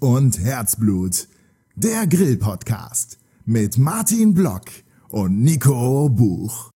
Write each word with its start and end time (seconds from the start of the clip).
Und 0.00 0.38
Herzblut. 0.42 1.26
Der 1.74 2.06
Grill-Podcast 2.06 3.18
mit 3.44 3.76
Martin 3.76 4.32
Block 4.32 4.62
und 5.10 5.42
Nico 5.42 6.08
Buch. 6.08 6.70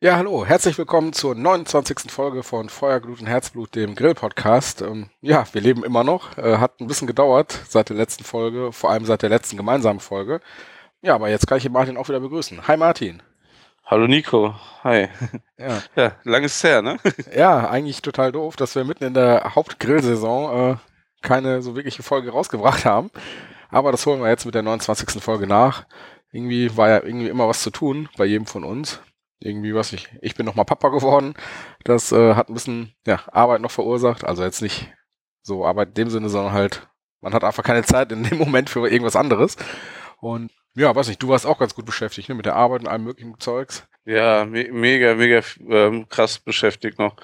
Ja, 0.00 0.16
hallo, 0.16 0.46
herzlich 0.46 0.78
willkommen 0.78 1.12
zur 1.12 1.34
29. 1.34 2.08
Folge 2.08 2.44
von 2.44 2.68
Feuer, 2.68 3.00
Glut 3.00 3.20
und 3.20 3.26
Herzblut, 3.26 3.74
dem 3.74 3.96
Grill-Podcast. 3.96 4.82
Ähm, 4.82 5.10
ja, 5.20 5.44
wir 5.52 5.60
leben 5.60 5.82
immer 5.82 6.04
noch. 6.04 6.38
Äh, 6.38 6.58
hat 6.58 6.80
ein 6.80 6.86
bisschen 6.86 7.08
gedauert 7.08 7.58
seit 7.68 7.88
der 7.88 7.96
letzten 7.96 8.22
Folge, 8.22 8.70
vor 8.70 8.90
allem 8.90 9.06
seit 9.06 9.22
der 9.22 9.30
letzten 9.30 9.56
gemeinsamen 9.56 9.98
Folge. 9.98 10.40
Ja, 11.02 11.16
aber 11.16 11.30
jetzt 11.30 11.48
kann 11.48 11.58
ich 11.58 11.64
den 11.64 11.72
Martin 11.72 11.96
auch 11.96 12.08
wieder 12.08 12.20
begrüßen. 12.20 12.68
Hi 12.68 12.76
Martin. 12.76 13.24
Hallo 13.84 14.06
Nico, 14.06 14.54
hi. 14.84 15.08
Ja, 15.58 15.82
Ja, 15.96 16.12
lang 16.22 16.44
ist 16.44 16.62
her, 16.62 16.80
ne? 16.80 16.98
ja 17.36 17.68
eigentlich 17.68 18.02
total 18.02 18.30
doof, 18.30 18.54
dass 18.54 18.76
wir 18.76 18.84
mitten 18.84 19.02
in 19.02 19.14
der 19.14 19.56
Hauptgrillsaison 19.56 20.74
äh, 20.74 20.76
keine 21.22 21.62
so 21.62 21.76
wirkliche 21.76 22.02
Folge 22.02 22.30
rausgebracht 22.30 22.84
haben. 22.84 23.10
Aber 23.70 23.90
das 23.90 24.04
holen 24.04 24.20
wir 24.20 24.28
jetzt 24.28 24.44
mit 24.44 24.54
der 24.54 24.62
29. 24.62 25.22
Folge 25.22 25.46
nach. 25.46 25.86
Irgendwie 26.30 26.76
war 26.76 26.88
ja 26.88 27.02
irgendwie 27.02 27.28
immer 27.28 27.48
was 27.48 27.62
zu 27.62 27.70
tun 27.70 28.08
bei 28.16 28.24
jedem 28.24 28.46
von 28.46 28.64
uns. 28.64 29.00
Irgendwie, 29.38 29.74
was 29.74 29.92
ich, 29.92 30.08
ich 30.20 30.34
bin 30.34 30.46
nochmal 30.46 30.64
Papa 30.64 30.88
geworden. 30.88 31.34
Das 31.84 32.12
äh, 32.12 32.34
hat 32.34 32.48
ein 32.48 32.54
bisschen 32.54 32.94
ja, 33.06 33.20
Arbeit 33.32 33.60
noch 33.60 33.70
verursacht. 33.70 34.24
Also 34.24 34.44
jetzt 34.44 34.62
nicht 34.62 34.92
so 35.42 35.66
Arbeit 35.66 35.88
in 35.88 35.94
dem 35.94 36.10
Sinne, 36.10 36.28
sondern 36.28 36.52
halt, 36.52 36.88
man 37.20 37.34
hat 37.34 37.44
einfach 37.44 37.64
keine 37.64 37.82
Zeit 37.82 38.12
in 38.12 38.24
dem 38.24 38.38
Moment 38.38 38.70
für 38.70 38.86
irgendwas 38.88 39.16
anderes. 39.16 39.56
Und 40.20 40.50
ja, 40.74 40.94
weiß 40.94 41.08
nicht, 41.08 41.22
du 41.22 41.28
warst 41.28 41.46
auch 41.46 41.58
ganz 41.58 41.74
gut 41.74 41.86
beschäftigt, 41.86 42.28
ne, 42.28 42.34
mit 42.34 42.46
der 42.46 42.56
Arbeit 42.56 42.82
und 42.82 42.88
allem 42.88 43.04
möglichen 43.04 43.38
Zeugs. 43.38 43.86
Ja, 44.04 44.44
me 44.44 44.68
mega, 44.72 45.14
mega 45.14 45.40
ähm, 45.68 46.08
krass 46.08 46.38
beschäftigt 46.38 46.98
noch. 46.98 47.16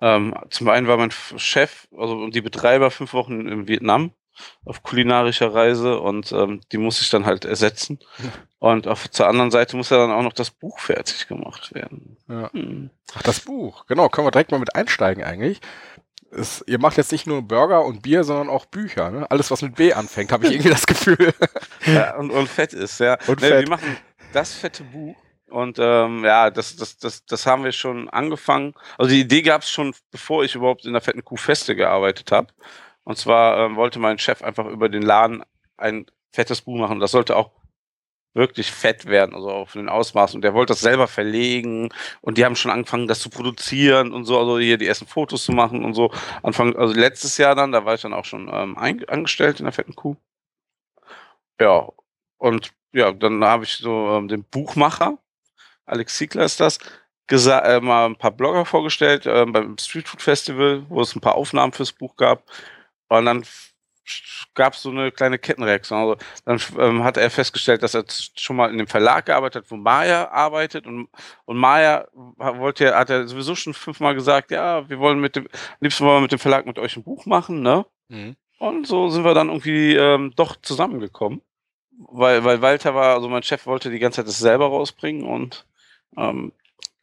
Ähm, 0.00 0.34
zum 0.50 0.68
einen 0.68 0.88
war 0.88 0.96
mein 0.96 1.12
Chef, 1.12 1.86
also 1.96 2.28
die 2.28 2.40
Betreiber, 2.40 2.90
fünf 2.90 3.12
Wochen 3.12 3.46
in 3.46 3.68
Vietnam 3.68 4.12
auf 4.64 4.82
kulinarischer 4.82 5.54
Reise 5.54 6.00
und 6.00 6.32
ähm, 6.32 6.60
die 6.72 6.78
muss 6.78 7.00
ich 7.00 7.10
dann 7.10 7.26
halt 7.26 7.44
ersetzen. 7.44 7.98
Und 8.58 8.88
auf 8.88 9.10
zur 9.10 9.28
anderen 9.28 9.50
Seite 9.50 9.76
muss 9.76 9.90
ja 9.90 9.98
dann 9.98 10.10
auch 10.10 10.22
noch 10.22 10.32
das 10.32 10.50
Buch 10.50 10.78
fertig 10.78 11.28
gemacht 11.28 11.74
werden. 11.74 12.16
Ja. 12.28 12.50
Hm. 12.52 12.90
Ach, 13.14 13.22
das 13.22 13.40
Buch. 13.40 13.86
Genau, 13.86 14.08
können 14.08 14.26
wir 14.26 14.32
direkt 14.32 14.50
mal 14.50 14.58
mit 14.58 14.74
einsteigen 14.74 15.22
eigentlich. 15.22 15.60
Es, 16.36 16.64
ihr 16.66 16.78
macht 16.80 16.96
jetzt 16.96 17.12
nicht 17.12 17.26
nur 17.26 17.42
Burger 17.42 17.84
und 17.84 18.02
Bier, 18.02 18.24
sondern 18.24 18.48
auch 18.48 18.66
Bücher. 18.66 19.10
Ne? 19.10 19.30
Alles, 19.30 19.50
was 19.50 19.62
mit 19.62 19.76
B 19.76 19.92
anfängt, 19.92 20.32
habe 20.32 20.46
ich 20.46 20.52
irgendwie 20.52 20.70
das 20.70 20.86
Gefühl. 20.86 21.32
Ja, 21.86 22.16
und, 22.16 22.30
und 22.30 22.48
fett 22.48 22.72
ist, 22.72 22.98
ja. 22.98 23.18
Und 23.26 23.42
nee, 23.42 23.48
fett. 23.48 23.60
Wir 23.60 23.68
machen 23.68 23.98
das 24.32 24.54
fette 24.54 24.82
Buch. 24.84 25.14
Und 25.50 25.78
ähm, 25.78 26.24
ja, 26.24 26.50
das, 26.50 26.76
das, 26.76 26.96
das, 26.96 27.26
das 27.26 27.46
haben 27.46 27.62
wir 27.62 27.72
schon 27.72 28.08
angefangen. 28.08 28.72
Also 28.96 29.10
die 29.10 29.20
Idee 29.20 29.42
gab 29.42 29.62
es 29.62 29.70
schon, 29.70 29.94
bevor 30.10 30.44
ich 30.44 30.54
überhaupt 30.54 30.86
in 30.86 30.94
der 30.94 31.02
fetten 31.02 31.24
Kuh 31.24 31.36
Feste 31.36 31.76
gearbeitet 31.76 32.32
habe. 32.32 32.48
Und 33.04 33.18
zwar 33.18 33.58
ähm, 33.58 33.76
wollte 33.76 33.98
mein 33.98 34.18
Chef 34.18 34.42
einfach 34.42 34.66
über 34.66 34.88
den 34.88 35.02
Laden 35.02 35.44
ein 35.76 36.06
fettes 36.32 36.62
Buch 36.62 36.78
machen. 36.78 37.00
Das 37.00 37.10
sollte 37.10 37.36
auch 37.36 37.50
wirklich 38.34 38.70
fett 38.70 39.06
werden, 39.06 39.34
also 39.34 39.50
auf 39.50 39.72
den 39.72 39.88
Ausmaßen. 39.88 40.36
Und 40.36 40.42
der 40.42 40.54
wollte 40.54 40.72
das 40.72 40.80
selber 40.80 41.08
verlegen 41.08 41.90
und 42.20 42.36
die 42.36 42.44
haben 42.44 42.56
schon 42.56 42.70
angefangen, 42.70 43.08
das 43.08 43.20
zu 43.20 43.30
produzieren 43.30 44.12
und 44.12 44.24
so, 44.24 44.38
also 44.38 44.58
hier 44.58 44.76
die 44.78 44.86
ersten 44.86 45.06
Fotos 45.06 45.44
zu 45.44 45.52
machen 45.52 45.84
und 45.84 45.94
so. 45.94 46.12
Anfang, 46.42 46.76
also 46.76 46.94
letztes 46.94 47.38
Jahr 47.38 47.54
dann, 47.54 47.72
da 47.72 47.84
war 47.84 47.94
ich 47.94 48.02
dann 48.02 48.14
auch 48.14 48.24
schon 48.24 48.50
ähm, 48.52 48.76
angestellt 48.76 49.60
in 49.60 49.66
der 49.66 49.72
fetten 49.72 49.94
Kuh. 49.94 50.16
Ja, 51.60 51.88
und 52.38 52.72
ja, 52.92 53.12
dann 53.12 53.44
habe 53.44 53.64
ich 53.64 53.76
so 53.76 54.10
ähm, 54.10 54.28
den 54.28 54.44
Buchmacher, 54.44 55.18
Alex 55.86 56.16
Ziegler 56.16 56.44
ist 56.44 56.60
das, 56.60 56.78
äh, 57.30 57.80
mal 57.80 58.06
ein 58.06 58.16
paar 58.16 58.30
Blogger 58.32 58.64
vorgestellt 58.64 59.26
ähm, 59.26 59.52
beim 59.52 59.78
Street 59.78 60.08
Food 60.08 60.22
Festival, 60.22 60.84
wo 60.88 61.00
es 61.00 61.14
ein 61.14 61.20
paar 61.20 61.36
Aufnahmen 61.36 61.72
fürs 61.72 61.92
Buch 61.92 62.16
gab. 62.16 62.44
Und 63.08 63.26
dann 63.26 63.44
gab 64.54 64.74
es 64.74 64.82
so 64.82 64.90
eine 64.90 65.10
kleine 65.10 65.38
Kettenreaktion. 65.38 65.98
Also 65.98 66.16
dann 66.44 66.60
ähm, 66.78 67.04
hat 67.04 67.16
er 67.16 67.30
festgestellt, 67.30 67.82
dass 67.82 67.94
er 67.94 68.04
schon 68.36 68.56
mal 68.56 68.70
in 68.70 68.78
dem 68.78 68.86
Verlag 68.86 69.26
gearbeitet 69.26 69.64
hat, 69.64 69.70
wo 69.70 69.76
Maya 69.76 70.28
arbeitet. 70.28 70.86
Und, 70.86 71.08
und 71.44 71.56
Maya 71.56 72.06
wollte, 72.12 72.94
hat 72.94 73.10
er 73.10 73.26
sowieso 73.26 73.54
schon 73.54 73.74
fünfmal 73.74 74.14
gesagt, 74.14 74.50
ja, 74.50 74.88
wir 74.88 74.98
wollen 74.98 75.20
mit 75.20 75.36
dem, 75.36 75.46
am 75.46 75.78
liebsten 75.80 76.04
wollen 76.04 76.18
wir 76.18 76.22
mit 76.22 76.32
dem 76.32 76.38
Verlag 76.38 76.66
mit 76.66 76.78
euch 76.78 76.96
ein 76.96 77.02
Buch 77.02 77.26
machen, 77.26 77.62
ne? 77.62 77.86
Mhm. 78.08 78.36
Und 78.58 78.86
so 78.86 79.08
sind 79.08 79.24
wir 79.24 79.34
dann 79.34 79.48
irgendwie 79.48 79.94
ähm, 79.94 80.32
doch 80.36 80.56
zusammengekommen. 80.56 81.42
Weil, 81.96 82.44
weil 82.44 82.60
Walter 82.60 82.94
war, 82.94 83.14
also 83.14 83.28
mein 83.28 83.42
Chef 83.42 83.66
wollte 83.66 83.90
die 83.90 83.98
ganze 83.98 84.16
Zeit 84.16 84.28
das 84.28 84.38
selber 84.38 84.66
rausbringen 84.66 85.24
und 85.24 85.64
ähm, 86.16 86.52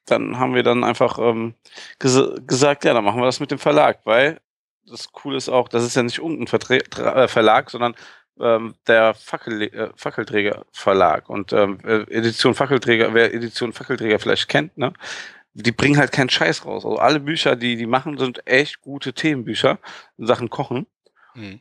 dann 0.06 0.38
haben 0.38 0.54
wir 0.54 0.64
dann 0.64 0.84
einfach 0.84 1.18
ähm, 1.20 1.54
ges 2.00 2.20
gesagt, 2.46 2.84
ja, 2.84 2.94
dann 2.94 3.04
machen 3.04 3.22
wir 3.22 3.26
das 3.26 3.40
mit 3.40 3.52
dem 3.52 3.60
Verlag, 3.60 4.00
weil 4.04 4.42
das 4.86 5.12
Coole 5.12 5.38
ist 5.38 5.50
auch, 5.50 5.68
das 5.70 5.84
ist 5.84 5.96
ja 5.96 6.04
nicht 6.04 6.18
irgendein 6.18 6.48
Vertre 6.48 6.78
Tra- 6.80 7.24
äh, 7.24 7.28
Verlag, 7.28 7.70
sondern 7.70 7.96
ähm, 8.40 8.76
der 8.88 9.14
Fackel 9.14 9.62
äh, 9.64 9.90
Fackelträger 9.96 10.66
Verlag 10.72 11.30
und 11.30 11.54
ähm, 11.54 11.80
äh, 11.84 12.02
Edition 12.12 12.56
Fackelträger, 12.56 13.14
wer 13.14 13.34
Edition 13.34 13.74
Fackelträger 13.74 14.20
vielleicht 14.20 14.48
kennt, 14.48 14.78
ne? 14.78 14.94
Die 15.54 15.74
bringen 15.74 15.98
halt 15.98 16.14
keinen 16.14 16.30
Scheiß 16.30 16.66
raus. 16.66 16.86
Also 16.86 16.98
alle 16.98 17.20
Bücher, 17.20 17.58
die 17.58 17.76
die 17.76 17.86
machen, 17.86 18.18
sind 18.18 18.48
echt 18.48 18.80
gute 18.80 19.12
Themenbücher 19.14 19.80
in 20.18 20.26
Sachen 20.26 20.50
Kochen. 20.50 20.88
Mhm. 21.36 21.60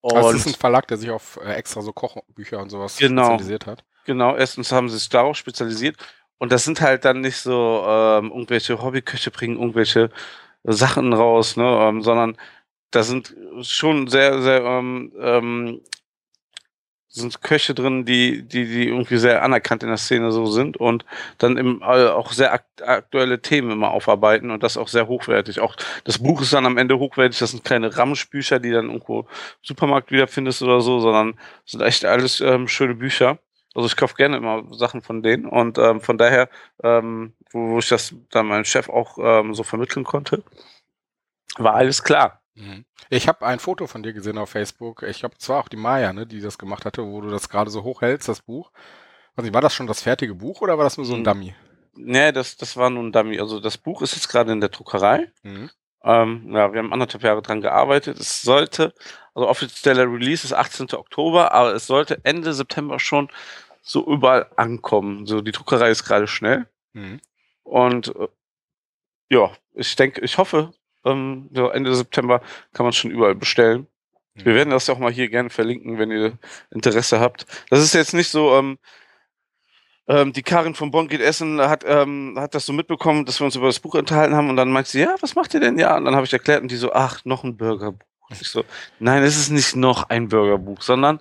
Und 0.00 0.16
Also 0.16 0.30
es 0.30 0.46
ist 0.46 0.46
ein 0.48 0.58
Verlag, 0.58 0.88
der 0.88 0.96
sich 0.96 1.10
auf 1.10 1.38
äh, 1.44 1.52
extra 1.54 1.80
so 1.82 1.92
Kochbücher 1.92 2.58
und 2.60 2.70
sowas 2.70 2.96
Genau. 2.96 3.26
spezialisiert 3.26 3.66
hat. 3.66 3.84
Genau, 4.04 4.34
erstens 4.36 4.72
haben 4.72 4.88
sie 4.88 4.98
sich 4.98 5.08
darauf 5.08 5.36
spezialisiert 5.36 5.96
und 6.38 6.50
das 6.50 6.64
sind 6.64 6.80
halt 6.80 7.04
dann 7.04 7.20
nicht 7.20 7.36
so 7.36 7.84
ähm, 7.86 8.30
irgendwelche 8.30 8.82
Hobbyköche 8.82 9.30
bringen 9.30 9.56
irgendwelche 9.56 10.10
Sachen 10.64 11.12
raus, 11.12 11.56
ne, 11.56 11.64
ähm, 11.64 12.02
sondern 12.02 12.36
da 12.90 13.02
sind 13.02 13.34
schon 13.62 14.08
sehr, 14.08 14.40
sehr 14.42 14.62
ähm, 14.62 15.12
ähm, 15.20 15.80
sind 17.18 17.42
Köche 17.42 17.74
drin, 17.74 18.04
die, 18.04 18.42
die, 18.42 18.66
die 18.66 18.88
irgendwie 18.88 19.16
sehr 19.16 19.42
anerkannt 19.42 19.82
in 19.82 19.88
der 19.88 19.98
Szene 19.98 20.30
so 20.30 20.46
sind 20.46 20.76
und 20.76 21.04
dann 21.38 21.56
im, 21.56 21.80
äh, 21.82 22.08
auch 22.08 22.32
sehr 22.32 22.52
akt 22.52 22.82
aktuelle 22.82 23.42
Themen 23.42 23.72
immer 23.72 23.90
aufarbeiten 23.90 24.50
und 24.50 24.62
das 24.62 24.76
auch 24.76 24.88
sehr 24.88 25.08
hochwertig. 25.08 25.60
Auch 25.60 25.74
das 26.04 26.18
Buch 26.18 26.40
ist 26.42 26.52
dann 26.52 26.66
am 26.66 26.76
Ende 26.76 26.98
hochwertig, 26.98 27.38
das 27.38 27.50
sind 27.50 27.64
keine 27.64 27.96
Ramschbücher, 27.96 28.60
die 28.60 28.70
dann 28.70 28.86
irgendwo 28.86 29.20
im 29.20 29.26
Supermarkt 29.62 30.12
wiederfindest 30.12 30.62
oder 30.62 30.80
so, 30.80 31.00
sondern 31.00 31.34
sind 31.64 31.82
echt 31.82 32.04
alles 32.04 32.40
ähm, 32.40 32.68
schöne 32.68 32.94
Bücher. 32.94 33.38
Also 33.74 33.86
ich 33.86 33.96
kaufe 33.96 34.14
gerne 34.14 34.36
immer 34.36 34.64
Sachen 34.72 35.02
von 35.02 35.22
denen 35.22 35.46
und 35.46 35.78
ähm, 35.78 36.00
von 36.00 36.18
daher, 36.18 36.48
ähm, 36.82 37.32
wo, 37.52 37.70
wo 37.70 37.78
ich 37.78 37.88
das 37.88 38.14
dann 38.30 38.46
meinem 38.46 38.64
Chef 38.64 38.88
auch 38.88 39.18
ähm, 39.20 39.54
so 39.54 39.62
vermitteln 39.62 40.04
konnte, 40.04 40.42
war 41.58 41.74
alles 41.74 42.02
klar. 42.02 42.37
Mhm. 42.58 42.84
Ich 43.08 43.28
habe 43.28 43.46
ein 43.46 43.58
Foto 43.60 43.86
von 43.86 44.02
dir 44.02 44.12
gesehen 44.12 44.36
auf 44.38 44.50
Facebook. 44.50 45.02
Ich 45.04 45.20
glaube, 45.20 45.36
es 45.38 45.48
war 45.48 45.60
auch 45.60 45.68
die 45.68 45.76
Maya, 45.76 46.12
ne, 46.12 46.26
die 46.26 46.40
das 46.40 46.58
gemacht 46.58 46.84
hatte, 46.84 47.04
wo 47.06 47.20
du 47.20 47.30
das 47.30 47.48
gerade 47.48 47.70
so 47.70 47.84
hochhältst, 47.84 48.28
das 48.28 48.42
Buch. 48.42 48.72
Nicht, 49.36 49.54
war 49.54 49.60
das 49.60 49.74
schon 49.74 49.86
das 49.86 50.02
fertige 50.02 50.34
Buch 50.34 50.60
oder 50.62 50.76
war 50.78 50.84
das 50.84 50.96
nur 50.96 51.06
so 51.06 51.14
ein 51.14 51.20
Mhm. 51.20 51.24
Dummy? 51.24 51.54
Nee, 51.94 52.32
das, 52.32 52.56
das 52.56 52.76
war 52.76 52.90
nun 52.90 53.08
ein 53.08 53.12
Dummy. 53.12 53.38
Also 53.38 53.60
das 53.60 53.78
Buch 53.78 54.02
ist 54.02 54.14
jetzt 54.14 54.28
gerade 54.28 54.50
in 54.52 54.60
der 54.60 54.70
Druckerei. 54.70 55.30
Mhm. 55.42 55.70
Ähm, 56.02 56.50
ja, 56.52 56.72
wir 56.72 56.80
haben 56.80 56.92
anderthalb 56.92 57.22
Jahre 57.22 57.42
dran 57.42 57.60
gearbeitet. 57.60 58.18
Es 58.18 58.42
sollte, 58.42 58.94
also 59.34 59.48
offizieller 59.48 60.04
Release 60.12 60.44
ist 60.44 60.52
18. 60.52 60.92
Oktober, 60.94 61.52
aber 61.52 61.74
es 61.74 61.86
sollte 61.86 62.20
Ende 62.24 62.52
September 62.52 62.98
schon 62.98 63.28
so 63.82 64.04
überall 64.06 64.50
ankommen. 64.56 65.26
So, 65.26 65.40
die 65.40 65.52
Druckerei 65.52 65.90
ist 65.90 66.04
gerade 66.04 66.26
schnell. 66.26 66.68
Mhm. 66.92 67.20
Und 67.62 68.08
äh, 68.16 68.28
ja, 69.30 69.52
ich 69.74 69.94
denke, 69.96 70.20
ich 70.22 70.38
hoffe, 70.38 70.72
ähm, 71.10 71.48
so 71.52 71.68
Ende 71.68 71.94
September 71.94 72.40
kann 72.72 72.84
man 72.84 72.92
schon 72.92 73.10
überall 73.10 73.34
bestellen. 73.34 73.86
Mhm. 74.34 74.44
Wir 74.44 74.54
werden 74.54 74.70
das 74.70 74.86
ja 74.86 74.94
auch 74.94 74.98
mal 74.98 75.12
hier 75.12 75.28
gerne 75.28 75.50
verlinken, 75.50 75.98
wenn 75.98 76.10
ihr 76.10 76.38
Interesse 76.70 77.20
habt. 77.20 77.46
Das 77.70 77.80
ist 77.82 77.94
jetzt 77.94 78.14
nicht 78.14 78.30
so, 78.30 78.54
ähm, 78.56 78.78
ähm, 80.08 80.32
die 80.32 80.42
Karin 80.42 80.74
von 80.74 80.90
Bonn 80.90 81.08
geht 81.08 81.20
essen, 81.20 81.60
hat, 81.60 81.84
ähm, 81.86 82.34
hat 82.38 82.54
das 82.54 82.64
so 82.64 82.72
mitbekommen, 82.72 83.26
dass 83.26 83.40
wir 83.40 83.44
uns 83.44 83.56
über 83.56 83.66
das 83.66 83.78
Buch 83.78 83.94
unterhalten 83.94 84.34
haben 84.34 84.48
und 84.48 84.56
dann 84.56 84.70
meint 84.72 84.86
sie, 84.86 85.00
ja, 85.00 85.14
was 85.20 85.34
macht 85.34 85.52
ihr 85.54 85.60
denn? 85.60 85.78
Ja, 85.78 85.96
und 85.96 86.06
dann 86.06 86.16
habe 86.16 86.24
ich 86.24 86.32
erklärt 86.32 86.62
und 86.62 86.70
die 86.70 86.76
so, 86.76 86.92
ach, 86.92 87.24
noch 87.24 87.44
ein 87.44 87.56
Burgerbuch. 87.56 88.06
Ich 88.30 88.48
so, 88.48 88.64
nein, 88.98 89.22
es 89.22 89.38
ist 89.38 89.50
nicht 89.50 89.76
noch 89.76 90.08
ein 90.10 90.28
Burgerbuch, 90.28 90.82
sondern 90.82 91.20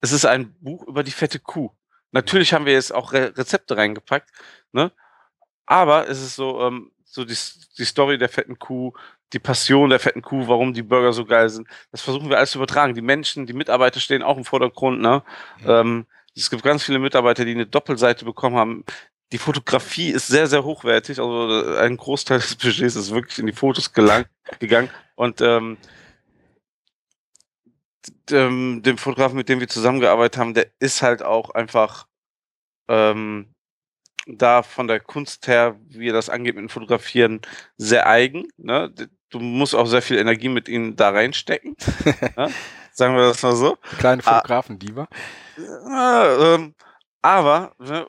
es 0.00 0.12
ist 0.12 0.26
ein 0.26 0.54
Buch 0.60 0.86
über 0.86 1.02
die 1.02 1.10
fette 1.10 1.38
Kuh. 1.38 1.70
Natürlich 2.12 2.52
haben 2.52 2.66
wir 2.66 2.72
jetzt 2.72 2.92
auch 2.92 3.12
Re 3.12 3.32
Rezepte 3.36 3.76
reingepackt, 3.76 4.30
ne? 4.72 4.92
Aber 5.66 6.08
es 6.08 6.20
ist 6.20 6.34
so, 6.34 6.60
ähm, 6.62 6.90
so 7.04 7.24
die, 7.24 7.36
die 7.78 7.84
Story 7.84 8.18
der 8.18 8.28
fetten 8.28 8.58
Kuh, 8.58 8.92
die 9.32 9.38
Passion 9.38 9.90
der 9.90 10.00
fetten 10.00 10.22
Kuh, 10.22 10.48
warum 10.48 10.74
die 10.74 10.82
Burger 10.82 11.12
so 11.12 11.24
geil 11.24 11.48
sind. 11.48 11.68
Das 11.92 12.02
versuchen 12.02 12.28
wir 12.28 12.36
alles 12.36 12.50
zu 12.50 12.58
übertragen. 12.58 12.94
Die 12.94 13.02
Menschen, 13.02 13.46
die 13.46 13.52
Mitarbeiter 13.52 14.00
stehen 14.00 14.22
auch 14.22 14.36
im 14.36 14.44
Vordergrund, 14.44 15.00
ne? 15.00 15.22
Ja. 15.64 15.80
Ähm, 15.80 16.06
es 16.34 16.50
gibt 16.50 16.62
ganz 16.62 16.84
viele 16.84 16.98
Mitarbeiter, 16.98 17.44
die 17.44 17.52
eine 17.52 17.66
Doppelseite 17.66 18.24
bekommen 18.24 18.56
haben. 18.56 18.84
Die 19.32 19.38
Fotografie 19.38 20.10
ist 20.10 20.26
sehr, 20.26 20.46
sehr 20.46 20.64
hochwertig. 20.64 21.20
Also 21.20 21.48
äh, 21.48 21.78
ein 21.80 21.96
Großteil 21.96 22.38
des 22.38 22.56
Budgets 22.56 22.96
ist 22.96 23.12
wirklich 23.12 23.38
in 23.38 23.46
die 23.46 23.52
Fotos 23.52 23.92
gelang, 23.92 24.24
gegangen. 24.58 24.90
Und 25.14 25.40
ähm, 25.40 25.76
d- 28.28 28.36
ähm, 28.36 28.82
dem 28.82 28.98
Fotografen, 28.98 29.36
mit 29.36 29.48
dem 29.48 29.60
wir 29.60 29.68
zusammengearbeitet 29.68 30.38
haben, 30.38 30.54
der 30.54 30.68
ist 30.80 31.02
halt 31.02 31.22
auch 31.22 31.50
einfach 31.50 32.06
ähm, 32.88 33.54
da 34.26 34.62
von 34.62 34.86
der 34.86 35.00
Kunst 35.00 35.46
her, 35.46 35.78
wie 35.88 36.08
er 36.08 36.14
das 36.14 36.28
angeht 36.28 36.54
mit 36.54 36.62
dem 36.62 36.68
Fotografieren, 36.68 37.40
sehr 37.76 38.06
eigen. 38.06 38.48
Ne? 38.56 38.92
Du 39.30 39.38
musst 39.38 39.74
auch 39.74 39.86
sehr 39.86 40.02
viel 40.02 40.18
Energie 40.18 40.48
mit 40.48 40.68
ihm 40.68 40.96
da 40.96 41.10
reinstecken. 41.10 41.76
ne? 42.36 42.50
Sagen 42.92 43.14
wir 43.16 43.22
das 43.28 43.42
mal 43.42 43.54
so. 43.54 43.78
Kleine 43.98 44.22
Fotografen-Diva. 44.22 45.08
Ah, 45.86 46.54
ähm, 46.54 46.74
aber, 47.22 47.72
ne, 47.78 48.06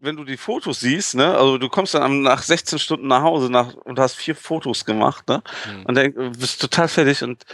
wenn 0.00 0.16
du 0.16 0.24
die 0.24 0.36
Fotos 0.36 0.80
siehst, 0.80 1.14
ne, 1.14 1.36
also 1.36 1.56
du 1.58 1.68
kommst 1.68 1.94
dann 1.94 2.22
nach 2.22 2.42
16 2.42 2.78
Stunden 2.78 3.06
nach 3.06 3.22
Hause 3.22 3.50
nach, 3.50 3.74
und 3.74 3.98
hast 3.98 4.16
vier 4.16 4.34
Fotos 4.34 4.84
gemacht, 4.84 5.28
ne, 5.28 5.42
Hm. 5.64 5.86
und 5.86 5.94
dann 5.94 6.32
bist 6.32 6.60
total 6.60 6.88
fertig 6.88 7.22
und 7.22 7.44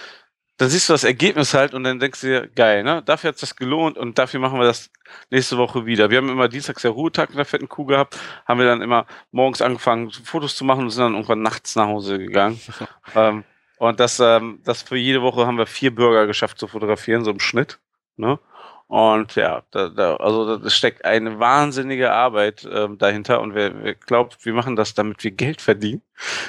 dann 0.61 0.69
siehst 0.69 0.91
du 0.91 0.93
das 0.93 1.05
Ergebnis 1.05 1.55
halt 1.55 1.73
und 1.73 1.85
dann 1.85 1.99
denkst 1.99 2.21
du 2.21 2.27
dir, 2.27 2.47
geil, 2.49 2.83
ne, 2.83 3.03
dafür 3.03 3.29
hat 3.29 3.37
es 3.37 3.41
das 3.41 3.57
gelohnt 3.57 3.97
und 3.97 4.19
dafür 4.19 4.41
machen 4.41 4.59
wir 4.59 4.67
das 4.67 4.91
nächste 5.31 5.57
Woche 5.57 5.87
wieder. 5.87 6.11
Wir 6.11 6.19
haben 6.19 6.29
immer 6.29 6.49
dienstags 6.49 6.83
der 6.83 6.91
Ruhetag 6.91 7.31
in 7.31 7.37
der 7.37 7.47
fetten 7.47 7.67
Kuh 7.67 7.87
gehabt, 7.87 8.19
haben 8.45 8.61
wir 8.61 8.67
dann 8.67 8.83
immer 8.83 9.07
morgens 9.33 9.63
angefangen, 9.63 10.11
Fotos 10.11 10.55
zu 10.55 10.67
machen 10.67 10.85
und 10.85 10.91
sind 10.91 11.03
dann 11.03 11.15
irgendwann 11.15 11.41
nachts 11.41 11.77
nach 11.77 11.87
Hause 11.87 12.19
gegangen. 12.19 12.61
ähm, 13.15 13.45
und 13.79 14.01
das, 14.01 14.21
ähm, 14.21 14.61
das 14.63 14.83
für 14.83 14.99
jede 14.99 15.23
Woche 15.23 15.47
haben 15.47 15.57
wir 15.57 15.65
vier 15.65 15.95
Burger 15.95 16.27
geschafft 16.27 16.59
zu 16.59 16.67
fotografieren, 16.67 17.25
so 17.25 17.31
im 17.31 17.41
Schnitt. 17.41 17.79
Ne? 18.19 18.39
Und 18.91 19.37
ja, 19.37 19.63
da, 19.71 19.89
da, 19.89 20.17
also 20.17 20.57
da 20.57 20.69
steckt 20.69 21.05
eine 21.05 21.39
wahnsinnige 21.39 22.11
Arbeit 22.11 22.69
ähm, 22.69 22.99
dahinter 22.99 23.41
und 23.41 23.55
wer, 23.55 23.85
wer 23.85 23.95
glaubt, 23.95 24.45
wir 24.45 24.53
machen 24.53 24.75
das, 24.75 24.95
damit 24.95 25.23
wir 25.23 25.31
Geld 25.31 25.61
verdienen, 25.61 26.03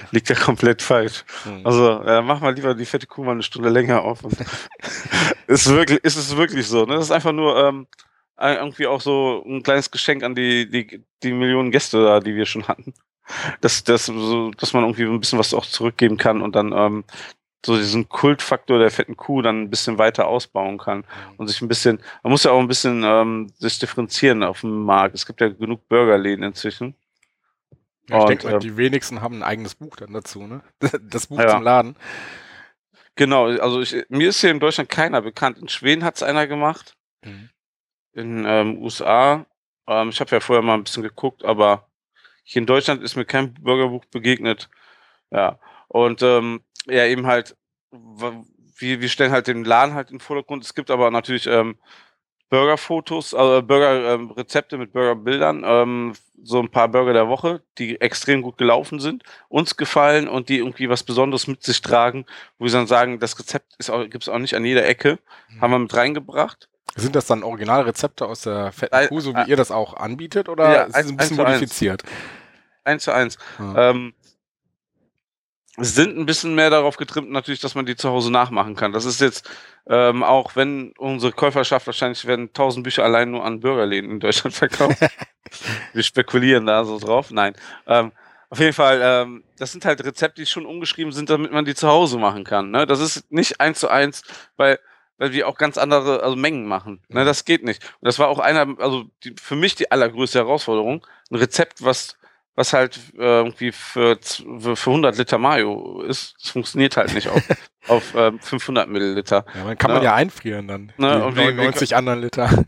liegt 0.10 0.28
ja 0.28 0.36
komplett 0.36 0.82
falsch. 0.82 1.24
Hm. 1.44 1.62
Also 1.64 2.02
äh, 2.02 2.24
mach 2.24 2.42
mal 2.42 2.56
lieber 2.56 2.74
die 2.74 2.88
fette 2.88 3.06
Kuh 3.06 3.24
mal 3.24 3.34
eine 3.34 3.44
Stunde 3.44 3.70
länger 3.70 4.02
auf. 4.02 4.24
Ist 5.48 5.70
wirklich, 5.70 6.04
ist 6.04 6.16
es 6.16 6.36
wirklich 6.36 6.66
so. 6.66 6.86
Ne? 6.86 6.96
Das 6.96 7.04
ist 7.04 7.12
einfach 7.12 7.34
nur 7.34 7.58
ähm, 7.58 7.88
irgendwie 8.40 8.88
auch 8.88 9.02
so 9.02 9.44
ein 9.46 9.62
kleines 9.62 9.92
Geschenk 9.92 10.24
an 10.24 10.34
die, 10.34 10.68
die, 10.68 11.04
die 11.22 11.34
Millionen 11.34 11.70
Gäste 11.70 12.04
da, 12.04 12.22
die 12.22 12.34
wir 12.34 12.48
schon 12.48 12.68
hatten. 12.68 12.94
Dass, 13.60 13.84
dass, 13.84 14.08
so, 14.08 14.50
dass 14.52 14.74
man 14.74 14.84
irgendwie 14.84 15.04
ein 15.04 15.20
bisschen 15.20 15.38
was 15.38 15.54
auch 15.54 15.66
zurückgeben 15.66 16.18
kann 16.18 16.42
und 16.42 16.56
dann 16.56 16.72
ähm, 16.72 17.04
so 17.66 17.78
diesen 17.78 18.10
Kultfaktor 18.10 18.80
der 18.80 18.90
fetten 18.92 19.16
Kuh 19.16 19.42
dann 19.42 19.62
ein 19.64 19.70
bisschen 19.70 19.98
weiter 19.98 20.28
ausbauen 20.28 20.78
kann 20.78 21.06
und 21.38 21.48
sich 21.48 21.62
ein 21.62 21.68
bisschen, 21.68 22.02
man 22.24 22.32
muss 22.32 22.44
ja 22.44 22.52
auch 22.52 22.60
ein 22.60 22.68
bisschen 22.68 23.04
ähm, 23.04 23.52
sich 23.60 23.78
differenzieren 23.80 24.44
auf 24.44 24.62
dem 24.62 24.84
Markt. 24.84 25.14
Es 25.16 25.26
gibt 25.26 25.42
ja 25.42 25.50
genug 25.50 25.88
Burgerläden 25.88 26.44
inzwischen. 26.44 26.96
Ja, 28.10 28.16
ich 28.18 28.22
Und, 28.24 28.30
denke 28.30 28.50
ähm, 28.50 28.60
die 28.60 28.78
wenigsten 28.78 29.22
haben 29.22 29.36
ein 29.40 29.44
eigenes 29.44 29.76
Buch 29.76 29.96
dann 29.96 30.12
dazu, 30.14 30.48
ne? 30.48 30.62
Das 31.02 31.28
Buch 31.28 31.40
Ja. 31.40 31.50
zum 31.50 31.62
Laden. 31.64 31.96
Genau, 33.16 33.46
also 33.46 33.82
ich, 33.82 33.96
mir 34.10 34.30
ist 34.30 34.42
hier 34.42 34.52
in 34.52 34.60
Deutschland 34.60 34.90
keiner 34.90 35.22
bekannt. 35.22 35.58
In 35.60 35.68
Schweden 35.70 36.04
hat 36.04 36.16
es 36.16 36.24
einer 36.24 36.48
gemacht. 36.48 36.96
Mhm. 37.24 37.50
in 38.14 38.46
ähm, 38.48 38.78
USA. 38.82 39.46
Ähm, 39.88 40.10
ich 40.10 40.20
habe 40.20 40.32
ja 40.32 40.40
vorher 40.40 40.64
mal 40.64 40.74
ein 40.74 40.84
bisschen 40.84 41.04
geguckt, 41.04 41.46
aber 41.46 41.88
hier 42.44 42.62
in 42.62 42.66
Deutschland 42.66 43.04
ist 43.04 43.16
mir 43.16 43.26
kein 43.26 43.54
Burgerbuch 43.54 44.06
begegnet. 44.06 44.70
Ja. 45.30 45.60
Und 45.88 46.22
ähm, 46.24 46.62
ja, 46.88 47.06
eben 47.06 47.28
halt, 47.28 47.56
wir, 47.92 49.02
wir 49.02 49.10
stellen 49.10 49.32
halt 49.32 49.48
den 49.48 49.64
Laden 49.66 49.94
halt 49.94 50.10
in 50.12 50.18
den 50.18 50.22
Vordergrund. 50.22 50.64
Es 50.64 50.74
gibt 50.74 50.90
aber 50.92 51.12
natürlich 51.12 51.48
ähm, 51.48 51.78
Burgerfotos, 52.50 53.34
also 53.34 53.66
Burger-Rezepte 53.66 54.78
mit 54.78 54.92
Burgerbildern, 54.92 55.64
ähm, 55.66 56.14
so 56.44 56.60
ein 56.60 56.70
paar 56.70 56.90
Burger 56.90 57.14
der 57.14 57.28
Woche, 57.30 57.62
die 57.78 58.02
extrem 58.02 58.42
gut 58.42 58.58
gelaufen 58.58 59.00
sind, 59.00 59.24
uns 59.48 59.78
gefallen 59.78 60.28
und 60.28 60.50
die 60.50 60.58
irgendwie 60.58 60.90
was 60.90 61.04
Besonderes 61.04 61.48
mit 61.48 61.64
sich 61.64 61.82
tragen, 61.82 62.26
wo 62.58 62.66
wir 62.66 62.72
dann 62.72 62.88
sagen, 62.88 63.20
das 63.20 63.38
Rezept 63.40 63.78
gibt 64.10 64.24
es 64.24 64.30
auch 64.30 64.40
nicht 64.40 64.56
an 64.56 64.66
jeder 64.66 64.86
Ecke, 64.86 65.20
Mhm. 65.50 65.62
haben 65.62 65.72
wir 65.72 65.80
mit 65.80 65.94
reingebracht. 65.96 66.68
Sind 66.96 67.16
das 67.16 67.26
dann 67.28 67.44
Originalrezepte 67.44 68.26
aus 68.26 68.42
der 68.42 68.74
fetten 68.74 69.08
Kuh, 69.08 69.22
so 69.22 69.32
ein- 69.34 69.46
wie 69.46 69.50
ihr 69.52 69.56
das 69.56 69.72
auch 69.72 69.94
anbietet, 69.94 70.50
oder 70.50 70.74
Ja, 70.74 70.82
ist 70.84 70.90
es 70.90 70.96
eins- 70.96 71.10
ein 71.12 71.18
bisschen 71.18 71.40
eins 71.40 71.48
eins. 71.48 71.60
modifiziert? 71.60 72.04
Eins 72.84 73.04
zu 73.04 73.12
eins. 73.14 73.38
Ja. 73.60 73.92
Ähm, 73.92 74.14
sind 75.78 76.18
ein 76.18 76.26
bisschen 76.26 76.54
mehr 76.56 76.70
darauf 76.70 76.98
getrimmt, 76.98 77.32
natürlich, 77.32 77.62
dass 77.62 77.76
man 77.76 77.86
die 77.86 77.96
zu 77.96 78.10
Hause 78.10 78.32
nachmachen 78.32 78.76
kann. 78.76 78.92
Das 78.92 79.06
ist 79.06 79.22
jetzt 79.22 79.50
ähm, 79.88 80.24
auch, 80.24 80.56
wenn 80.56 80.94
unsere 80.98 81.32
Käuferschaft 81.32 81.88
wahrscheinlich 81.88 82.26
werden 82.26 82.54
tausend 82.54 82.84
Bücher 82.84 83.04
allein 83.04 83.32
nur 83.32 83.46
an 83.46 83.62
Burgerläden 83.62 84.12
in 84.12 84.20
Deutschland 84.20 84.56
verkauft. 84.56 85.00
Wir 85.94 86.04
spekulieren 86.04 86.66
da 86.66 86.84
so 86.84 87.00
drauf. 87.00 87.32
Nein. 87.32 87.54
Ähm, 87.88 88.12
auf 88.50 88.60
jeden 88.60 88.74
Fall, 88.74 89.00
ähm, 89.02 89.44
das 89.58 89.72
sind 89.72 89.86
halt 89.86 90.04
Rezepte, 90.04 90.42
die 90.42 90.46
schon 90.46 90.66
umgeschrieben 90.66 91.14
sind, 91.14 91.30
damit 91.30 91.54
man 91.54 91.64
die 91.64 91.74
zu 91.74 91.88
Hause 91.88 92.18
machen 92.18 92.44
kann. 92.44 92.70
Ne? 92.72 92.86
Das 92.86 93.00
ist 93.00 93.32
nicht 93.32 93.62
eins 93.62 93.80
zu 93.80 93.88
eins, 93.88 94.24
weil, 94.58 94.78
weil 95.18 95.32
wir 95.32 95.48
auch 95.48 95.58
ganz 95.58 95.78
andere 95.78 96.22
also 96.22 96.36
Mengen 96.36 96.66
machen. 96.66 97.02
Ne? 97.08 97.24
Das 97.24 97.46
geht 97.46 97.64
nicht. 97.64 97.82
Und 98.02 98.08
das 98.08 98.20
war 98.20 98.28
auch 98.28 98.40
einer, 98.40 98.78
also 98.80 99.06
die, 99.24 99.34
für 99.42 99.56
mich 99.56 99.76
die 99.76 99.90
allergrößte 99.90 100.40
Herausforderung, 100.40 101.08
ein 101.30 101.36
Rezept, 101.38 101.84
was 101.84 102.18
was 102.56 102.74
halt 102.74 103.00
äh, 103.18 103.22
irgendwie 103.22 103.72
für, 103.72 104.18
für 104.22 104.76
für 104.76 104.90
100 104.90 105.18
Liter 105.18 105.38
Mayo 105.38 106.02
ist, 106.02 106.36
das 106.42 106.52
funktioniert 106.52 106.98
halt 106.98 107.14
nicht 107.14 107.30
auf, 107.30 107.42
auf 107.88 108.14
ähm, 108.16 108.40
500 108.40 108.90
Milliliter. 108.90 109.46
Ja, 109.56 109.64
dann 109.66 109.78
kann 109.78 109.92
man 109.92 110.02
Ja. 110.04 110.10
ja 110.12 110.16
einfrieren 110.16 110.68
dann. 110.68 110.92
Ne, 110.98 111.16
die 111.18 111.22
und 111.26 111.36
wie- 111.36 111.40
wie- 111.40 111.44
99 111.54 111.96
anderen 111.96 112.22
Liter. 112.22 112.50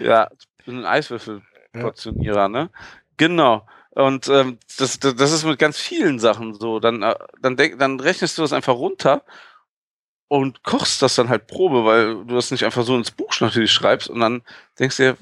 Ja, 0.00 0.28
ein 0.68 0.84
Eiswürfelportionierer, 0.86 2.48
ne? 2.48 2.70
Genau. 3.16 3.66
Und 3.90 4.28
ähm, 4.28 4.58
das, 4.78 5.00
das, 5.00 5.16
das 5.16 5.32
ist 5.32 5.44
mit 5.44 5.58
ganz 5.58 5.78
vielen 5.78 6.20
Sachen 6.20 6.54
so. 6.54 6.78
Dann, 6.78 7.02
äh, 7.02 7.14
dann, 7.40 7.56
denk, 7.56 7.78
dann 7.80 7.98
rechnest 7.98 8.38
du 8.38 8.42
das 8.42 8.52
einfach 8.52 8.74
runter 8.74 9.24
und 10.28 10.62
kochst 10.62 11.02
das 11.02 11.16
dann 11.16 11.28
halt 11.28 11.48
Probe, 11.48 11.84
weil 11.84 12.24
du 12.24 12.34
das 12.36 12.52
nicht 12.52 12.64
einfach 12.64 12.84
so 12.84 12.96
ins 12.96 13.10
Buch 13.10 13.32
natürlich 13.40 13.72
schreibst 13.72 14.08
und 14.08 14.20
dann 14.20 14.42
denkst 14.78 14.96
du 14.98 15.02
dir, 15.02 15.16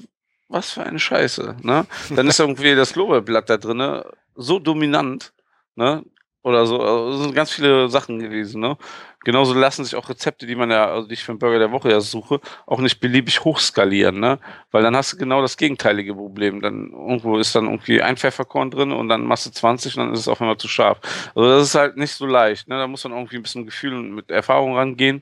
was 0.49 0.71
für 0.71 0.83
eine 0.83 0.99
Scheiße, 0.99 1.57
ne? 1.61 1.85
Dann 2.09 2.27
ist 2.27 2.39
irgendwie 2.39 2.75
das 2.75 2.95
Lorbeerblatt 2.95 3.49
da 3.49 3.57
drinne 3.57 4.05
so 4.35 4.59
dominant, 4.59 5.33
ne? 5.75 6.03
Oder 6.41 6.65
so, 6.65 6.81
also 6.81 7.09
es 7.17 7.21
sind 7.21 7.35
ganz 7.35 7.51
viele 7.51 7.89
Sachen 7.89 8.19
gewesen, 8.19 8.61
ne? 8.61 8.77
Genauso 9.25 9.53
lassen 9.53 9.83
sich 9.83 9.95
auch 9.95 10.07
Rezepte, 10.09 10.47
die 10.47 10.55
man 10.55 10.71
ja, 10.71 10.89
also 10.89 11.07
die 11.07 11.13
ich 11.13 11.23
für 11.23 11.33
den 11.33 11.39
Burger 11.39 11.59
der 11.59 11.71
Woche 11.71 11.91
ja 11.91 11.99
suche, 11.99 12.39
auch 12.65 12.79
nicht 12.79 13.01
beliebig 13.01 13.43
hochskalieren, 13.43 14.19
ne? 14.19 14.39
Weil 14.71 14.81
dann 14.81 14.95
hast 14.95 15.13
du 15.13 15.17
genau 15.17 15.41
das 15.41 15.57
gegenteilige 15.57 16.15
Problem. 16.15 16.61
Dann 16.61 16.91
irgendwo 16.91 17.37
ist 17.37 17.53
dann 17.53 17.65
irgendwie 17.65 18.01
ein 18.01 18.15
Pfefferkorn 18.15 18.71
drin 18.71 18.93
und 18.93 19.09
dann 19.09 19.25
machst 19.25 19.45
du 19.45 19.51
20 19.51 19.97
und 19.97 20.05
dann 20.05 20.13
ist 20.13 20.21
es 20.21 20.27
auf 20.29 20.39
einmal 20.41 20.57
zu 20.57 20.69
scharf. 20.69 20.99
Also 21.35 21.49
das 21.49 21.63
ist 21.67 21.75
halt 21.75 21.97
nicht 21.97 22.13
so 22.13 22.25
leicht, 22.25 22.69
ne? 22.69 22.77
Da 22.77 22.87
muss 22.87 23.03
man 23.03 23.13
irgendwie 23.13 23.35
ein 23.35 23.43
bisschen 23.43 23.65
Gefühl 23.65 23.93
und 23.93 24.11
mit 24.15 24.31
Erfahrung 24.31 24.75
rangehen. 24.77 25.21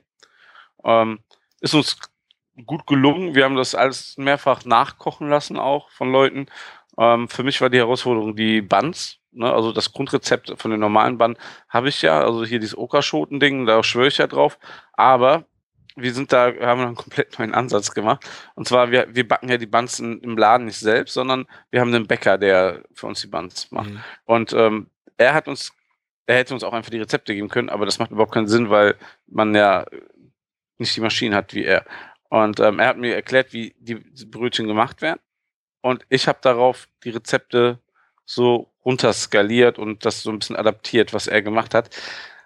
Ähm, 0.84 1.18
ist 1.60 1.74
uns 1.74 1.98
gut 2.66 2.86
gelungen. 2.86 3.34
Wir 3.34 3.44
haben 3.44 3.56
das 3.56 3.74
alles 3.74 4.16
mehrfach 4.16 4.64
nachkochen 4.64 5.28
lassen, 5.28 5.58
auch 5.58 5.90
von 5.90 6.12
Leuten. 6.12 6.46
Ähm, 6.98 7.28
für 7.28 7.42
mich 7.42 7.60
war 7.60 7.70
die 7.70 7.78
Herausforderung 7.78 8.36
die 8.36 8.60
Buns. 8.60 9.18
Ne? 9.32 9.52
Also 9.52 9.72
das 9.72 9.92
Grundrezept 9.92 10.54
von 10.56 10.70
den 10.70 10.80
normalen 10.80 11.18
Bun 11.18 11.36
habe 11.68 11.88
ich 11.88 12.02
ja. 12.02 12.20
Also 12.20 12.44
hier 12.44 12.58
dieses 12.58 12.76
Okerschoten-Ding, 12.76 13.66
da 13.66 13.82
schwöre 13.82 14.08
ich 14.08 14.18
ja 14.18 14.26
drauf. 14.26 14.58
Aber 14.94 15.44
wir 15.96 16.14
sind 16.14 16.32
da, 16.32 16.52
haben 16.60 16.80
einen 16.80 16.94
komplett 16.94 17.38
neuen 17.38 17.54
Ansatz 17.54 17.92
gemacht. 17.92 18.28
Und 18.54 18.68
zwar, 18.68 18.90
wir, 18.90 19.14
wir 19.14 19.26
backen 19.26 19.48
ja 19.48 19.56
die 19.56 19.66
Buns 19.66 19.98
in, 20.00 20.20
im 20.20 20.36
Laden 20.36 20.66
nicht 20.66 20.78
selbst, 20.78 21.14
sondern 21.14 21.46
wir 21.70 21.80
haben 21.80 21.94
einen 21.94 22.06
Bäcker, 22.06 22.38
der 22.38 22.82
für 22.92 23.06
uns 23.06 23.20
die 23.20 23.26
Buns 23.26 23.70
macht. 23.70 23.90
Mhm. 23.90 24.00
Und 24.24 24.52
ähm, 24.52 24.90
er 25.16 25.34
hat 25.34 25.48
uns, 25.48 25.72
er 26.26 26.36
hätte 26.36 26.54
uns 26.54 26.62
auch 26.62 26.72
einfach 26.72 26.90
die 26.90 27.00
Rezepte 27.00 27.34
geben 27.34 27.48
können, 27.48 27.68
aber 27.68 27.84
das 27.84 27.98
macht 27.98 28.10
überhaupt 28.10 28.32
keinen 28.32 28.48
Sinn, 28.48 28.70
weil 28.70 28.96
man 29.26 29.54
ja 29.54 29.86
nicht 30.78 30.94
die 30.96 31.00
Maschinen 31.00 31.34
hat 31.34 31.54
wie 31.54 31.64
er. 31.64 31.84
Und 32.28 32.60
ähm, 32.60 32.78
er 32.78 32.88
hat 32.88 32.98
mir 32.98 33.14
erklärt, 33.14 33.52
wie 33.52 33.74
die 33.78 33.96
Brötchen 34.26 34.66
gemacht 34.66 35.00
werden. 35.02 35.20
Und 35.80 36.04
ich 36.08 36.28
habe 36.28 36.38
darauf 36.42 36.88
die 37.04 37.10
Rezepte 37.10 37.78
so 38.24 38.70
runterskaliert 38.84 39.78
und 39.78 40.04
das 40.04 40.22
so 40.22 40.30
ein 40.30 40.38
bisschen 40.38 40.56
adaptiert, 40.56 41.14
was 41.14 41.26
er 41.26 41.42
gemacht 41.42 41.74
hat. 41.74 41.94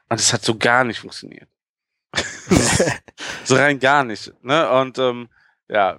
Und 0.08 0.20
es 0.20 0.32
hat 0.32 0.44
so 0.44 0.56
gar 0.56 0.84
nicht 0.84 1.00
funktioniert. 1.00 1.48
so 3.44 3.56
rein 3.56 3.80
gar 3.80 4.04
nicht. 4.04 4.32
Ne? 4.44 4.70
Und 4.70 4.98
ähm, 4.98 5.28
ja, 5.68 5.98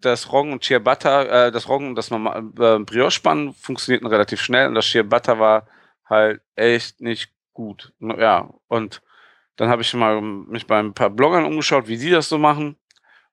das 0.00 0.32
Roggen 0.32 0.52
und 0.52 0.64
Ciabatta, 0.64 1.46
äh, 1.46 1.52
das 1.52 1.68
Roggen 1.68 1.88
und 1.88 1.94
das 1.96 2.10
äh, 2.10 2.78
Brioche-Spann 2.78 3.52
funktionierten 3.54 4.08
relativ 4.08 4.40
schnell 4.40 4.68
und 4.68 4.74
das 4.74 4.86
Ciabatta 4.86 5.38
war 5.38 5.66
halt 6.08 6.40
echt 6.54 7.00
nicht 7.00 7.32
gut. 7.52 7.92
Ja, 7.98 8.48
und 8.68 9.02
dann 9.56 9.68
habe 9.68 9.82
ich 9.82 9.92
mal 9.94 10.20
mich 10.20 10.66
bei 10.66 10.78
ein 10.78 10.94
paar 10.94 11.10
Bloggern 11.10 11.44
umgeschaut, 11.44 11.88
wie 11.88 11.98
die 11.98 12.10
das 12.10 12.28
so 12.28 12.38
machen. 12.38 12.76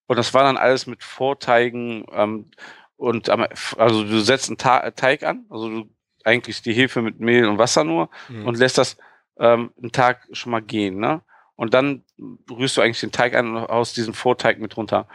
Und 0.07 0.17
das 0.17 0.33
war 0.33 0.43
dann 0.43 0.57
alles 0.57 0.87
mit 0.87 1.03
Vorteigen 1.03 2.05
ähm, 2.11 2.49
und 2.95 3.29
am- 3.29 3.45
also 3.77 4.03
du 4.03 4.19
setzt 4.21 4.49
einen 4.49 4.57
Ta 4.57 4.89
Teig 4.91 5.23
an, 5.23 5.45
also 5.49 5.69
du 5.69 5.89
eigentlich 6.23 6.61
die 6.61 6.73
Hefe 6.73 7.01
mit 7.01 7.19
Mehl 7.19 7.47
und 7.47 7.57
Wasser 7.57 7.83
nur 7.83 8.09
Mhm. 8.29 8.47
und 8.47 8.57
lässt 8.57 8.77
das 8.77 8.97
ähm, 9.37 9.71
einen 9.81 9.91
Tag 9.91 10.27
schon 10.31 10.51
mal 10.51 10.61
gehen, 10.61 10.97
ne? 10.99 11.21
Und 11.55 11.73
dann 11.73 12.03
rührst 12.49 12.77
du 12.77 12.81
eigentlich 12.81 12.99
den 12.99 13.11
Teig 13.11 13.35
an 13.35 13.55
und 13.55 13.61
haust 13.67 13.97
diesen 13.97 14.13
Vorteig 14.13 14.59
mit 14.59 14.77
runter. 14.77 15.07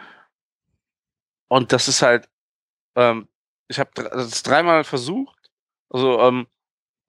Und 1.49 1.73
das 1.73 1.89
ist 1.89 2.03
halt, 2.03 2.29
ähm, 2.97 3.29
ich 3.69 3.79
habe 3.79 3.91
das 3.95 4.43
dreimal 4.43 4.85
versucht, 4.85 5.51
also 5.91 6.21
ähm, 6.21 6.47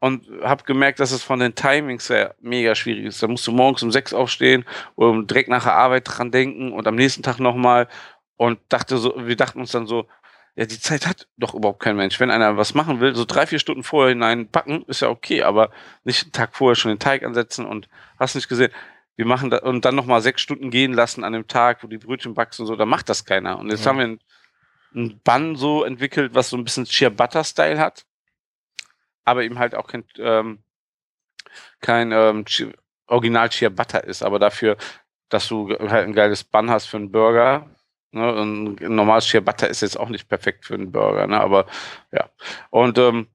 und 0.03 0.27
habe 0.41 0.65
gemerkt, 0.65 0.99
dass 0.99 1.11
es 1.13 1.23
von 1.23 1.39
den 1.39 1.55
Timings 1.55 2.09
her 2.09 2.35
mega 2.41 2.75
schwierig 2.75 3.05
ist. 3.05 3.23
Da 3.23 3.27
musst 3.29 3.47
du 3.47 3.53
morgens 3.53 3.83
um 3.83 3.89
sechs 3.89 4.13
aufstehen 4.13 4.65
und 4.95 5.31
direkt 5.31 5.47
nach 5.47 5.63
der 5.63 5.75
Arbeit 5.75 6.03
dran 6.05 6.29
denken 6.29 6.73
und 6.73 6.85
am 6.87 6.95
nächsten 6.95 7.23
Tag 7.23 7.39
nochmal 7.39 7.87
und 8.35 8.59
dachte 8.67 8.97
so, 8.97 9.13
wir 9.15 9.37
dachten 9.37 9.61
uns 9.61 9.71
dann 9.71 9.87
so, 9.87 10.09
ja, 10.57 10.65
die 10.65 10.77
Zeit 10.77 11.07
hat 11.07 11.29
doch 11.37 11.53
überhaupt 11.53 11.79
kein 11.79 11.95
Mensch. 11.95 12.19
Wenn 12.19 12.31
einer 12.31 12.57
was 12.57 12.73
machen 12.73 12.99
will, 12.99 13.15
so 13.15 13.23
drei, 13.23 13.47
vier 13.47 13.59
Stunden 13.59 13.81
vorher 13.81 14.09
hineinpacken, 14.09 14.83
ist 14.87 14.99
ja 14.99 15.07
okay, 15.07 15.43
aber 15.43 15.69
nicht 16.03 16.23
einen 16.23 16.31
Tag 16.33 16.53
vorher 16.53 16.75
schon 16.75 16.89
den 16.91 16.99
Teig 16.99 17.23
ansetzen 17.23 17.65
und 17.65 17.87
hast 18.19 18.35
nicht 18.35 18.49
gesehen. 18.49 18.73
wir 19.15 19.25
machen 19.25 19.51
da 19.51 19.59
und 19.59 19.85
dann 19.85 19.95
nochmal 19.95 20.19
sechs 20.21 20.41
Stunden 20.41 20.69
gehen 20.69 20.91
lassen 20.91 21.23
an 21.23 21.31
dem 21.31 21.47
Tag, 21.47 21.81
wo 21.81 21.87
die 21.87 21.97
Brötchen 21.97 22.33
backst 22.33 22.59
und 22.59 22.65
so, 22.65 22.75
da 22.75 22.85
macht 22.85 23.07
das 23.07 23.23
keiner. 23.23 23.57
Und 23.57 23.69
jetzt 23.69 23.85
Ja. 23.85 23.91
haben 23.91 23.99
wir 23.99 24.05
ein, 24.05 24.19
ein 24.95 25.21
Bann 25.23 25.55
so 25.55 25.85
entwickelt, 25.85 26.35
was 26.35 26.49
so 26.49 26.57
ein 26.57 26.65
bisschen 26.65 26.85
Ciabatta-Style 26.85 27.79
hat, 27.79 28.05
aber 29.25 29.43
eben 29.43 29.59
halt 29.59 29.75
auch 29.75 29.87
kein, 29.87 30.03
ähm, 30.17 30.63
kein 31.81 32.11
ähm, 32.11 32.45
Original 33.07 33.51
Ciabatta 33.51 33.99
ist, 33.99 34.23
aber 34.23 34.39
dafür, 34.39 34.77
dass 35.29 35.47
du 35.47 35.69
halt 35.69 36.07
ein 36.07 36.13
geiles 36.13 36.43
Bann 36.43 36.69
hast 36.69 36.87
für 36.87 36.97
einen 36.97 37.11
Burger. 37.11 37.69
Ne? 38.11 38.33
Und 38.33 38.81
ein 38.81 38.95
normales 38.95 39.27
Ciabatta 39.27 39.65
ist 39.65 39.81
jetzt 39.81 39.99
auch 39.99 40.09
nicht 40.09 40.27
perfekt 40.29 40.65
für 40.65 40.75
einen 40.75 40.91
Burger, 40.91 41.27
ne? 41.27 41.39
aber 41.39 41.65
ja. 42.11 42.29
Und 42.69 42.97
ähm, 42.97 43.27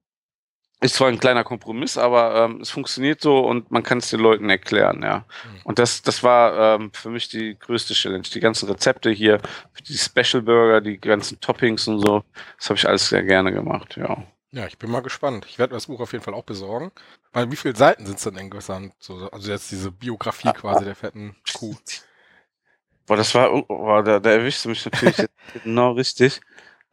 ist 0.81 0.95
zwar 0.95 1.09
ein 1.09 1.19
kleiner 1.19 1.43
Kompromiss, 1.43 1.97
aber 1.97 2.45
ähm, 2.45 2.61
es 2.61 2.69
funktioniert 2.69 3.19
so 3.19 3.39
und 3.39 3.69
man 3.69 3.83
kann 3.83 3.97
es 3.97 4.09
den 4.09 4.21
Leuten 4.21 4.49
erklären, 4.49 5.01
ja. 5.03 5.17
Mhm. 5.17 5.61
Und 5.65 5.79
das, 5.79 6.01
das 6.01 6.23
war 6.23 6.75
ähm, 6.75 6.91
für 6.93 7.09
mich 7.09 7.27
die 7.27 7.57
größte 7.59 7.93
Challenge. 7.93 8.23
Die 8.23 8.39
ganzen 8.39 8.69
Rezepte 8.69 9.09
hier, 9.09 9.41
die 9.87 9.97
Special 9.97 10.41
Burger, 10.41 10.79
die 10.79 10.97
ganzen 10.97 11.39
Toppings 11.41 11.85
und 11.89 11.99
so, 11.99 12.23
das 12.57 12.69
habe 12.69 12.77
ich 12.77 12.87
alles 12.87 13.09
sehr 13.09 13.23
gerne 13.23 13.51
gemacht, 13.51 13.97
ja. 13.97 14.23
Ja, 14.51 14.65
ich 14.65 14.77
bin 14.79 14.89
mal 14.89 15.01
gespannt. 15.01 15.45
Ich 15.47 15.59
werde 15.59 15.73
mir 15.73 15.77
das 15.77 15.87
Buch 15.87 15.99
auf 15.99 16.11
jeden 16.11 16.23
Fall 16.23 16.33
auch 16.33 16.43
besorgen. 16.43 16.91
Weil 17.33 17.51
wie 17.51 17.55
viele 17.55 17.75
Seiten 17.75 18.05
sind 18.05 18.17
es 18.17 18.23
denn 18.23 18.35
insgesamt? 18.37 18.93
So, 18.99 19.29
also 19.31 19.51
jetzt 19.51 19.71
diese 19.71 19.91
Biografie 19.91 20.47
Ah, 20.49 20.53
quasi 20.53 20.85
der 20.85 20.95
fetten 20.95 21.35
Kuh. 21.53 21.75
Boah, 23.05 23.17
das 23.17 23.33
war, 23.33 23.49
boah, 23.63 24.03
da, 24.03 24.19
da 24.19 24.31
erwischst 24.31 24.65
du 24.65 24.69
mich 24.69 24.85
natürlich 24.85 25.17
jetzt 25.17 25.33
genau 25.63 25.93
richtig. 25.93 26.41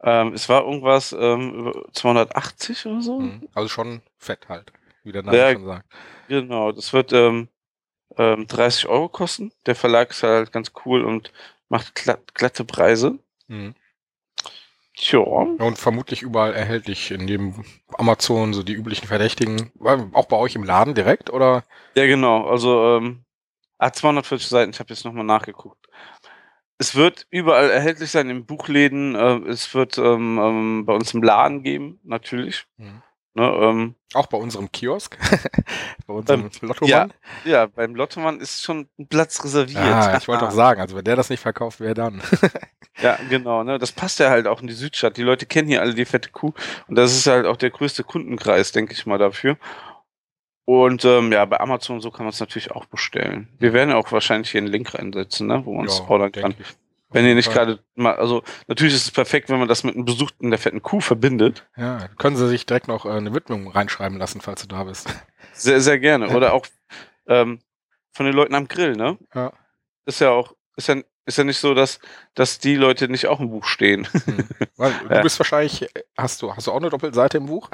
Ähm, 0.01 0.33
es 0.33 0.49
war 0.49 0.63
irgendwas 0.63 1.13
ähm, 1.13 1.53
über 1.53 1.85
280 1.93 2.85
oder 2.87 3.01
so. 3.01 3.19
Mhm. 3.19 3.47
Also 3.53 3.69
schon 3.69 4.01
fett 4.17 4.49
halt, 4.49 4.71
wie 5.03 5.11
der 5.11 5.23
Name 5.23 5.37
Ja. 5.37 5.53
schon 5.53 5.65
sagt. 5.65 5.85
Genau, 6.27 6.71
das 6.71 6.91
wird 6.93 7.13
ähm, 7.13 7.49
ähm, 8.17 8.47
30 8.47 8.87
Euro 8.87 9.09
kosten. 9.09 9.51
Der 9.65 9.75
Verlag 9.75 10.09
ist 10.11 10.23
halt 10.23 10.51
ganz 10.51 10.71
cool 10.85 11.03
und 11.05 11.31
macht 11.69 11.95
glatt, 11.95 12.33
glatte 12.33 12.65
Preise. 12.65 13.19
Mhm. 13.47 13.75
Tja, 14.97 15.19
Ja, 15.19 15.65
Und 15.65 15.77
vermutlich 15.77 16.23
überall 16.23 16.53
erhältlich 16.53 17.11
in 17.11 17.27
dem 17.27 17.63
Amazon, 17.97 18.53
so 18.53 18.63
die 18.63 18.73
üblichen 18.73 19.07
Verdächtigen. 19.07 19.71
Auch 20.13 20.25
bei 20.25 20.37
euch 20.37 20.55
im 20.55 20.63
Laden 20.63 20.95
direkt 20.95 21.29
oder? 21.29 21.63
ja 21.95 22.07
genau. 22.07 22.47
Also 22.47 22.97
ähm, 22.97 23.23
ah, 23.77 23.91
240 23.91 24.47
Seiten, 24.47 24.71
ich 24.71 24.79
habe 24.79 24.89
jetzt 24.89 25.05
nochmal 25.05 25.23
nachgeguckt. 25.23 25.87
Es 26.79 26.95
wird 26.95 27.27
überall 27.29 27.69
erhältlich 27.69 28.09
sein, 28.11 28.29
in 28.29 28.45
Buchläden. 28.45 29.15
Äh, 29.15 29.49
es 29.49 29.73
wird 29.73 29.97
ähm, 29.97 30.39
ähm, 30.41 30.85
bei 30.85 30.93
uns 30.93 31.13
im 31.13 31.23
Laden 31.23 31.63
geben, 31.63 31.99
natürlich. 32.03 32.65
Mhm. 32.77 33.01
Ne, 33.37 33.43
ähm, 33.61 33.93
Auch 34.15 34.25
bei 34.25 34.37
unserem 34.39 34.71
Kiosk? 34.71 35.15
bei 36.07 36.13
unserem 36.15 36.45
Ähm, 36.45 36.49
Lottomann? 36.61 37.13
ja, 37.45 37.67
beim 37.67 37.93
Lottomann 37.93 38.39
ist 38.39 38.63
schon 38.63 38.87
ein 38.97 39.07
Platz 39.07 39.43
reserviert. 39.43 39.77
Ah, 39.77 40.17
ich 40.17 40.27
wollte 40.27 40.47
auch 40.47 40.51
sagen, 40.51 40.81
also 40.81 40.95
wenn 40.95 41.03
der 41.03 41.15
das 41.15 41.29
nicht 41.29 41.41
verkauft, 41.41 41.79
wer 41.79 41.93
dann? 41.93 42.21
Ja, 42.99 43.19
genau, 43.29 43.63
ne? 43.63 43.77
Das 43.77 43.91
passt 43.91 44.17
ja 44.17 44.31
halt 44.31 44.47
auch 44.47 44.59
in 44.59 44.65
die 44.65 44.73
Südstadt. 44.73 45.17
Die 45.17 45.21
Leute 45.21 45.45
kennen 45.45 45.67
hier 45.67 45.81
alle 45.81 45.93
die 45.93 46.05
fette 46.05 46.31
Kuh 46.31 46.53
und 46.87 46.95
das 46.95 47.15
ist 47.15 47.27
halt 47.27 47.45
auch 47.45 47.57
der 47.57 47.69
größte 47.69 48.03
Kundenkreis, 48.03 48.71
denke 48.71 48.93
ich 48.93 49.05
mal, 49.05 49.19
dafür. 49.19 49.57
Und 50.65 51.05
ähm, 51.05 51.31
ja, 51.31 51.45
bei 51.45 51.59
Amazon 51.59 52.01
so 52.01 52.09
kann 52.09 52.25
man 52.25 52.31
es 52.33 52.39
natürlich 52.39 52.71
auch 52.71 52.85
bestellen. 52.85 53.49
Wir 53.59 53.71
werden 53.73 53.91
ja 53.91 53.97
auch 53.97 54.11
wahrscheinlich 54.11 54.49
hier 54.49 54.61
einen 54.61 54.67
Link 54.71 54.95
reinsetzen, 54.95 55.45
ne? 55.45 55.61
wo 55.63 55.75
man 55.75 55.85
es 55.85 55.99
ordern 55.99 56.31
kann. 56.31 56.55
ich. 56.59 56.75
Wenn 57.09 57.25
ihr 57.25 57.35
nicht 57.35 57.51
gerade 57.51 57.79
mal, 57.95 58.15
also 58.15 58.43
natürlich 58.67 58.93
ist 58.93 59.05
es 59.05 59.11
perfekt, 59.11 59.49
wenn 59.49 59.59
man 59.59 59.67
das 59.69 59.83
mit 59.83 59.95
einem 59.95 60.03
Besuch 60.05 60.31
in 60.39 60.49
der 60.49 60.59
fetten 60.59 60.81
Kuh 60.81 60.99
verbindet. 60.99 61.65
Ja, 61.77 62.09
können 62.17 62.35
Sie 62.35 62.47
sich 62.49 62.65
direkt 62.65 62.89
noch 62.89 63.05
äh, 63.05 63.09
eine 63.09 63.33
Widmung 63.33 63.69
reinschreiben 63.71 64.17
lassen, 64.17 64.41
falls 64.41 64.61
du 64.63 64.67
da 64.67 64.83
bist. 64.83 65.07
Sehr, 65.53 65.81
sehr 65.81 65.97
gerne. 65.97 66.35
Oder 66.35 66.53
auch 66.53 66.67
ähm, 67.27 67.59
von 68.11 68.25
den 68.27 68.35
Leuten 68.35 68.53
am 68.53 68.67
Grill, 68.67 68.95
ne? 68.95 69.17
Ja. 69.33 69.53
Ist 70.05 70.21
ja 70.21 70.29
auch, 70.29 70.53
ist 70.75 70.87
ja, 70.87 70.97
ist 71.25 71.37
ja 71.39 71.43
nicht 71.45 71.57
so, 71.57 71.73
dass, 71.73 71.99
dass 72.35 72.59
die 72.59 72.75
Leute 72.75 73.07
nicht 73.09 73.25
auch 73.25 73.39
im 73.39 73.49
Buch 73.49 73.65
stehen. 73.65 74.07
Hm. 74.11 74.47
Weil 74.75 74.93
du 75.07 75.15
Ja. 75.15 75.21
bist 75.21 75.39
wahrscheinlich, 75.39 75.89
hast 76.15 76.41
du, 76.43 76.55
hast 76.55 76.67
du 76.67 76.71
auch 76.71 76.77
eine 76.77 76.91
Doppelseite 76.91 77.37
im 77.37 77.47
Buch? 77.47 77.69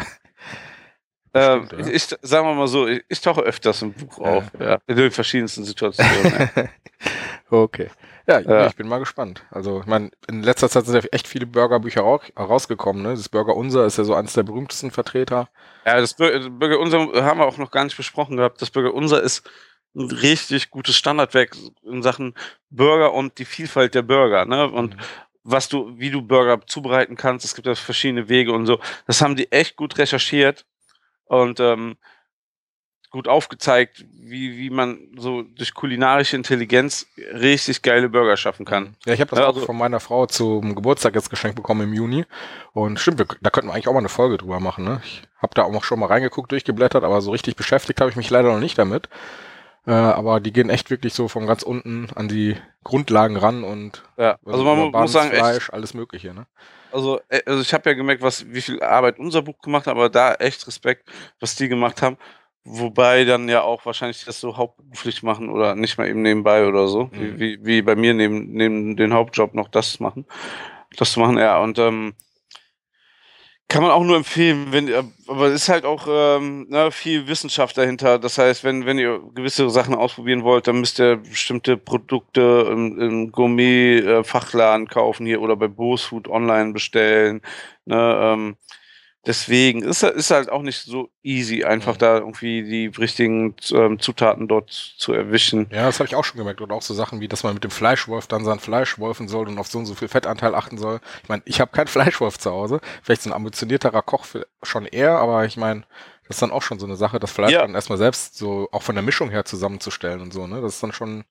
Ähm, 1.33 1.61
Bestimmt, 1.61 1.87
ja. 1.87 1.93
ich, 1.93 2.11
ich, 2.11 2.17
sagen 2.21 2.47
wir 2.47 2.53
mal 2.53 2.67
so, 2.67 2.87
ich, 2.87 3.03
ich 3.09 3.19
tauche 3.19 3.41
öfters 3.41 3.81
im 3.81 3.91
Buch 3.91 4.19
auf, 4.19 4.45
ja, 4.59 4.79
in 4.87 4.95
den 4.95 5.11
verschiedensten 5.11 5.65
Situationen. 5.65 6.49
okay. 7.49 7.89
Ja, 8.27 8.39
ich- 8.39 8.47
Ja. 8.47 8.67
ich 8.67 8.75
bin 8.75 8.87
mal 8.87 8.99
gespannt. 8.99 9.43
Also, 9.51 9.81
ich 9.81 9.85
meine, 9.85 10.11
in 10.27 10.43
letzter 10.43 10.69
Zeit 10.69 10.85
sind 10.85 10.95
ja 10.95 11.09
echt 11.11 11.27
viele 11.27 11.45
Burgerbücher 11.45 12.01
rau- 12.01 12.21
rausgekommen. 12.37 13.03
Ne? 13.03 13.09
Das 13.09 13.27
Burger 13.29 13.55
Unser 13.55 13.85
ist 13.85 13.97
ja 13.97 14.03
so 14.05 14.13
eines 14.15 14.33
der 14.33 14.43
berühmtesten 14.43 14.91
Vertreter. 14.91 15.49
ja, 15.85 15.99
das 15.99 16.13
Bürger 16.15 16.79
Unser 16.79 16.99
haben 17.25 17.39
wir 17.39 17.45
auch 17.45 17.57
noch 17.57 17.71
gar 17.71 17.83
nicht 17.83 17.97
besprochen 17.97 18.37
gehabt. 18.37 18.61
Das 18.61 18.69
Bürger 18.71 18.93
Unser 18.93 19.21
ist 19.21 19.49
ein 19.95 20.09
richtig 20.09 20.69
gutes 20.71 20.95
Standardwerk 20.95 21.55
in 21.83 22.01
Sachen 22.01 22.33
Burger 22.69 23.13
und 23.13 23.37
die 23.37 23.45
Vielfalt 23.45 23.93
der 23.93 24.01
Burger, 24.01 24.45
ne? 24.45 24.67
Und 24.71 24.95
was 25.43 25.67
du, 25.67 25.93
wie 25.99 26.09
du 26.09 26.21
Burger 26.21 26.65
zubereiten 26.65 27.15
kannst, 27.17 27.45
es 27.45 27.53
gibt 27.53 27.67
ja 27.67 27.75
verschiedene 27.75 28.29
Wege 28.29 28.53
und 28.53 28.65
so. 28.65 28.79
Das 29.07 29.21
haben 29.21 29.35
die 29.35 29.51
echt 29.51 29.75
gut 29.75 29.97
recherchiert 29.97 30.65
und 31.25 31.59
ähm, 31.59 31.97
gut 33.13 33.27
aufgezeigt, 33.27 34.03
wie, 34.11 34.57
wie 34.57 34.69
man 34.71 34.97
so 35.15 35.43
durch 35.43 35.73
kulinarische 35.75 36.35
Intelligenz 36.35 37.05
richtig 37.17 37.83
geile 37.83 38.09
Burger 38.09 38.35
schaffen 38.35 38.65
kann. 38.65 38.95
Ja, 39.05 39.13
ich 39.13 39.21
habe 39.21 39.29
das 39.29 39.39
Ja, 39.39 39.45
auch 39.45 39.53
also- 39.53 39.65
von 39.67 39.77
meiner 39.77 39.99
Frau 39.99 40.25
zum 40.25 40.73
Geburtstag 40.75 41.13
jetzt 41.15 41.29
geschenkt 41.29 41.55
bekommen 41.55 41.81
im 41.81 41.93
Juni. 41.93 42.25
Und 42.73 42.99
stimmt, 42.99 43.19
wir, 43.19 43.27
da 43.41 43.51
könnten 43.51 43.69
wir 43.69 43.73
eigentlich 43.75 43.87
auch 43.87 43.93
mal 43.93 43.99
eine 43.99 44.09
Folge 44.09 44.37
drüber 44.37 44.59
machen. 44.59 44.83
Ne? 44.83 44.99
Ich 45.05 45.21
habe 45.37 45.53
da 45.53 45.61
auch 45.63 45.83
schon 45.83 45.99
mal 45.99 46.07
reingeguckt, 46.07 46.51
durchgeblättert, 46.51 47.03
aber 47.03 47.21
so 47.21 47.29
richtig 47.31 47.55
beschäftigt 47.55 48.01
habe 48.01 48.09
ich 48.09 48.15
mich 48.17 48.29
leider 48.31 48.51
noch 48.51 48.59
nicht 48.59 48.77
damit. 48.79 49.07
Äh, 49.85 49.91
aber 49.91 50.39
die 50.39 50.51
gehen 50.51 50.69
echt 50.71 50.89
wirklich 50.89 51.13
so 51.13 51.27
von 51.27 51.45
ganz 51.45 51.61
unten 51.61 52.07
an 52.15 52.27
die 52.29 52.57
Grundlagen 52.83 53.37
ran 53.37 53.63
und 53.63 54.01
Ja, 54.17 54.37
also 54.45 54.63
man 54.63 54.73
über 54.73 54.85
mu- 54.85 54.91
Buns, 54.91 55.01
muss 55.03 55.11
sagen, 55.11 55.29
echt, 55.31 55.39
Fleisch, 55.39 55.69
alles 55.71 55.93
Mögliche. 55.93 56.33
Ne? 56.33 56.47
also, 56.91 57.19
äh, 57.29 57.41
also 57.45 57.61
ich 57.61 57.73
habe 57.73 57.89
ja 57.89 57.95
gemerkt, 57.95 58.21
was, 58.23 58.45
wie 58.51 58.61
viel 58.61 58.81
Arbeit 58.81 59.19
unser 59.19 59.41
Buch 59.43 59.59
gemacht 59.61 59.85
hat, 59.85 59.91
aber 59.91 60.09
da 60.09 60.33
echt 60.35 60.65
Respekt, 60.67 61.07
was 61.39 61.55
die 61.55 61.67
gemacht 61.67 62.01
haben. 62.01 62.17
Wobei 62.65 63.25
dann 63.25 63.49
ja 63.49 63.61
auch 63.61 63.85
wahrscheinlich 63.85 64.23
das 64.23 64.39
so 64.39 64.55
hauptberuflich 64.55 65.21
machen 65.21 65.49
oder 65.49 65.75
nicht 65.75 65.97
mal 65.97 66.07
eben 66.07 66.21
nebenbei 66.21 66.65
oder 66.65 66.87
so, 66.87 67.09
Mhm. 67.11 67.39
wie, 67.39 67.59
wie, 67.65 67.81
bei 67.81 67.95
mir 67.95 68.13
neben, 68.13 68.51
neben 68.53 68.95
den 68.95 69.13
Hauptjob 69.13 69.53
noch 69.53 69.67
das 69.67 69.99
machen. 69.99 70.25
Das 70.97 71.11
zu 71.11 71.19
machen, 71.19 71.37
ja. 71.37 71.59
Und 71.59 71.77
ähm, 71.79 72.13
kann 73.67 73.81
man 73.81 73.91
auch 73.91 74.03
nur 74.03 74.17
empfehlen, 74.17 74.67
wenn, 74.69 74.87
äh, 74.87 75.03
aber 75.27 75.47
es 75.47 75.63
ist 75.63 75.69
halt 75.69 75.83
auch 75.83 76.05
ähm, 76.07 76.67
ne, 76.69 76.91
viel 76.91 77.27
Wissenschaft 77.27 77.77
dahinter. 77.77 78.19
Das 78.19 78.37
heißt, 78.37 78.63
wenn, 78.63 78.85
wenn 78.85 78.99
ihr 78.99 79.19
gewisse 79.33 79.69
Sachen 79.69 79.95
ausprobieren 79.95 80.43
wollt, 80.43 80.67
dann 80.67 80.79
müsst 80.79 80.99
ihr 80.99 81.17
bestimmte 81.17 81.75
Produkte 81.75 82.67
im, 82.71 82.99
im 82.99 83.31
Gourmet-Fachladen 83.31 84.87
kaufen 84.87 85.25
hier 85.25 85.41
oder 85.41 85.55
bei 85.55 85.67
Bose 85.67 86.07
Food 86.07 86.27
online 86.29 86.71
bestellen. 86.71 87.41
Ne, 87.85 88.19
ähm, 88.21 88.55
deswegen 89.25 89.81
ist, 89.83 90.03
ist 90.03 90.31
halt 90.31 90.49
auch 90.49 90.61
nicht 90.61 90.83
so 90.83 91.09
easy, 91.23 91.63
einfach 91.63 91.95
Mhm. 91.95 91.99
da 91.99 92.17
irgendwie 92.17 92.63
die 92.63 92.87
richtigen 92.87 93.55
ähm, 93.71 93.99
Zutaten 93.99 94.47
dort 94.47 94.69
zu 94.71 95.13
erwischen. 95.13 95.67
Ja, 95.71 95.85
das 95.85 95.99
habe 95.99 96.07
ich 96.07 96.15
auch 96.15 96.23
schon 96.25 96.37
gemerkt. 96.37 96.61
Und 96.61 96.71
auch 96.71 96.81
so 96.81 96.93
Sachen 96.93 97.19
wie, 97.21 97.27
dass 97.27 97.43
man 97.43 97.53
mit 97.53 97.63
dem 97.63 97.71
Fleischwolf 97.71 98.27
dann 98.27 98.43
sein 98.45 98.59
Fleisch 98.59 98.99
wolfen 98.99 99.27
soll 99.27 99.47
und 99.47 99.57
auf 99.59 99.67
so 99.67 99.79
und 99.79 99.85
so 99.85 99.95
viel 99.95 100.07
Fettanteil 100.07 100.55
achten 100.55 100.77
soll. 100.77 100.99
Ich 101.23 101.29
meine, 101.29 101.41
ich 101.45 101.61
habe 101.61 101.71
keinen 101.71 101.87
Fleischwolf 101.95 102.37
zu 102.39 102.51
Hause. 102.51 102.79
Vielleicht 103.01 103.21
so 103.21 103.29
ein 103.29 103.33
ambitionierterer 103.33 104.01
Koch 104.01 104.25
schon 104.61 104.85
eher, 104.85 105.17
aber 105.19 105.45
ich 105.45 105.57
meine, 105.57 105.81
das 106.27 106.37
ist 106.37 106.41
dann 106.41 106.51
auch 106.51 106.61
schon 106.61 106.79
so 106.79 106.85
eine 106.85 106.95
Sache, 106.95 107.19
das 107.19 107.31
Fleisch 107.31 107.51
Ja. 107.51 107.61
dann 107.61 107.75
erstmal 107.75 107.97
selbst 107.97 108.37
so 108.37 108.69
auch 108.71 108.81
von 108.83 108.95
der 108.95 109.03
Mischung 109.03 109.29
her 109.29 109.45
zusammenzustellen 109.45 110.21
und 110.21 110.31
so, 110.33 110.47
ne? 110.47 110.61
Das 110.61 110.75
ist 110.75 110.83
dann 110.83 110.93
schon 110.93 111.25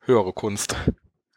höhere 0.00 0.32
Kunst. 0.32 0.76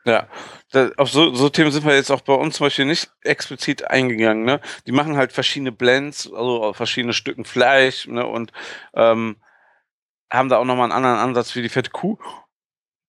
Ja, 0.06 0.28
da, 0.72 0.90
auf 0.98 1.10
so, 1.10 1.34
so 1.36 1.50
Themen 1.50 1.72
sind 1.72 1.86
wir 1.86 1.94
jetzt 1.94 2.12
auch 2.12 2.22
bei 2.22 2.34
uns 2.34 2.56
zum 2.56 2.66
Beispiel 2.66 2.86
nicht 2.86 3.12
explizit 3.22 3.90
eingegangen. 3.90 4.44
Ne? 4.46 4.62
Die 4.88 4.92
machen 4.92 5.18
halt 5.18 5.34
verschiedene 5.34 5.72
Blends, 5.72 6.32
also 6.32 6.74
verschiedene 6.74 7.14
Stücken 7.14 7.46
Fleisch 7.46 8.08
ne? 8.08 8.26
und 8.26 8.52
ähm, 8.94 9.38
haben 10.32 10.50
da 10.50 10.58
auch 10.58 10.66
nochmal 10.66 10.86
einen 10.86 11.04
anderen 11.04 11.18
Ansatz 11.18 11.56
wie 11.56 11.62
die 11.62 11.70
fette 11.70 11.92
Kuh. 11.92 12.18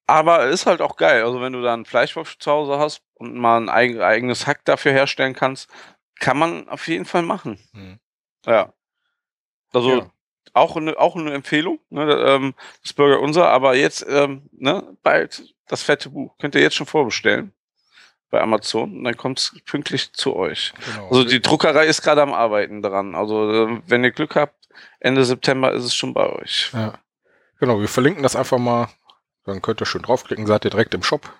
Aber 0.06 0.46
ist 0.46 0.66
halt 0.66 0.80
auch 0.80 0.96
geil. 0.96 1.22
Also 1.22 1.40
wenn 1.40 1.52
du 1.52 1.62
da 1.62 1.72
einen 1.72 1.84
Fleischwolf 1.84 2.36
zu 2.38 2.50
Hause 2.50 2.78
hast 2.78 3.02
und 3.14 3.36
mal 3.36 3.58
ein 3.60 3.68
eig 3.68 4.00
eigenes 4.00 4.46
Hack 4.46 4.64
dafür 4.64 4.90
herstellen 4.90 5.34
kannst, 5.34 5.70
kann 6.18 6.36
man 6.36 6.68
auf 6.68 6.88
jeden 6.88 7.04
Fall 7.04 7.22
machen. 7.22 7.58
Hm. 7.72 8.00
Ja. 8.44 8.72
Also 9.72 9.98
Ja. 9.98 10.10
Auch 10.52 10.76
eine, 10.76 10.98
auch 10.98 11.16
eine 11.16 11.32
Empfehlung, 11.32 11.78
ne, 11.90 12.12
ähm, 12.12 12.54
das 12.82 12.92
Burger 12.92 13.20
Unser, 13.20 13.48
aber 13.48 13.74
jetzt 13.74 14.04
ähm, 14.08 14.48
ne, 14.52 14.96
bald 15.02 15.54
das 15.68 15.82
fette 15.82 16.10
Buch. 16.10 16.36
Könnt 16.38 16.54
ihr 16.54 16.60
jetzt 16.60 16.76
schon 16.76 16.86
vorbestellen 16.86 17.52
bei 18.30 18.40
Amazon 18.40 18.98
und 18.98 19.04
dann 19.04 19.16
kommt 19.16 19.38
es 19.38 19.56
pünktlich 19.64 20.12
zu 20.12 20.36
euch. 20.36 20.72
Genau. 20.86 21.08
Also 21.08 21.24
die 21.24 21.40
Druckerei 21.40 21.86
ist 21.86 22.02
gerade 22.02 22.22
am 22.22 22.32
Arbeiten 22.32 22.82
dran. 22.82 23.14
Also 23.14 23.50
äh, 23.50 23.82
wenn 23.86 24.04
ihr 24.04 24.12
Glück 24.12 24.36
habt, 24.36 24.68
Ende 25.00 25.24
September 25.24 25.72
ist 25.72 25.84
es 25.84 25.94
schon 25.94 26.14
bei 26.14 26.28
euch. 26.28 26.70
Ja. 26.72 26.94
Genau, 27.58 27.80
wir 27.80 27.88
verlinken 27.88 28.22
das 28.22 28.36
einfach 28.36 28.58
mal. 28.58 28.88
Dann 29.44 29.62
könnt 29.62 29.80
ihr 29.80 29.86
schön 29.86 30.02
draufklicken, 30.02 30.46
seid 30.46 30.64
ihr 30.64 30.70
direkt 30.70 30.94
im 30.94 31.02
Shop. 31.02 31.30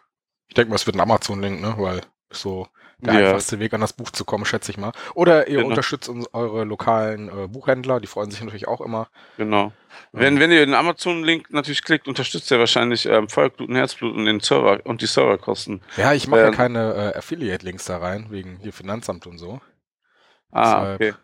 Ich 0.48 0.54
denke 0.54 0.70
mal, 0.70 0.76
es 0.76 0.86
wird 0.86 0.96
ein 0.96 1.00
Amazon-Link, 1.00 1.60
ne? 1.60 1.74
Weil 1.78 2.00
so 2.30 2.66
der 3.06 3.14
Ja. 3.14 3.26
einfachste 3.28 3.58
Weg, 3.60 3.72
an 3.74 3.80
das 3.80 3.92
Buch 3.92 4.10
zu 4.10 4.24
kommen, 4.24 4.44
schätze 4.44 4.70
ich 4.72 4.78
mal. 4.78 4.92
Oder 5.14 5.48
ihr 5.48 5.56
Genau. 5.58 5.68
unterstützt 5.68 6.08
uns, 6.08 6.26
eure 6.32 6.64
lokalen 6.64 7.28
äh, 7.28 7.46
Buchhändler, 7.48 8.00
die 8.00 8.06
freuen 8.06 8.30
sich 8.30 8.40
natürlich 8.42 8.68
auch 8.68 8.80
immer. 8.80 9.08
Genau. 9.36 9.72
Wenn, 10.12 10.38
wenn 10.40 10.50
ihr 10.52 10.64
den 10.64 10.74
Amazon-Link 10.74 11.50
natürlich 11.50 11.82
klickt, 11.82 12.06
unterstützt 12.08 12.50
ihr 12.50 12.58
wahrscheinlich 12.58 13.06
ähm, 13.06 13.28
Feuergluten, 13.28 13.74
Herzblut 13.76 14.14
und 14.14 14.24
den 14.26 14.40
Server 14.40 14.80
und 14.84 15.02
die 15.02 15.06
Serverkosten. 15.06 15.82
Ja, 15.96 16.12
ich 16.12 16.26
mache 16.28 16.40
ja 16.40 16.46
Ähm, 16.48 16.54
keine 16.54 17.12
äh, 17.14 17.18
Affiliate-Links 17.18 17.84
da 17.86 17.98
rein, 17.98 18.26
wegen 18.30 18.58
hier 18.60 18.72
Finanzamt 18.72 19.26
und 19.26 19.38
so. 19.38 19.60
Ah, 20.52 20.62
Deshalb- 20.62 20.94
okay. 20.94 21.14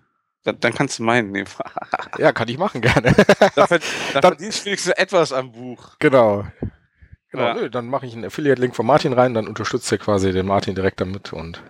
Dann, 0.45 0.61
dann 0.61 0.75
kannst 0.75 0.99
du 1.01 1.03
meinen 1.03 1.33
nehmen. 1.33 1.49
Ja, 2.19 2.33
kann 2.33 2.47
ich 2.49 2.57
machen, 2.57 2.81
gerne. 2.81 3.13
da 3.57 3.67
Dann- 3.67 4.23
verdienst 4.23 4.61
du 4.61 4.67
wenigstens 4.67 4.93
etwas 4.93 5.33
am 5.33 5.51
Buch. 5.53 5.97
genau. 5.99 6.47
Genau, 7.37 7.49
Ja. 7.49 7.55
nö, 7.55 7.71
dann 7.71 7.87
mache 7.89 8.07
ich 8.07 8.15
einen 8.15 8.25
Affiliate-Link 8.25 8.75
von 8.75 8.87
Martin 8.87 9.13
rein, 9.13 9.35
dann 9.35 9.47
unterstützt 9.47 9.91
ihr 9.93 9.99
quasi 9.99 10.33
den 10.33 10.47
Martin 10.47 10.75
direkt 10.75 11.01
damit 11.01 11.33
und 11.33 11.63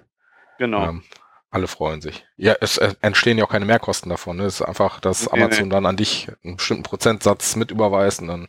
Genau. 0.59 0.85
ähm, 0.89 1.03
alle 1.51 1.67
freuen 1.67 2.01
sich. 2.01 2.27
Ja, 2.37 2.55
es 2.61 2.79
äh, 2.79 2.95
entstehen 3.01 3.39
ja 3.39 3.45
auch 3.45 3.51
keine 3.51 3.65
Mehrkosten 3.65 4.11
davon. 4.11 4.37
Ne? 4.37 4.45
Es 4.45 4.61
ist 4.61 4.67
einfach, 4.67 5.01
dass 5.01 5.31
Nee, 5.33 5.43
Amazon 5.43 5.71
dann 5.71 5.87
an 5.87 5.97
dich 5.97 6.29
einen 6.45 6.57
bestimmten 6.57 6.83
Prozentsatz 6.83 7.57
mit 7.57 7.71
überweist 7.71 8.21
und 8.21 8.29
dann 8.29 8.49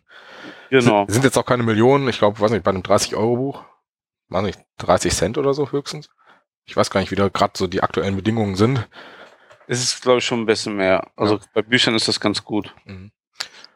genau. 0.70 1.06
sind, 1.06 1.14
sind 1.14 1.24
jetzt 1.24 1.38
auch 1.38 1.46
keine 1.46 1.64
Millionen. 1.64 2.08
Ich 2.10 2.18
glaube, 2.20 2.40
weiß 2.40 2.52
nicht, 2.52 2.64
bei 2.64 2.72
einem 2.72 2.82
30-Euro-Buch, 2.82 3.64
weiß 4.30 4.44
nicht, 4.44 4.60
30 4.80 5.14
Cent 5.14 5.38
oder 5.38 5.54
so 5.54 5.72
höchstens. 5.72 6.10
Ich 6.66 6.76
weiß 6.76 6.90
gar 6.90 7.00
nicht, 7.00 7.12
wie 7.12 7.16
da 7.16 7.30
gerade 7.30 7.54
so 7.56 7.68
die 7.68 7.82
aktuellen 7.82 8.16
Bedingungen 8.16 8.56
sind. 8.56 8.88
Es 9.68 9.82
ist, 9.82 10.02
glaube 10.02 10.20
ich, 10.20 10.26
schon 10.26 10.42
ein 10.42 10.46
bisschen 10.46 10.76
mehr. 10.76 11.12
Also 11.16 11.40
bei 11.54 11.62
Büchern 11.62 11.96
ist 11.96 12.08
das 12.08 12.20
ganz 12.20 12.44
gut. 12.44 12.74
Mhm. 12.86 13.12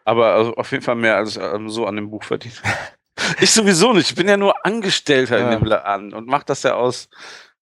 Aber 0.03 0.33
also 0.33 0.55
auf 0.55 0.71
jeden 0.71 0.83
Fall 0.83 0.95
mehr 0.95 1.15
als 1.17 1.37
ähm, 1.37 1.69
so 1.69 1.85
an 1.85 1.95
dem 1.95 2.09
Buch 2.09 2.23
verdient. 2.23 2.61
ich 3.41 3.51
sowieso 3.51 3.93
nicht. 3.93 4.09
Ich 4.09 4.15
bin 4.15 4.27
ja 4.27 4.37
nur 4.37 4.65
Angestellter 4.65 5.39
Ja. 5.39 5.45
in 5.51 5.59
dem 5.59 5.65
Laden 5.67 6.13
und 6.13 6.27
mache 6.27 6.45
das 6.45 6.63
ja 6.63 6.75
aus 6.75 7.09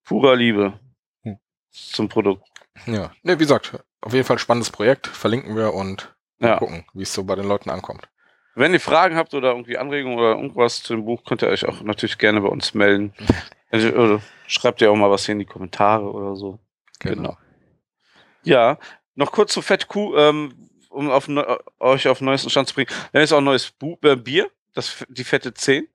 purer 0.03 0.35
Liebe 0.35 0.79
Hm. 1.23 1.37
zum 1.71 2.09
Produkt. 2.09 2.47
Ja, 2.85 3.11
ne, 3.23 3.35
wie 3.35 3.43
gesagt, 3.43 3.77
auf 4.01 4.13
jeden 4.13 4.25
Fall 4.25 4.37
ein 4.37 4.39
spannendes 4.39 4.69
Projekt. 4.71 5.07
Verlinken 5.07 5.55
wir 5.55 5.73
und 5.73 6.15
Ja. 6.39 6.57
gucken, 6.57 6.85
wie 6.93 7.03
es 7.03 7.13
so 7.13 7.23
bei 7.23 7.35
den 7.35 7.47
Leuten 7.47 7.69
ankommt. 7.69 8.07
Wenn 8.55 8.73
ihr 8.73 8.79
Fragen 8.79 9.15
habt 9.15 9.33
oder 9.33 9.49
irgendwie 9.51 9.77
Anregungen 9.77 10.17
oder 10.17 10.31
irgendwas 10.31 10.81
zu 10.81 10.93
dem 10.95 11.05
Buch, 11.05 11.23
könnt 11.23 11.41
ihr 11.43 11.49
euch 11.49 11.65
auch 11.65 11.81
natürlich 11.81 12.17
gerne 12.17 12.41
bei 12.41 12.49
uns 12.49 12.73
melden. 12.73 13.13
Also, 13.71 13.89
oder 13.89 14.19
schreibt 14.47 14.81
ihr 14.81 14.91
auch 14.91 14.95
mal 14.95 15.11
was 15.11 15.27
hier 15.27 15.33
in 15.33 15.39
die 15.39 15.45
Kommentare 15.45 16.11
oder 16.11 16.35
so. 16.35 16.57
Genau. 17.01 17.37
Ja, 18.43 18.79
noch 19.13 19.31
kurz 19.31 19.53
zu 19.53 19.61
Fett 19.61 19.87
Kuh, 19.87 20.15
ähm, 20.17 20.69
um 20.89 21.11
auf, 21.11 21.29
euch 21.79 22.07
auf 22.07 22.17
den 22.17 22.25
neuesten 22.25 22.49
Stand 22.49 22.67
zu 22.67 22.73
bringen. 22.73 22.89
Dann 23.11 23.21
ist 23.21 23.31
auch 23.31 23.37
ein 23.37 23.43
neues 23.43 23.69
Bu 23.69 23.95
äh, 24.01 24.15
Bier, 24.15 24.49
das, 24.73 25.05
die 25.09 25.23
Fette 25.23 25.53
10. 25.53 25.87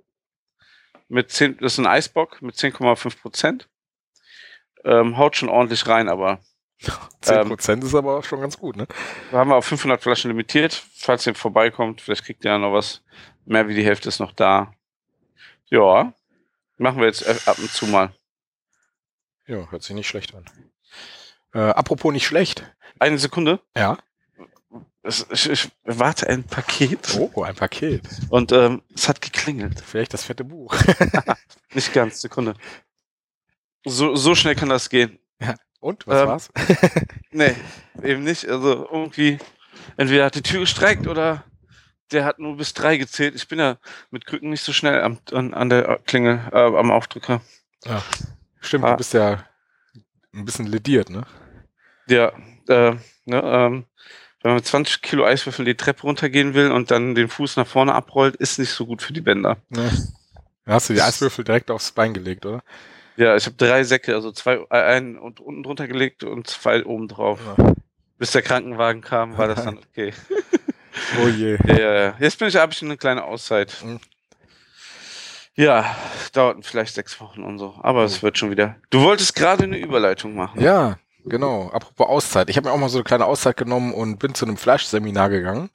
Mit 1.08 1.30
10, 1.30 1.58
das 1.58 1.74
ist 1.74 1.78
ein 1.78 1.86
Eisbock 1.86 2.40
mit 2.42 2.54
10,5 2.56 3.20
Prozent. 3.20 3.68
Ähm, 4.84 5.16
haut 5.16 5.36
schon 5.36 5.48
ordentlich 5.48 5.86
rein, 5.86 6.08
aber 6.08 6.40
10% 7.22 7.84
ist 7.84 7.94
aber 7.94 8.18
auch 8.18 8.24
schon 8.24 8.40
ganz 8.40 8.58
gut, 8.58 8.76
ne? 8.76 8.86
da 9.30 9.38
haben 9.38 9.50
wir 9.50 9.56
auf 9.56 9.66
500 9.66 10.02
Flaschen 10.02 10.30
limitiert. 10.30 10.82
Falls 10.96 11.26
ihr 11.26 11.34
vorbeikommt, 11.34 12.00
vielleicht 12.00 12.24
kriegt 12.24 12.44
ihr 12.44 12.52
ja 12.52 12.58
noch 12.58 12.72
was. 12.72 13.02
Mehr 13.46 13.68
wie 13.68 13.74
die 13.74 13.84
Hälfte 13.84 14.08
ist 14.08 14.20
noch 14.20 14.32
da. 14.32 14.74
Ja, 15.66 16.12
machen 16.78 16.98
wir 16.98 17.06
jetzt 17.06 17.26
äh, 17.26 17.36
ab 17.46 17.58
und 17.58 17.70
zu 17.70 17.86
mal. 17.86 18.14
Ja, 19.46 19.70
hört 19.70 19.82
sich 19.82 19.94
nicht 19.94 20.08
schlecht 20.08 20.34
an. 20.34 20.44
Äh, 21.52 21.70
apropos 21.70 22.12
nicht 22.12 22.26
schlecht. 22.26 22.64
Eine 22.98 23.18
Sekunde. 23.18 23.60
Ja. 23.76 23.98
Ich, 25.06 25.50
ich 25.50 25.70
warte 25.84 26.28
ein 26.28 26.44
Paket 26.44 27.14
Oh, 27.18 27.42
ein 27.42 27.54
Paket. 27.54 28.02
und 28.30 28.52
ähm, 28.52 28.82
es 28.94 29.08
hat 29.08 29.20
geklingelt. 29.20 29.80
Vielleicht 29.80 30.14
das 30.14 30.25
fette 30.25 30.44
Buch. 30.44 30.75
Nicht 31.75 31.92
ganz, 31.92 32.20
Sekunde. 32.20 32.54
So, 33.85 34.16
so 34.16 34.35
schnell 34.35 34.55
kann 34.55 34.70
das 34.70 34.88
gehen. 34.88 35.18
Und, 35.81 36.07
was 36.07 36.22
Ähm, 36.22 36.28
war's? 36.28 36.50
Nee, 37.31 37.55
eben 38.02 38.22
nicht. 38.22 38.48
Also 38.48 38.88
irgendwie, 38.90 39.38
entweder 39.98 40.24
hat 40.24 40.37
die 40.37 40.40
Tür 40.42 40.61
gestreikt 40.61 41.07
oder 41.09 41.44
der 42.12 42.24
hat 42.24 42.38
nur 42.38 42.57
bis 42.57 42.72
drei 42.72 42.96
gezählt. 42.96 43.35
Ich 43.35 43.48
bin 43.48 43.59
ja 43.59 43.76
mit 44.11 44.24
Krücken 44.24 44.48
nicht 44.50 44.62
so 44.62 44.72
schnell 44.72 45.02
am, 45.02 45.18
an, 45.33 45.52
an 45.52 45.68
der 45.68 45.98
Klingel, 46.07 46.40
äh, 46.52 46.59
am 46.59 46.90
Aufdrücker. 46.92 47.42
Stimmt, 48.61 48.85
ah. 48.85 48.92
du 48.92 48.96
bist 48.98 49.12
ja 49.12 49.44
ein 50.33 50.44
bisschen 50.44 50.66
lediert, 50.66 51.11
ne? 51.11 51.26
Ja, 52.07 52.28
äh, 52.68 52.96
ne, 53.26 53.42
ähm, 53.42 53.85
wenn 54.44 54.50
man 54.50 54.57
mit 54.57 54.66
20 54.66 55.00
Kilo 55.00 55.24
Eiswürfel 55.24 55.64
die 55.64 55.74
Treppe 55.74 56.02
runtergehen 56.02 56.52
will 56.52 56.70
und 56.70 56.90
dann 56.90 57.14
den 57.14 57.28
Fuß 57.28 57.57
nach 57.57 57.66
vorne 57.66 57.94
abrollt, 57.94 58.37
ist 58.37 58.59
nicht 58.59 58.72
so 58.72 58.85
gut 58.85 59.00
für 59.00 59.14
die 59.14 59.22
Bänder. 59.22 59.57
ne? 59.70 59.90
Da 60.66 60.74
hast 60.74 60.90
du 60.90 60.92
die 60.92 61.00
Eiswürfel 61.00 61.44
direkt 61.44 61.70
aufs 61.70 61.92
Bein 61.92 62.12
gelegt, 62.12 62.44
oder? 62.44 62.62
Ja, 63.16 63.37
ich 63.37 63.46
habe 63.46 63.57
drei 63.57 63.85
Säcke, 63.85 64.14
also 64.14 64.33
zwei, 64.33 64.57
äh, 64.68 64.83
einen 64.83 65.16
und 65.16 65.40
unten 65.40 65.62
drunter 65.62 65.88
gelegt 65.88 66.24
und 66.24 66.46
zwei 66.46 66.85
oben 66.85 67.09
drauf. 67.09 67.40
Ja. 67.57 67.72
Bis 68.18 68.33
der 68.33 68.42
Krankenwagen 68.42 69.00
kam, 69.00 69.38
war 69.38 69.48
das 69.48 69.64
dann 69.64 69.78
okay. 69.78 70.12
Oh 71.24 71.26
je. 71.26 71.57
Ja, 71.66 71.78
ja, 71.78 71.94
ja. 71.94 72.16
Jetzt 72.20 72.38
bin 72.38 72.46
ich, 72.46 72.57
habe 72.57 72.72
ich 72.72 72.83
eine 72.83 72.96
kleine 72.98 73.24
Auszeit. 73.24 73.74
Mhm. 73.83 73.98
Ja, 75.54 75.96
dauert 76.35 76.64
vielleicht 76.66 76.94
sechs 76.94 77.18
Wochen 77.18 77.42
und 77.42 77.59
so. 77.59 77.78
Aber 77.83 78.04
es 78.04 78.22
wird 78.22 78.37
schon 78.37 78.50
wieder. 78.50 78.76
Du 78.90 79.00
wolltest 79.00 79.35
gerade 79.35 79.64
eine 79.64 79.78
Überleitung 79.78 80.35
machen. 80.35 80.61
Ja, 80.61 80.98
genau. 81.24 81.70
Apropos 81.70 82.08
Auszeit. 82.08 82.50
Ich 82.50 82.56
habe 82.56 82.68
mir 82.68 82.74
auch 82.74 82.78
mal 82.78 82.88
so 82.88 82.98
eine 82.98 83.04
kleine 83.04 83.26
Auszeit 83.26 83.56
genommen 83.56 83.92
und 83.92 84.18
bin 84.18 84.34
zu 84.34 84.44
einem 84.44 84.56
Fleischseminar 84.56 85.28
gegangen. 85.28 85.70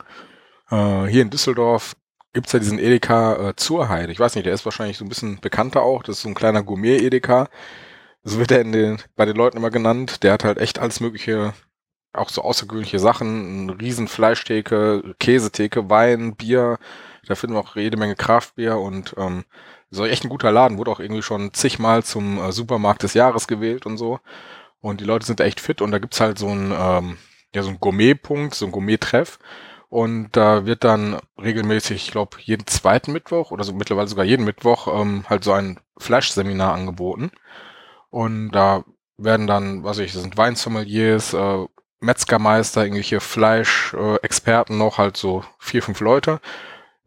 Äh, 0.69 1.05
hier 1.05 1.21
in 1.21 1.29
Düsseldorf 1.29 1.95
gibt's 2.33 2.51
ja 2.51 2.59
diesen 2.59 2.79
Edeka 2.79 3.49
äh, 3.49 3.55
Zurheide. 3.55 4.11
Ich 4.11 4.19
weiß 4.19 4.35
nicht, 4.35 4.45
der 4.45 4.53
ist 4.53 4.65
wahrscheinlich 4.65 4.97
so 4.97 5.05
ein 5.05 5.09
bisschen 5.09 5.39
bekannter 5.39 5.81
auch. 5.81 6.03
Das 6.03 6.17
ist 6.17 6.21
so 6.23 6.29
ein 6.29 6.35
kleiner 6.35 6.63
Gourmet-Edeka. 6.63 7.49
So 8.23 8.39
wird 8.39 8.51
er 8.51 8.61
in 8.61 8.71
den, 8.71 9.01
bei 9.15 9.25
den 9.25 9.35
Leuten 9.35 9.57
immer 9.57 9.71
genannt. 9.71 10.23
Der 10.23 10.33
hat 10.33 10.43
halt 10.43 10.57
echt 10.59 10.79
alles 10.79 10.99
mögliche, 10.99 11.53
auch 12.13 12.29
so 12.29 12.41
außergewöhnliche 12.41 12.99
Sachen. 12.99 13.69
Eine 13.69 13.81
riesen 13.81 14.07
Fleischtheke, 14.07 15.15
Käsetheke, 15.19 15.89
Wein, 15.89 16.35
Bier. 16.35 16.77
Da 17.27 17.35
finden 17.35 17.55
wir 17.55 17.61
auch 17.61 17.75
jede 17.75 17.97
Menge 17.97 18.15
Kraftbier 18.15 18.77
und 18.77 19.15
ähm, 19.17 19.45
so 19.89 20.05
echt 20.05 20.23
ein 20.23 20.29
guter 20.29 20.51
Laden. 20.51 20.77
Wurde 20.77 20.91
auch 20.91 20.99
irgendwie 20.99 21.21
schon 21.21 21.53
zigmal 21.53 22.03
zum 22.03 22.39
äh, 22.39 22.51
Supermarkt 22.51 23.03
des 23.03 23.13
Jahres 23.13 23.47
gewählt 23.47 23.85
und 23.85 23.97
so. 23.97 24.19
Und 24.81 25.01
die 25.01 25.05
Leute 25.05 25.25
sind 25.25 25.41
echt 25.41 25.59
fit 25.59 25.81
und 25.81 25.91
da 25.91 25.99
gibt's 25.99 26.21
halt 26.21 26.37
so 26.37 26.47
ein, 26.47 26.73
ähm, 26.77 27.17
ja, 27.53 27.63
so 27.63 27.69
ein 27.69 27.79
Gourmet-Punkt, 27.79 28.55
so 28.55 28.65
ein 28.65 28.71
Gourmet-Treff. 28.71 29.39
Und 29.89 30.29
da 30.33 30.65
wird 30.65 30.83
dann 30.83 31.19
regelmäßig, 31.41 32.05
ich 32.05 32.11
glaube, 32.11 32.37
jeden 32.41 32.67
zweiten 32.67 33.11
Mittwoch 33.11 33.51
oder 33.51 33.63
so 33.63 33.73
mittlerweile 33.73 34.07
sogar 34.07 34.25
jeden 34.25 34.45
Mittwoch 34.45 34.87
ähm, 34.87 35.25
halt 35.27 35.43
so 35.43 35.51
ein 35.51 35.79
Fleischseminar 35.97 36.73
angeboten. 36.73 37.31
Und 38.09 38.51
da 38.51 38.83
werden 39.17 39.47
dann, 39.47 39.83
was 39.83 39.99
ich, 39.99 40.13
das 40.13 40.21
sind 40.21 40.37
Weinsommeliers, 40.37 41.33
äh, 41.33 41.65
Metzgermeister, 42.01 42.83
irgendwelche 42.83 43.19
Fleischexperten 43.19 44.77
noch, 44.77 44.97
halt 44.97 45.17
so 45.17 45.43
vier, 45.57 45.83
fünf 45.83 45.99
Leute, 45.99 46.39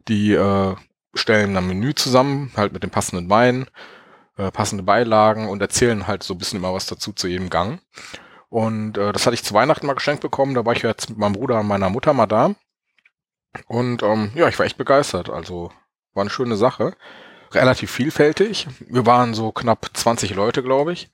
die 0.07 0.33
äh, 0.33 0.75
stellen 1.15 1.57
ein 1.57 1.67
Menü 1.67 1.93
zusammen, 1.95 2.51
halt 2.55 2.73
mit 2.73 2.83
dem 2.83 2.91
passenden 2.91 3.29
Wein, 3.29 3.67
äh, 4.37 4.51
passende 4.51 4.83
Beilagen 4.83 5.47
und 5.47 5.61
erzählen 5.61 6.07
halt 6.07 6.23
so 6.23 6.33
ein 6.33 6.37
bisschen 6.37 6.59
immer 6.59 6.73
was 6.73 6.85
dazu 6.85 7.13
zu 7.13 7.27
jedem 7.27 7.49
Gang. 7.49 7.81
Und 8.49 8.97
äh, 8.97 9.11
das 9.11 9.25
hatte 9.25 9.33
ich 9.33 9.43
zu 9.43 9.53
Weihnachten 9.53 9.87
mal 9.87 9.93
geschenkt 9.93 10.21
bekommen. 10.21 10.53
Da 10.53 10.65
war 10.65 10.73
ich 10.73 10.83
jetzt 10.83 11.09
mit 11.09 11.17
meinem 11.17 11.33
Bruder 11.33 11.59
und 11.59 11.67
meiner 11.67 11.89
Mutter 11.89 12.13
mal 12.13 12.27
da. 12.27 12.53
Und 13.67 14.03
ähm, 14.03 14.31
ja, 14.35 14.47
ich 14.47 14.57
war 14.59 14.65
echt 14.65 14.77
begeistert. 14.77 15.29
Also 15.29 15.71
war 16.13 16.21
eine 16.21 16.29
schöne 16.29 16.55
Sache. 16.55 16.95
Relativ 17.51 17.91
vielfältig. 17.91 18.67
Wir 18.79 19.05
waren 19.05 19.33
so 19.33 19.51
knapp 19.51 19.89
20 19.93 20.33
Leute, 20.35 20.63
glaube 20.63 20.93
ich. 20.93 21.11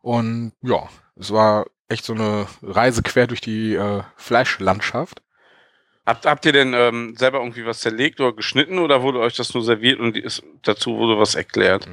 Und 0.00 0.52
ja, 0.62 0.88
es 1.16 1.30
war 1.32 1.66
echt 1.88 2.04
so 2.04 2.14
eine 2.14 2.46
Reise 2.62 3.02
quer 3.02 3.26
durch 3.26 3.40
die 3.40 3.74
äh, 3.74 4.02
Fleischlandschaft. 4.16 5.22
Habt, 6.06 6.24
habt 6.24 6.46
ihr 6.46 6.52
denn 6.52 6.72
ähm, 6.72 7.14
selber 7.16 7.38
irgendwie 7.38 7.66
was 7.66 7.80
zerlegt 7.80 8.20
oder 8.20 8.32
geschnitten 8.32 8.78
oder 8.78 9.02
wurde 9.02 9.18
euch 9.18 9.34
das 9.34 9.52
nur 9.54 9.64
serviert 9.64 9.98
und 9.98 10.16
ist, 10.16 10.42
dazu 10.62 10.96
wurde 10.96 11.18
was 11.18 11.34
erklärt? 11.34 11.86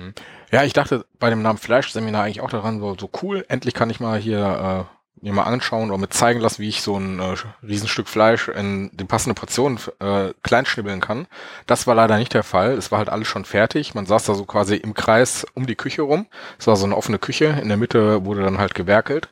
Ja, 0.51 0.63
ich 0.63 0.73
dachte 0.73 1.05
bei 1.17 1.31
dem 1.31 1.41
Namen 1.41 1.57
Fleischseminar 1.57 2.23
eigentlich 2.23 2.41
auch 2.41 2.51
daran, 2.51 2.79
so, 2.79 2.95
so 2.99 3.09
cool, 3.23 3.43
endlich 3.47 3.73
kann 3.73 3.89
ich 3.89 3.99
mal 3.99 4.19
hier 4.19 4.87
äh, 4.87 5.23
mir 5.23 5.33
mal 5.33 5.43
anschauen 5.43 5.89
oder 5.89 5.97
mir 5.97 6.09
zeigen 6.09 6.41
lassen, 6.41 6.61
wie 6.61 6.69
ich 6.69 6.81
so 6.81 6.97
ein 6.97 7.19
äh, 7.19 7.35
Riesenstück 7.65 8.07
Fleisch 8.07 8.49
in 8.49 8.91
den 8.93 9.07
passenden 9.07 9.35
Portionen 9.35 9.79
äh, 9.99 10.33
kleinschnibbeln 10.43 10.99
kann. 10.99 11.27
Das 11.65 11.87
war 11.87 11.95
leider 11.95 12.17
nicht 12.17 12.33
der 12.33 12.43
Fall. 12.43 12.73
Es 12.73 12.91
war 12.91 12.99
halt 12.99 13.09
alles 13.09 13.27
schon 13.27 13.45
fertig. 13.45 13.95
Man 13.95 14.05
saß 14.05 14.25
da 14.25 14.33
so 14.35 14.45
quasi 14.45 14.75
im 14.75 14.93
Kreis 14.93 15.47
um 15.53 15.65
die 15.65 15.75
Küche 15.75 16.01
rum. 16.01 16.27
Es 16.59 16.67
war 16.67 16.75
so 16.75 16.85
eine 16.85 16.97
offene 16.97 17.19
Küche. 17.19 17.57
In 17.61 17.69
der 17.69 17.77
Mitte 17.77 18.25
wurde 18.25 18.43
dann 18.43 18.57
halt 18.57 18.75
gewerkelt. 18.75 19.29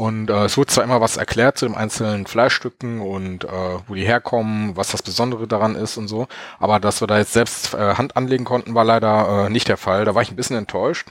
Und 0.00 0.30
äh, 0.30 0.46
es 0.46 0.56
wurde 0.56 0.68
zwar 0.68 0.84
immer 0.84 1.02
was 1.02 1.18
erklärt 1.18 1.58
zu 1.58 1.66
den 1.66 1.74
einzelnen 1.74 2.24
Fleischstücken 2.24 3.02
und 3.02 3.44
äh, 3.44 3.48
wo 3.86 3.92
die 3.92 4.06
herkommen, 4.06 4.74
was 4.74 4.92
das 4.92 5.02
Besondere 5.02 5.46
daran 5.46 5.74
ist 5.74 5.98
und 5.98 6.08
so, 6.08 6.26
aber 6.58 6.80
dass 6.80 7.02
wir 7.02 7.06
da 7.06 7.18
jetzt 7.18 7.34
selbst 7.34 7.74
äh, 7.74 7.96
Hand 7.96 8.16
anlegen 8.16 8.46
konnten, 8.46 8.74
war 8.74 8.86
leider 8.86 9.44
äh, 9.44 9.50
nicht 9.50 9.68
der 9.68 9.76
Fall. 9.76 10.06
Da 10.06 10.14
war 10.14 10.22
ich 10.22 10.30
ein 10.30 10.36
bisschen 10.36 10.56
enttäuscht. 10.56 11.06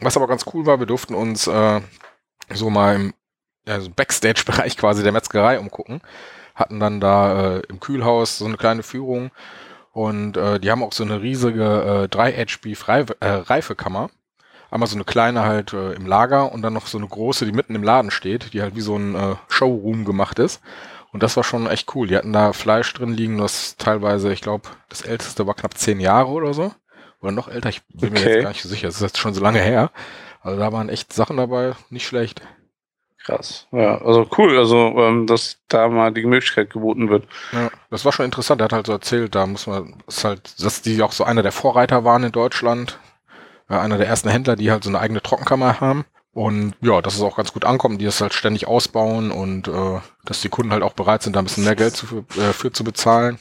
Was 0.00 0.16
aber 0.16 0.26
ganz 0.26 0.44
cool 0.52 0.66
war, 0.66 0.80
wir 0.80 0.86
durften 0.86 1.14
uns 1.14 1.46
äh, 1.46 1.82
so 2.52 2.68
mal 2.68 2.96
im 2.96 3.14
also 3.64 3.88
Backstage-Bereich 3.90 4.76
quasi 4.76 5.04
der 5.04 5.12
Metzgerei 5.12 5.60
umgucken. 5.60 6.00
Hatten 6.56 6.80
dann 6.80 6.98
da 6.98 7.58
äh, 7.58 7.62
im 7.68 7.78
Kühlhaus 7.78 8.38
so 8.38 8.46
eine 8.46 8.56
kleine 8.56 8.82
Führung 8.82 9.30
und 9.92 10.36
äh, 10.36 10.58
die 10.58 10.68
haben 10.68 10.82
auch 10.82 10.92
so 10.92 11.04
eine 11.04 11.22
riesige 11.22 12.06
äh, 12.06 12.08
3 12.08 12.32
HP 12.32 12.76
äh, 13.20 13.28
Reifekammer. 13.28 14.10
Einmal 14.72 14.88
so 14.88 14.96
eine 14.96 15.04
kleine 15.04 15.42
halt 15.42 15.72
äh, 15.74 15.92
im 15.92 16.06
Lager 16.06 16.50
und 16.50 16.62
dann 16.62 16.72
noch 16.72 16.86
so 16.88 16.98
eine 16.98 17.06
große, 17.06 17.44
die 17.46 17.52
mitten 17.52 17.74
im 17.76 17.82
Laden 17.84 18.10
steht, 18.10 18.54
die 18.54 18.62
halt 18.62 18.74
wie 18.74 18.80
so 18.80 18.96
ein 18.96 19.14
äh, 19.14 19.36
Showroom 19.48 20.04
gemacht 20.04 20.38
ist. 20.40 20.60
Und 21.12 21.22
das 21.22 21.36
war 21.36 21.44
schon 21.44 21.66
echt 21.68 21.94
cool. 21.94 22.08
Die 22.08 22.16
hatten 22.16 22.32
da 22.32 22.54
Fleisch 22.54 22.92
drin 22.94 23.12
liegen, 23.12 23.36
das 23.38 23.76
teilweise, 23.76 24.32
ich 24.32 24.40
glaube, 24.40 24.68
das 24.88 25.02
älteste 25.02 25.46
war 25.46 25.54
knapp 25.54 25.76
zehn 25.76 26.00
Jahre 26.00 26.30
oder 26.30 26.54
so. 26.54 26.72
Oder 27.20 27.32
noch 27.32 27.48
älter, 27.48 27.68
ich 27.68 27.82
bin 27.88 28.10
Okay. 28.10 28.24
mir 28.24 28.32
jetzt 28.34 28.42
gar 28.42 28.48
nicht 28.48 28.62
so 28.62 28.68
sicher. 28.70 28.88
Das 28.88 28.96
ist 28.96 29.02
jetzt 29.02 29.18
schon 29.18 29.34
so 29.34 29.42
lange 29.42 29.60
her. 29.60 29.90
Also 30.40 30.58
da 30.58 30.72
waren 30.72 30.88
echt 30.88 31.12
Sachen 31.12 31.36
dabei, 31.36 31.74
nicht 31.90 32.06
schlecht. 32.06 32.40
Krass. 33.24 33.68
Ja, 33.70 33.98
also 34.02 34.26
cool, 34.36 34.58
also 34.58 34.76
ähm, 34.98 35.26
dass 35.28 35.58
da 35.68 35.88
mal 35.88 36.12
die 36.12 36.24
Möglichkeit 36.26 36.70
geboten 36.70 37.08
wird. 37.08 37.28
Ja, 37.52 37.70
das 37.90 38.04
war 38.04 38.10
schon 38.12 38.24
interessant. 38.24 38.60
Er 38.60 38.64
hat 38.64 38.72
halt 38.72 38.86
so 38.86 38.92
erzählt, 38.92 39.34
da 39.36 39.46
muss 39.46 39.68
man, 39.68 40.02
ist 40.08 40.24
halt, 40.24 40.60
dass 40.64 40.82
die 40.82 41.00
auch 41.02 41.12
so 41.12 41.22
einer 41.22 41.42
der 41.42 41.52
Vorreiter 41.52 42.04
waren 42.04 42.24
in 42.24 42.32
Deutschland. 42.32 42.98
Ja, 43.72 43.80
einer 43.80 43.96
der 43.98 44.06
ersten 44.06 44.28
Händler, 44.28 44.54
die 44.54 44.70
halt 44.70 44.84
so 44.84 44.90
eine 44.90 45.00
eigene 45.00 45.22
Trockenkammer 45.22 45.80
haben. 45.80 46.04
Und 46.34 46.74
ja, 46.82 47.00
dass 47.02 47.14
es 47.14 47.22
auch 47.22 47.36
ganz 47.36 47.52
gut 47.52 47.64
ankommt, 47.64 48.00
die 48.00 48.04
das 48.04 48.20
halt 48.20 48.34
ständig 48.34 48.66
ausbauen 48.68 49.30
und 49.30 49.66
äh, 49.68 50.00
dass 50.24 50.40
die 50.42 50.48
Kunden 50.50 50.72
halt 50.72 50.82
auch 50.82 50.92
bereit 50.92 51.22
sind, 51.22 51.34
da 51.36 51.40
ein 51.40 51.44
bisschen 51.44 51.64
mehr 51.64 51.74
Geld 51.76 51.96
zu, 51.96 52.24
äh, 52.38 52.52
für 52.52 52.70
zu 52.72 52.84
bezahlen. 52.84 53.38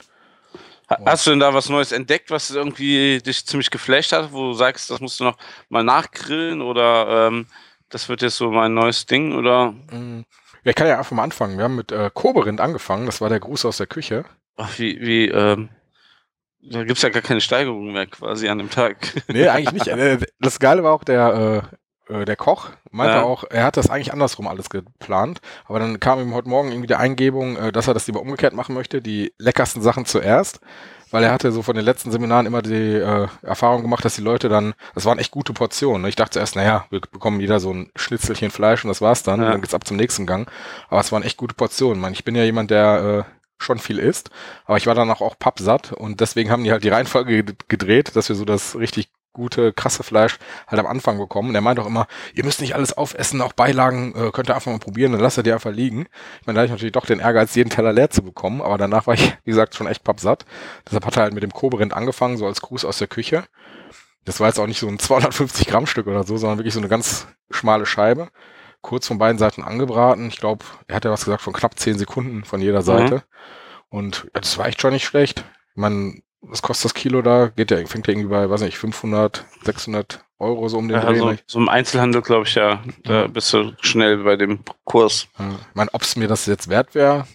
Ha- 0.89 1.00
Hast 1.06 1.26
du 1.28 1.32
denn 1.32 1.39
da 1.39 1.54
was 1.54 1.70
Neues 1.70 1.91
entdeckt, 1.91 2.32
was 2.32 2.50
irgendwie 2.50 3.20
dich 3.20 3.46
ziemlich 3.46 3.72
geflasht 3.72 4.12
hat, 4.13 4.32
wo 4.34 4.48
du 4.50 4.54
sagst, 4.54 4.89
das 4.89 5.00
musst 5.00 5.20
du 5.20 5.24
noch 5.26 5.38
mal 5.70 5.84
nachgrillen 5.84 6.62
oder 6.62 7.28
ähm, 7.28 7.48
das 7.89 8.10
wird 8.10 8.22
jetzt 8.22 8.38
so 8.38 8.52
mein 8.52 8.74
neues 8.74 9.06
Ding 9.06 9.36
oder 9.36 9.72
Mm. 9.91 10.24
Ja, 10.63 10.70
ich 10.70 10.76
kann 10.76 10.88
ja 10.88 10.98
einfach 11.00 11.12
mal 11.15 11.24
anfangen. 11.24 11.58
Wir 11.58 11.63
haben 11.65 11.76
mit 11.76 11.91
äh, 11.91 12.12
Koberind 12.13 12.62
angefangen. 12.62 13.06
Das 13.08 13.20
war 13.20 13.30
der 13.30 13.39
Gruß 13.39 13.65
aus 13.65 13.78
der 13.78 13.88
Küche. 13.88 14.26
ach, 14.58 14.78
wie, 14.78 15.02
wie 15.02 15.28
ähm, 15.28 15.70
da 16.63 16.84
gibt's 16.84 17.02
ja 17.02 17.10
gar 17.10 17.21
keine 17.21 17.41
Steigerung 17.41 17.91
mehr 17.93 18.08
quasi 18.08 18.47
an 18.50 18.58
dem 18.60 18.69
Tag. 18.69 18.97
Nee, 19.28 19.47
eigentlich 19.47 19.86
nicht. 19.86 19.88
Äh, 19.88 20.19
Das 20.39 20.60
Geile 20.60 20.84
war 20.84 20.93
auch 20.93 21.04
der, 21.04 21.63
äh, 22.10 22.13
äh, 22.21 22.26
der 22.26 22.36
Koch 22.36 22.69
meinte 22.91 23.15
Ja. 23.17 23.24
auch, 23.24 23.43
er 23.50 23.63
hat 23.63 23.78
das 23.78 23.89
eigentlich 23.89 24.12
andersrum 24.13 24.47
alles 24.47 24.69
geplant. 24.69 25.39
Aber 25.65 25.80
dann 25.80 26.00
kam 26.00 26.19
ihm 26.19 26.34
heute 26.34 26.50
Morgen 26.50 26.69
irgendwie 26.69 26.88
die 26.88 26.95
Eingebung, 26.95 27.71
dass 27.71 27.88
er 27.88 27.93
das 27.93 28.08
lieber 28.08 28.21
umgekehrt 28.21 28.54
machen 28.54 28.76
möchte, 28.76 29.02
die 29.02 29.34
leckersten 29.38 29.82
Sachen 29.82 30.06
zuerst. 30.06 30.60
Weil 31.13 31.24
er 31.26 31.32
hatte 31.34 31.52
so 31.52 31.62
von 31.62 31.76
den 31.76 31.84
letzten 31.84 32.10
Seminaren 32.10 32.45
immer 32.45 32.62
die 32.62 32.71
äh, 32.95 33.28
Erfahrung 33.41 33.82
gemacht, 33.82 34.06
dass 34.06 34.15
die 34.15 34.21
Leute 34.21 34.47
dann, 34.47 34.74
das 34.95 35.04
waren 35.06 35.19
echt 35.19 35.32
gute 35.32 35.52
Portionen. 35.52 36.04
ne? 36.04 36.10
Ich 36.10 36.15
dachte 36.15 36.32
zuerst, 36.32 36.56
naja, 36.56 36.86
wir 36.89 37.02
bekommen 37.02 37.41
jeder 37.41 37.60
so 37.60 37.74
ein 37.74 37.91
Schnitzelchen 37.97 38.50
Fleisch 38.50 38.86
und 38.86 38.88
das 38.89 39.02
war's 39.02 39.21
dann. 39.24 39.39
Ja. 39.41 39.47
Und 39.47 39.52
dann 39.54 39.62
geht's 39.62 39.74
ab 39.74 39.86
zum 39.86 39.97
nächsten 39.97 40.26
Gang. 40.26 40.50
Aber 40.89 41.02
es 41.02 41.12
waren 41.12 41.24
echt 41.24 41.36
gute 41.38 41.54
Portionen. 41.56 41.97
Ich, 41.97 42.02
meine, 42.02 42.13
ich 42.13 42.24
bin 42.24 42.36
ja 42.36 42.43
jemand, 42.45 42.71
der 42.71 43.26
äh, 43.28 43.32
schon 43.62 43.80
viel 43.80 44.00
isst, 44.00 44.30
aber 44.65 44.78
ich 44.78 44.88
war 44.88 44.95
dann 44.95 45.10
auch, 45.12 45.38
pappsatt 45.39 45.93
und 45.93 46.19
deswegen 46.19 46.50
haben 46.52 46.63
die 46.63 46.71
halt 46.71 46.84
die 46.84 46.89
Reihenfolge 46.89 47.34
ged- 47.39 47.56
gedreht, 47.67 48.15
dass 48.15 48.30
wir 48.30 48.36
so 48.36 48.45
das 48.45 48.76
richtig 48.76 49.10
gute, 49.34 49.71
krasse 49.71 50.04
Fleisch 50.04 50.38
halt 50.67 50.80
am 50.80 50.86
Anfang 50.86 51.17
bekommen. 51.17 51.50
Und 51.50 51.56
er 51.56 51.62
meint 51.62 51.80
auch 51.80 51.86
immer, 51.86 52.08
ihr 52.34 52.43
müsst 52.43 52.60
nicht 52.60 52.76
alles 52.76 52.91
aufessen, 52.97 53.41
auch 53.41 53.54
Beilagen 53.54 54.13
äh, 54.13 54.32
könnt 54.32 54.50
ihr 54.50 54.56
einfach 54.56 54.71
mal 54.71 54.80
probieren, 54.80 55.13
dann 55.13 55.21
lasst 55.21 55.38
ihr 55.38 55.43
die 55.43 55.54
einfach 55.54 55.71
liegen. 55.71 56.08
Ich 56.41 56.47
meine, 56.47 56.56
da 56.58 56.62
hatte 56.62 56.65
ich 56.65 56.71
natürlich 56.71 56.91
doch 56.91 57.06
den 57.06 57.19
Ehrgeiz, 57.19 57.56
jeden 57.56 57.69
Teller 57.69 57.93
leer 57.93 58.10
zu 58.10 58.24
bekommen, 58.24 58.62
aber 58.62 58.78
danach 58.78 59.08
war 59.08 59.13
ich, 59.13 59.38
wie 59.45 59.52
gesagt, 59.52 59.76
schon 59.76 59.88
echt 59.88 60.04
pappsatt. 60.04 60.45
Deshalb 60.86 61.06
hat 61.06 61.15
er 61.15 61.24
halt 61.24 61.34
mit 61.34 61.43
dem 61.43 61.54
Koberind 61.54 61.93
angefangen, 61.93 62.36
so 62.36 62.45
als 62.45 62.60
Gruß 62.62 62.84
aus 62.84 62.97
der 62.97 63.08
Küche. 63.08 63.45
Das 64.26 64.39
war 64.39 64.47
jetzt 64.47 64.60
auch 64.60 64.67
nicht 64.67 64.80
so 64.80 64.88
ein 64.88 65.00
250 65.00 65.65
Gramm 65.65 65.88
Stück 65.88 66.08
oder 66.08 66.24
so, 66.24 66.36
sondern 66.38 66.60
wirklich 66.60 66.74
so 66.74 66.80
eine 66.80 66.89
ganz 66.89 67.28
schmale 67.50 67.86
Scheibe. 67.86 68.30
Kurz 68.82 69.08
von 69.08 69.17
beiden 69.17 69.38
Seiten 69.38 69.63
angebraten. 69.63 70.28
Ich 70.28 70.38
glaube, 70.38 70.65
er 70.88 70.96
hat 70.96 71.06
ja 71.06 71.12
was 71.12 71.26
gesagt 71.26 71.44
von 71.44 71.54
knapp 71.54 71.78
10 71.78 71.98
Sekunden 71.98 72.44
von 72.44 72.62
jeder 72.62 72.82
Seite. 72.82 73.24
Und 73.89 74.28
ja, 74.34 74.41
das 74.41 74.58
war 74.58 74.67
echt 74.67 74.82
schon 74.82 74.94
nicht 74.94 75.06
schlecht. 75.06 75.44
Meine, 75.76 76.22
was 76.41 76.62
kostet 76.62 76.86
das 76.86 76.94
Kilo 76.94 77.22
da? 77.22 77.48
Geht 77.48 77.72
ja, 77.72 77.86
fängt 77.86 78.08
ja 78.08 78.13
irgendwie 78.13 78.30
bei, 78.30 78.50
weiß 78.50 78.62
nicht, 78.62 78.78
500, 78.78 79.46
600 79.63 80.24
Euro 80.39 80.67
so 80.70 80.78
um 80.80 80.88
den 80.88 80.98
Ja, 80.98 81.06
Dreh. 81.06 81.20
so, 81.20 81.30
ne? 81.30 81.39
so 81.46 81.60
im 81.60 81.70
Einzelhandel 81.70 82.22
glaube 82.24 82.48
ich 82.48 82.56
ja, 82.56 82.82
da 83.04 83.28
bist 83.28 83.54
du 83.54 83.74
schnell 83.82 84.24
bei 84.24 84.36
dem 84.36 84.60
Kurs. 84.84 85.28
Ja. 85.38 85.50
Ich 85.52 85.76
meine, 85.76 85.94
ob 85.94 86.02
es 86.02 86.15
mir 86.15 86.28
das 86.28 86.48
jetzt 86.48 86.67
wert 86.67 86.96
wäre, 86.96 87.28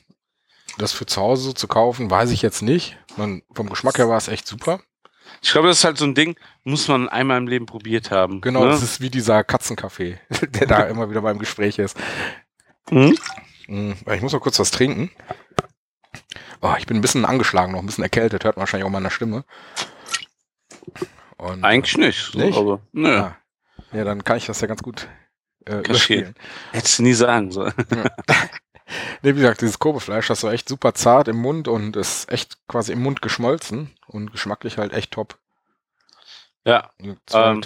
das 0.78 0.92
für 0.92 1.06
zu 1.06 1.20
Hause 1.20 1.42
so 1.44 1.52
zu 1.52 1.68
kaufen, 1.68 2.10
weiß 2.10 2.30
ich 2.32 2.42
jetzt 2.42 2.62
nicht. 2.62 2.98
Man, 3.16 3.42
vom 3.54 3.70
Geschmack 3.70 3.98
her 3.98 4.08
war 4.08 4.16
es 4.18 4.28
echt 4.28 4.46
super. 4.46 4.80
Ich 5.42 5.52
glaube, 5.52 5.68
das 5.68 5.78
ist 5.78 5.84
halt 5.84 5.98
so 5.98 6.04
ein 6.04 6.14
Ding, 6.14 6.36
muss 6.64 6.88
man 6.88 7.08
einmal 7.08 7.38
im 7.38 7.48
Leben 7.48 7.66
probiert 7.66 8.10
haben. 8.10 8.40
Genau, 8.40 8.64
ne? 8.64 8.70
das 8.70 8.82
ist 8.82 9.00
wie 9.00 9.10
dieser 9.10 9.44
Katzenkaffee, 9.44 10.18
der 10.40 10.66
da 10.66 10.82
immer 10.84 11.10
wieder 11.10 11.22
beim 11.22 11.38
Gespräch 11.38 11.78
ist. 11.78 11.96
Mhm. 12.90 13.16
Mm, 13.68 13.92
Ich 14.12 14.22
muss 14.22 14.32
mal 14.32 14.40
kurz 14.40 14.58
was 14.58 14.70
trinken. 14.70 15.10
Oh, 16.62 16.74
ich 16.78 16.86
bin 16.86 16.96
ein 16.96 17.02
bisschen 17.02 17.24
angeschlagen 17.24 17.72
noch, 17.72 17.80
ein 17.80 17.86
bisschen 17.86 18.04
erkältet, 18.04 18.44
hört 18.44 18.56
man 18.56 18.62
wahrscheinlich 18.62 18.86
auch 18.86 18.90
meiner 18.92 19.10
Stimme. 19.10 19.44
Und, 21.36 21.64
Eigentlich 21.64 21.98
nicht. 21.98 22.32
So, 22.32 22.38
Nicht? 22.38 22.56
Also, 22.56 22.80
nö. 22.92 23.08
Ja. 23.12 23.36
ja, 23.92 24.04
dann 24.04 24.24
kann 24.24 24.38
ich 24.38 24.46
das 24.46 24.60
ja 24.60 24.66
ganz 24.66 24.82
gut 24.82 25.06
äh. 25.66 25.82
Hättest 26.72 26.98
du 26.98 27.02
nie 27.02 27.12
sagen 27.12 27.50
sollen. 27.50 27.74
Nee, 29.22 29.34
wie 29.34 29.40
gesagt, 29.40 29.62
dieses 29.62 29.78
Kobefleisch, 29.78 30.28
das 30.28 30.42
war 30.44 30.52
echt 30.52 30.68
super 30.68 30.94
zart 30.94 31.28
im 31.28 31.36
Mund 31.36 31.68
und 31.68 31.96
ist 31.96 32.30
echt 32.30 32.58
quasi 32.68 32.92
im 32.92 33.02
Mund 33.02 33.22
geschmolzen 33.22 33.90
und 34.06 34.30
geschmacklich 34.30 34.78
halt 34.78 34.92
echt 34.92 35.12
top. 35.12 35.38
Ja, 36.64 36.90
Ähm, 37.32 37.62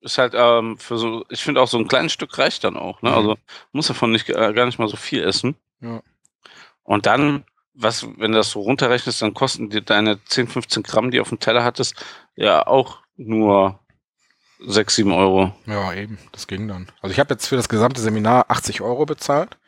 ist 0.00 0.18
halt 0.18 0.34
ähm, 0.36 0.78
für 0.78 0.98
so, 0.98 1.24
ich 1.28 1.42
finde 1.42 1.60
auch 1.60 1.68
so 1.68 1.78
ein 1.78 1.88
kleines 1.88 2.12
Stück 2.12 2.36
reicht 2.38 2.64
dann 2.64 2.76
auch. 2.76 3.02
Ne? 3.02 3.10
Mhm. 3.10 3.16
Also 3.16 3.38
muss 3.72 3.86
davon 3.86 4.12
nicht 4.12 4.28
äh, 4.28 4.52
gar 4.52 4.66
nicht 4.66 4.78
mal 4.78 4.88
so 4.88 4.96
viel 4.96 5.22
essen. 5.22 5.56
Ja. 5.80 6.02
Und 6.82 7.06
dann, 7.06 7.44
was, 7.74 8.06
wenn 8.18 8.32
du 8.32 8.38
das 8.38 8.50
so 8.50 8.60
runterrechnest, 8.60 9.22
dann 9.22 9.34
kosten 9.34 9.70
dir 9.70 9.80
deine 9.80 10.22
10, 10.24 10.48
15 10.48 10.82
Gramm, 10.82 11.10
die 11.10 11.18
du 11.18 11.22
auf 11.22 11.28
dem 11.28 11.38
Teller 11.38 11.64
hattest, 11.64 12.04
ja 12.34 12.66
auch 12.66 13.00
nur 13.16 13.78
6, 14.60 14.96
7 14.96 15.12
Euro. 15.12 15.54
Ja, 15.66 15.92
eben, 15.94 16.18
das 16.32 16.46
ging 16.46 16.66
dann. 16.68 16.90
Also 17.00 17.12
ich 17.12 17.20
habe 17.20 17.34
jetzt 17.34 17.46
für 17.46 17.56
das 17.56 17.68
gesamte 17.68 18.00
Seminar 18.00 18.46
80 18.48 18.80
Euro 18.80 19.06
bezahlt. 19.06 19.58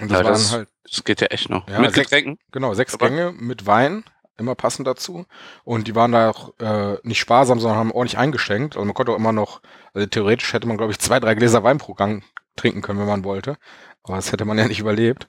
Und 0.00 0.10
das 0.10 0.18
Ja, 0.20 0.24
waren 0.24 0.32
das- 0.32 0.52
halt, 0.52 0.68
Das 0.90 1.04
geht 1.04 1.20
ja 1.20 1.26
echt 1.28 1.48
noch. 1.50 1.68
Ja, 1.68 1.80
Mit 1.80 1.94
sechs- 1.94 2.10
Getränken? 2.10 2.38
genau, 2.52 2.74
sechs 2.74 2.94
Aber- 2.94 3.08
Gänge 3.08 3.32
mit 3.32 3.66
Wein, 3.66 4.04
immer 4.38 4.54
passend 4.54 4.86
dazu. 4.86 5.26
Und 5.64 5.88
die 5.88 5.94
waren 5.94 6.12
da 6.12 6.30
auch 6.30 6.52
äh, 6.60 6.98
nicht 7.02 7.18
sparsam, 7.18 7.58
sondern 7.58 7.78
haben 7.78 7.90
ordentlich 7.92 8.18
eingeschenkt. 8.18 8.76
Also 8.76 8.84
man 8.84 8.94
konnte 8.94 9.12
auch 9.12 9.16
immer 9.16 9.32
noch, 9.32 9.62
also 9.94 10.06
theoretisch 10.06 10.52
hätte 10.52 10.68
man, 10.68 10.76
glaube 10.76 10.92
ich, 10.92 10.98
zwei, 10.98 11.18
drei 11.18 11.34
Gläser 11.34 11.64
Wein 11.64 11.78
pro 11.78 11.94
Gang 11.94 12.22
trinken 12.54 12.82
können, 12.82 12.98
wenn 13.00 13.06
man 13.06 13.24
wollte. 13.24 13.56
Aber 14.04 14.16
das 14.16 14.30
hätte 14.32 14.44
man 14.44 14.58
ja 14.58 14.68
nicht 14.68 14.78
überlebt. 14.80 15.28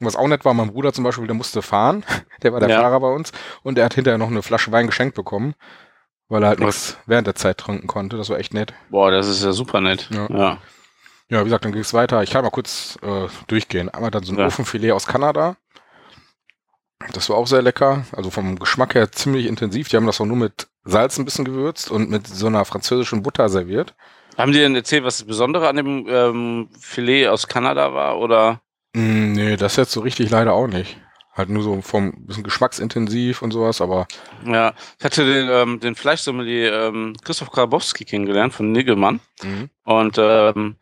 Und 0.00 0.06
was 0.06 0.16
auch 0.16 0.26
nett 0.28 0.44
war, 0.44 0.54
mein 0.54 0.72
Bruder 0.72 0.92
zum 0.92 1.04
Beispiel, 1.04 1.26
der 1.26 1.34
musste 1.36 1.60
fahren. 1.62 2.04
Der 2.42 2.52
war 2.52 2.60
der 2.60 2.68
Ja. 2.70 2.80
Fahrer 2.80 3.00
bei 3.00 3.08
uns. 3.12 3.32
Und 3.62 3.78
er 3.78 3.84
hat 3.84 3.94
hinterher 3.94 4.16
noch 4.18 4.28
eine 4.28 4.42
Flasche 4.42 4.70
Wein 4.72 4.86
geschenkt 4.86 5.14
bekommen, 5.16 5.54
weil 6.28 6.42
er 6.42 6.48
halt 6.50 6.60
Was? 6.60 6.66
nichts 6.66 6.98
während 7.06 7.26
der 7.26 7.34
Zeit 7.34 7.58
trinken 7.58 7.86
konnte. 7.88 8.16
Das 8.16 8.30
war 8.30 8.38
echt 8.38 8.54
nett. 8.54 8.72
Boah, 8.90 9.10
das 9.10 9.26
ist 9.28 9.42
ja 9.44 9.52
super 9.52 9.80
nett. 9.80 10.08
Ja. 10.12 10.26
ja. 10.30 10.58
Ja, 11.30 11.40
wie 11.40 11.44
gesagt, 11.44 11.64
dann 11.64 11.72
ging 11.72 11.82
es 11.82 11.92
weiter. 11.94 12.22
Ich 12.22 12.30
kann 12.30 12.42
mal 12.44 12.50
kurz 12.50 12.98
äh, 13.02 13.26
durchgehen. 13.48 13.88
Einmal 13.90 14.10
dann 14.10 14.22
so 14.24 14.32
ein 14.32 14.38
Ja. 14.38 14.46
Ofenfilet 14.46 14.92
aus 14.92 15.06
Kanada. 15.06 15.56
Das 17.12 17.28
war 17.28 17.36
auch 17.36 17.46
sehr 17.46 17.62
lecker. 17.62 18.04
Also 18.12 18.30
vom 18.30 18.58
Geschmack 18.58 18.94
her 18.94 19.12
ziemlich 19.12 19.46
intensiv. 19.46 19.88
Die 19.88 19.96
haben 19.96 20.06
das 20.06 20.20
auch 20.20 20.26
nur 20.26 20.36
mit 20.36 20.68
Salz 20.84 21.18
ein 21.18 21.24
bisschen 21.24 21.44
gewürzt 21.44 21.90
und 21.90 22.10
mit 22.10 22.26
so 22.26 22.46
einer 22.46 22.64
französischen 22.64 23.22
Butter 23.22 23.48
serviert. 23.48 23.94
Haben 24.36 24.52
die 24.52 24.58
denn 24.58 24.74
erzählt, 24.74 25.04
was 25.04 25.18
das 25.18 25.26
Besondere 25.26 25.68
an 25.68 25.76
dem 25.76 26.06
ähm, 26.08 26.68
Filet 26.80 27.28
aus 27.28 27.46
Kanada 27.46 27.92
war? 27.92 28.18
Oder? 28.18 28.60
Mm, 28.94 29.32
nee, 29.32 29.56
das 29.56 29.76
jetzt 29.76 29.92
so 29.92 30.00
richtig 30.00 30.30
leider 30.30 30.54
auch 30.54 30.66
nicht. 30.66 30.96
Halt 31.34 31.50
nur 31.50 31.62
so 31.62 31.80
vom 31.82 32.26
bisschen 32.26 32.42
geschmacksintensiv 32.42 33.42
und 33.42 33.52
sowas, 33.52 33.80
aber 33.80 34.08
Ja, 34.44 34.72
ich 34.98 35.04
hatte 35.04 35.24
den, 35.24 35.48
ähm, 35.50 35.78
den 35.80 35.94
Fleischsommelier 35.94 36.72
ähm, 36.72 37.14
Christoph 37.22 37.50
Grabowski 37.50 38.04
kennengelernt 38.04 38.54
von 38.54 38.72
Niggelmann. 38.72 39.20
mhm. 39.42 39.70
Und 39.84 40.16
ähm, 40.18 40.76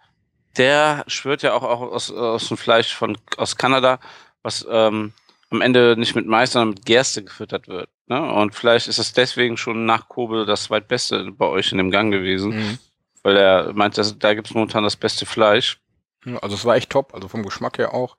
der 0.59 1.05
schwört 1.07 1.43
ja 1.43 1.53
auch, 1.55 1.63
auch 1.63 1.81
aus, 1.81 2.11
aus 2.11 2.49
dem 2.49 2.57
Fleisch 2.57 2.95
von, 2.95 3.17
aus 3.37 3.57
Kanada, 3.57 3.99
was 4.43 4.67
ähm, 4.71 5.13
am 5.51 5.61
Ende 5.61 5.97
nicht 5.97 6.15
mit 6.15 6.27
Mais, 6.27 6.53
sondern 6.53 6.71
mit 6.71 6.85
Gerste 6.87 7.23
gefüttert 7.25 7.69
wird. 7.69 7.89
Ne? 8.07 8.21
Und 8.33 8.55
vielleicht 8.55 8.89
ist 8.89 8.99
es 8.99 9.13
deswegen 9.13 9.57
schon 9.57 9.87
nach 9.87 10.09
Kobe 10.09 10.45
das 10.47 10.65
zweitbeste 10.65 11.31
bei 11.33 11.47
euch 11.47 11.73
in 11.73 11.79
dem 11.79 11.91
Gang 11.91 12.11
gewesen, 12.13 12.51
Mhm. 12.57 12.79
weil 13.23 13.37
er 13.37 13.73
meint, 13.73 13.99
dass, 13.99 14.19
da 14.19 14.35
gibt 14.35 14.49
es 14.49 14.55
momentan 14.55 14.85
das 14.85 14.97
beste 14.97 15.27
Fleisch. 15.27 15.81
Ja, 16.25 16.39
Also 16.39 16.55
es 16.57 16.65
war 16.65 16.77
echt 16.77 16.91
top, 16.91 17.15
also 17.15 17.29
vom 17.29 17.43
Geschmack 17.45 17.79
her 17.79 17.95
auch. 17.95 18.17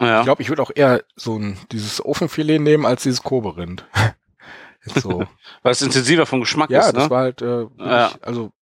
Ja, 0.00 0.20
Ich 0.20 0.24
glaube, 0.24 0.42
ich 0.42 0.48
würde 0.48 0.62
auch 0.62 0.70
eher 0.74 1.02
so 1.16 1.36
ein 1.38 1.58
dieses 1.72 2.04
Ofenfilet 2.04 2.58
nehmen 2.60 2.86
als 2.86 3.02
dieses 3.02 3.22
Koberind. 3.22 3.84
So. 4.82 5.24
weil 5.62 5.72
es 5.72 5.82
intensiver 5.82 6.24
vom 6.24 6.40
Geschmack 6.40 6.70
Ja, 6.70 6.80
ist. 6.86 6.96
das 6.96 7.04
Ne? 7.04 7.10
war 7.10 7.20
halt, 7.20 7.42
äh, 7.42 7.44
Ja. 7.44 7.68
wirklich, 7.76 8.24
also, 8.24 8.52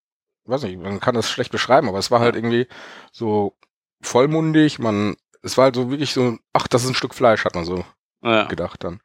weiß 0.49 0.63
nicht, 0.63 0.79
man 0.79 0.99
kann 0.99 1.15
das 1.15 1.29
schlecht 1.29 1.51
beschreiben, 1.51 1.87
aber 1.87 1.99
es 1.99 2.11
war 2.11 2.19
halt 2.19 2.35
irgendwie 2.35 2.67
so 3.11 3.55
vollmundig, 4.01 4.79
man, 4.79 5.15
es 5.41 5.57
war 5.57 5.65
halt 5.65 5.75
so 5.75 5.89
wirklich 5.89 6.13
so, 6.13 6.37
ach, 6.53 6.67
das 6.67 6.83
ist 6.83 6.89
ein 6.89 6.95
Stück 6.95 7.13
Fleisch, 7.13 7.45
hat 7.45 7.55
man 7.55 7.65
so 7.65 7.83
ja. 8.23 8.45
gedacht 8.45 8.83
dann. 8.83 9.01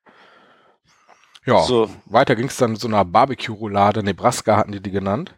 Ja, 1.46 1.62
So, 1.62 1.90
weiter 2.06 2.36
ging 2.36 2.46
es 2.46 2.56
dann 2.56 2.72
mit 2.72 2.80
so 2.80 2.88
einer 2.88 3.04
Barbecue-Roulade, 3.04 4.02
Nebraska 4.02 4.56
hatten 4.56 4.72
die 4.72 4.80
die 4.80 4.90
genannt. 4.90 5.34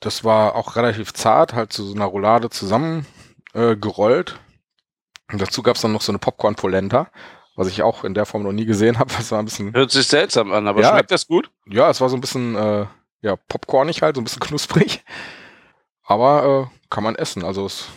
Das 0.00 0.24
war 0.24 0.56
auch 0.56 0.76
relativ 0.76 1.14
zart, 1.14 1.54
halt 1.54 1.72
zu 1.72 1.84
so 1.84 1.94
einer 1.94 2.06
Roulade 2.06 2.50
zusammen 2.50 3.06
äh, 3.54 3.76
dazu 5.40 5.62
gab 5.62 5.76
es 5.76 5.82
dann 5.82 5.92
noch 5.92 6.02
so 6.02 6.10
eine 6.12 6.18
Popcorn-Polenta, 6.18 7.08
was 7.56 7.68
ich 7.68 7.82
auch 7.82 8.04
in 8.04 8.14
der 8.14 8.26
Form 8.26 8.42
noch 8.42 8.52
nie 8.52 8.66
gesehen 8.66 8.98
habe. 8.98 9.12
Das 9.16 9.30
war 9.30 9.38
ein 9.38 9.44
bisschen 9.44 9.72
hört 9.72 9.92
sich 9.92 10.06
seltsam 10.06 10.52
an, 10.52 10.66
aber 10.66 10.82
Ja. 10.82 10.90
schmeckt 10.90 11.10
das 11.10 11.26
gut? 11.26 11.50
Ja, 11.66 11.88
es 11.88 12.00
war 12.00 12.08
so 12.08 12.16
ein 12.16 12.20
bisschen, 12.20 12.56
äh, 12.56 12.86
ja, 13.22 13.36
popcornig 13.48 14.02
halt, 14.02 14.16
so 14.16 14.20
ein 14.20 14.24
bisschen 14.24 14.40
knusprig. 14.40 15.04
Aber 16.04 16.68
äh, 16.70 16.86
kann 16.90 17.04
man 17.04 17.14
essen. 17.14 17.44
Also 17.44 17.66
es 17.66 17.88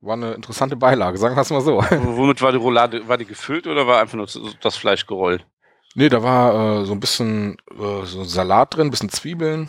war 0.00 0.14
eine 0.14 0.32
interessante 0.32 0.76
Beilage, 0.76 1.18
sagen 1.18 1.36
wir 1.36 1.42
es 1.42 1.50
mal 1.50 1.60
so. 1.60 1.76
Womit 1.90 2.42
war 2.42 2.52
die 2.52 2.58
Roulade? 2.58 3.06
War 3.08 3.16
die 3.18 3.26
gefüllt 3.26 3.66
oder 3.66 3.86
war 3.86 4.00
einfach 4.00 4.16
nur 4.16 4.26
das 4.60 4.76
Fleisch 4.76 5.06
gerollt? 5.06 5.46
Nee, 5.94 6.08
da 6.08 6.22
war 6.22 6.80
äh, 6.80 6.84
so 6.84 6.92
ein 6.92 7.00
bisschen 7.00 7.58
äh, 7.70 8.04
so 8.04 8.24
Salat 8.24 8.76
drin, 8.76 8.88
ein 8.88 8.90
bisschen 8.90 9.10
Zwiebeln. 9.10 9.68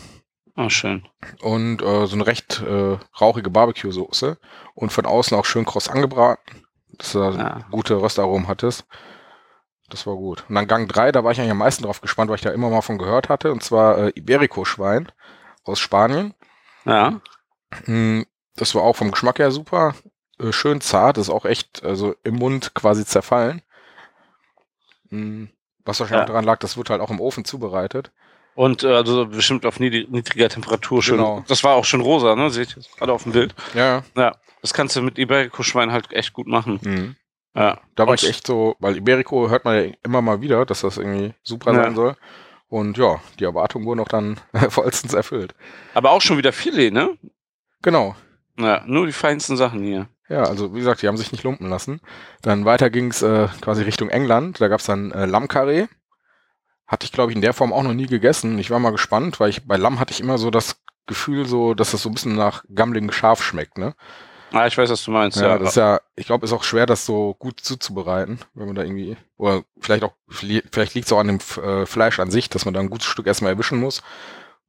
Ah, 0.56 0.70
schön. 0.70 1.08
Und 1.42 1.82
äh, 1.82 2.06
so 2.06 2.16
eine 2.16 2.26
recht 2.28 2.62
äh, 2.62 2.98
rauchige 3.20 3.50
Barbecue-Soße. 3.50 4.38
Und 4.76 4.92
von 4.92 5.06
außen 5.06 5.38
auch 5.38 5.46
schön 5.46 5.66
kross 5.66 5.90
angebraten, 5.90 6.64
dass 6.98 7.12
du 7.12 7.20
da 7.20 7.32
Ja. 7.32 7.60
gute 7.72 8.02
Röstaromen 8.02 8.48
hattest. 8.48 8.86
Das 9.90 10.08
war 10.08 10.16
gut. 10.16 10.46
Und 10.50 10.56
dann 10.56 10.68
Gang 10.68 10.88
3, 10.88 11.12
da 11.12 11.24
war 11.24 11.32
ich 11.32 11.40
eigentlich 11.40 11.52
am 11.52 11.58
meisten 11.58 11.84
drauf 11.84 12.02
gespannt, 12.02 12.30
weil 12.30 12.36
ich 12.38 12.42
da 12.42 12.52
immer 12.52 12.70
mal 12.70 12.82
von 12.82 12.98
gehört 12.98 13.30
hatte. 13.30 13.52
Und 13.52 13.64
zwar 13.64 13.98
äh, 13.98 14.10
Iberico-Schwein 14.16 15.12
aus 15.66 15.80
Spanien. 15.80 16.34
Ja. 16.86 17.20
Mm, 17.86 18.22
Das 18.56 18.76
war 18.76 18.84
auch 18.84 18.96
vom 18.96 19.12
Geschmack 19.12 19.40
her 19.40 19.52
super. 19.52 19.96
Äh, 20.40 20.52
Schön 20.52 20.82
zart, 20.82 21.18
ist 21.18 21.30
auch 21.30 21.46
echt 21.46 21.84
also 21.84 22.16
im 22.24 22.36
Mund 22.36 22.74
quasi 22.74 23.06
zerfallen. 23.06 23.62
Mm, 25.10 25.46
Was 25.86 26.00
wahrscheinlich 26.00 26.22
Ja. 26.28 26.34
daran 26.34 26.46
lag, 26.46 26.60
das 26.60 26.78
wird 26.78 26.90
halt 26.90 27.02
auch 27.02 27.10
im 27.12 27.20
Ofen 27.20 27.44
zubereitet. 27.46 28.12
Und 28.56 28.84
äh, 28.84 28.94
also 28.94 29.26
bestimmt 29.26 29.66
auf 29.66 29.80
niedrig, 29.80 30.10
niedriger 30.10 30.48
Temperatur 30.48 31.02
schon. 31.04 31.18
Genau. 31.18 31.44
Das 31.48 31.64
war 31.64 31.76
auch 31.76 31.86
schon 31.86 32.02
rosa, 32.02 32.36
ne? 32.36 32.50
Seht 32.52 32.70
ihr 32.72 32.84
jetzt 32.84 32.96
gerade 32.98 33.12
auf 33.12 33.24
dem 33.24 33.32
Bild? 33.34 33.54
Ja, 33.74 34.04
Ja. 34.16 34.36
Das 34.62 34.74
kannst 34.74 34.96
du 34.96 35.02
mit 35.02 35.18
Iberico-Schwein 35.18 35.92
halt 35.92 36.14
echt 36.14 36.32
gut 36.34 36.48
machen. 36.48 36.80
mhm. 36.84 37.16
Ja. 37.56 37.80
Da 37.96 38.08
war 38.08 38.14
ich 38.16 38.28
echt 38.28 38.48
so, 38.48 38.76
weil 38.80 38.98
Iberico 38.98 39.48
hört 39.50 39.64
man 39.66 39.76
ja 39.76 39.92
immer 40.04 40.22
mal 40.24 40.42
wieder, 40.42 40.66
dass 40.66 40.82
das 40.82 40.98
irgendwie 40.98 41.34
super 41.44 41.72
Ja. 41.74 41.84
sein 41.84 41.96
soll. 41.96 42.16
Und 42.70 42.98
ja, 42.98 43.20
die 43.40 43.44
Erwartungen 43.44 43.86
wurden 43.86 44.00
auch 44.00 44.08
dann 44.08 44.40
vollstens 44.70 45.14
erfüllt. 45.14 45.54
Aber 45.94 46.12
auch 46.12 46.22
schon 46.22 46.38
wieder 46.38 46.52
Filet, 46.54 46.92
ne? 46.92 47.10
Genau. 47.84 48.16
Ja, 48.58 48.84
nur 48.88 49.06
die 49.06 49.12
feinsten 49.14 49.58
Sachen 49.58 49.84
hier. 49.84 50.08
Ja, 50.30 50.44
also 50.44 50.74
wie 50.74 50.80
gesagt, 50.80 51.02
die 51.02 51.08
haben 51.08 51.18
sich 51.18 51.32
nicht 51.32 51.44
lumpen 51.44 51.70
lassen. 51.70 52.02
Dann 52.42 52.66
weiter 52.66 52.90
ging's 52.90 53.22
äh, 53.22 53.48
quasi 53.62 53.84
Richtung 53.84 54.10
England. 54.10 54.60
Da 54.60 54.68
gab's 54.68 54.86
dann 54.86 55.12
äh, 55.12 55.26
Lammkarree. 55.26 55.88
Hatte 56.88 57.06
ich, 57.06 57.12
glaube 57.12 57.32
ich, 57.32 57.36
in 57.36 57.42
der 57.42 57.54
Form 57.54 57.74
auch 57.74 57.84
noch 57.84 57.94
nie 57.94 58.08
gegessen. 58.08 58.58
Ich 58.58 58.72
war 58.72 58.80
mal 58.80 58.92
gespannt, 58.92 59.40
weil 59.40 59.50
ich 59.50 59.68
bei 59.68 59.78
Lamm 59.78 60.00
hatte 60.00 60.14
ich 60.14 60.22
immer 60.22 60.38
so 60.38 60.50
das 60.50 60.78
Gefühl, 61.06 61.46
so, 61.46 61.74
dass 61.74 61.92
das 61.92 62.02
so 62.02 62.10
ein 62.10 62.14
bisschen 62.14 62.36
nach 62.36 62.64
gammligem 62.74 63.12
Schaf 63.12 63.44
schmeckt, 63.44 63.78
ne? 63.78 63.96
Ah, 64.54 64.68
ich 64.68 64.78
weiß, 64.78 64.90
was 64.90 65.04
du 65.04 65.12
meinst. 65.12 65.38
Ja, 65.38 65.48
Ja, 65.50 65.58
das 65.58 65.70
ist 65.70 65.76
ja, 65.76 66.00
ich 66.16 66.28
glaube, 66.28 66.46
ist 66.46 66.54
auch 66.54 66.64
schwer, 66.64 66.86
das 66.86 67.06
so 67.06 67.36
gut 67.40 67.60
zuzubereiten, 67.60 68.40
wenn 68.54 68.68
man 68.68 68.76
da 68.76 68.84
irgendwie, 68.84 69.18
oder 69.38 69.64
vielleicht 69.80 70.04
auch, 70.04 70.14
vielleicht 70.30 70.94
liegt 70.94 71.08
es 71.08 71.12
auch 71.12 71.20
an 71.20 71.28
dem 71.28 71.40
äh, 71.62 71.86
Fleisch 71.88 72.20
an 72.20 72.30
sich, 72.30 72.50
dass 72.50 72.66
man 72.66 72.74
da 72.74 72.80
ein 72.80 72.92
gutes 72.92 73.08
Stück 73.08 73.26
erstmal 73.26 73.52
erwischen 73.52 73.80
muss 73.80 74.04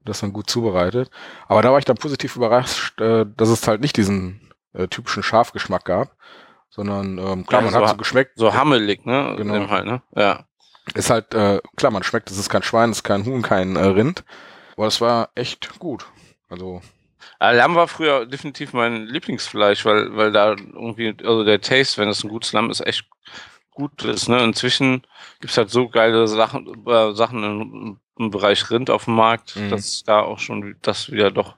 das 0.04 0.20
dann 0.20 0.32
gut 0.32 0.48
zubereitet. 0.50 1.10
Aber 1.48 1.62
da 1.62 1.70
war 1.72 1.78
ich 1.78 1.84
dann 1.84 1.96
positiv 1.96 2.36
überrascht, 2.36 3.00
äh, 3.00 3.26
dass 3.36 3.48
es 3.48 3.66
halt 3.66 3.80
nicht 3.80 3.96
diesen 3.96 4.52
äh, 4.72 4.88
typischen 4.88 5.22
Schafgeschmack 5.22 5.84
gab, 5.84 6.16
sondern 6.70 7.18
ähm, 7.18 7.46
klar, 7.46 7.62
Ja, 7.62 7.70
man 7.70 7.72
so 7.72 7.80
hat 7.80 7.88
so 7.90 7.96
geschmeckt, 7.96 8.32
so 8.36 8.54
hammelig, 8.54 9.06
ne? 9.06 9.34
Genau. 9.36 9.54
In 9.54 9.70
Halt, 9.70 9.86
ne? 9.86 10.02
Ja. 10.14 10.44
ist 10.94 11.10
halt, 11.10 11.34
äh, 11.34 11.60
klar, 11.76 11.92
man 11.92 12.02
schmeckt, 12.02 12.30
es 12.30 12.38
ist 12.38 12.50
kein 12.50 12.62
Schwein, 12.62 12.90
es 12.90 12.98
ist 12.98 13.04
kein 13.04 13.24
Huhn, 13.24 13.42
kein 13.42 13.76
äh, 13.76 13.84
Rind, 13.84 14.24
aber 14.76 14.86
es 14.86 15.00
war 15.00 15.30
echt 15.34 15.78
gut. 15.78 16.06
Also, 16.48 16.82
Lamm 17.40 17.74
war 17.74 17.88
früher 17.88 18.26
definitiv 18.26 18.72
mein 18.72 19.06
Lieblingsfleisch, 19.06 19.84
weil, 19.84 20.16
weil 20.16 20.32
da 20.32 20.50
irgendwie, 20.52 21.14
also 21.22 21.44
der 21.44 21.60
Taste, 21.60 22.00
wenn 22.00 22.08
es 22.08 22.24
ein 22.24 22.30
gutes 22.30 22.52
Lamm 22.52 22.70
ist, 22.70 22.80
echt 22.86 23.06
gut 23.72 24.04
ist. 24.04 24.28
Ne? 24.28 24.42
Inzwischen 24.42 25.02
gibt's 25.40 25.56
halt 25.56 25.70
so 25.70 25.88
geile 25.88 26.26
Sachen, 26.28 26.86
äh, 26.86 27.12
Sachen 27.12 27.42
im, 27.44 28.00
im 28.18 28.30
Bereich 28.30 28.70
Rind 28.70 28.90
auf 28.90 29.04
dem 29.06 29.14
Markt, 29.16 29.56
Mhm. 29.56 29.70
dass 29.70 30.02
da 30.04 30.20
auch 30.20 30.38
schon 30.38 30.76
das 30.82 31.10
wieder 31.10 31.30
doch 31.30 31.56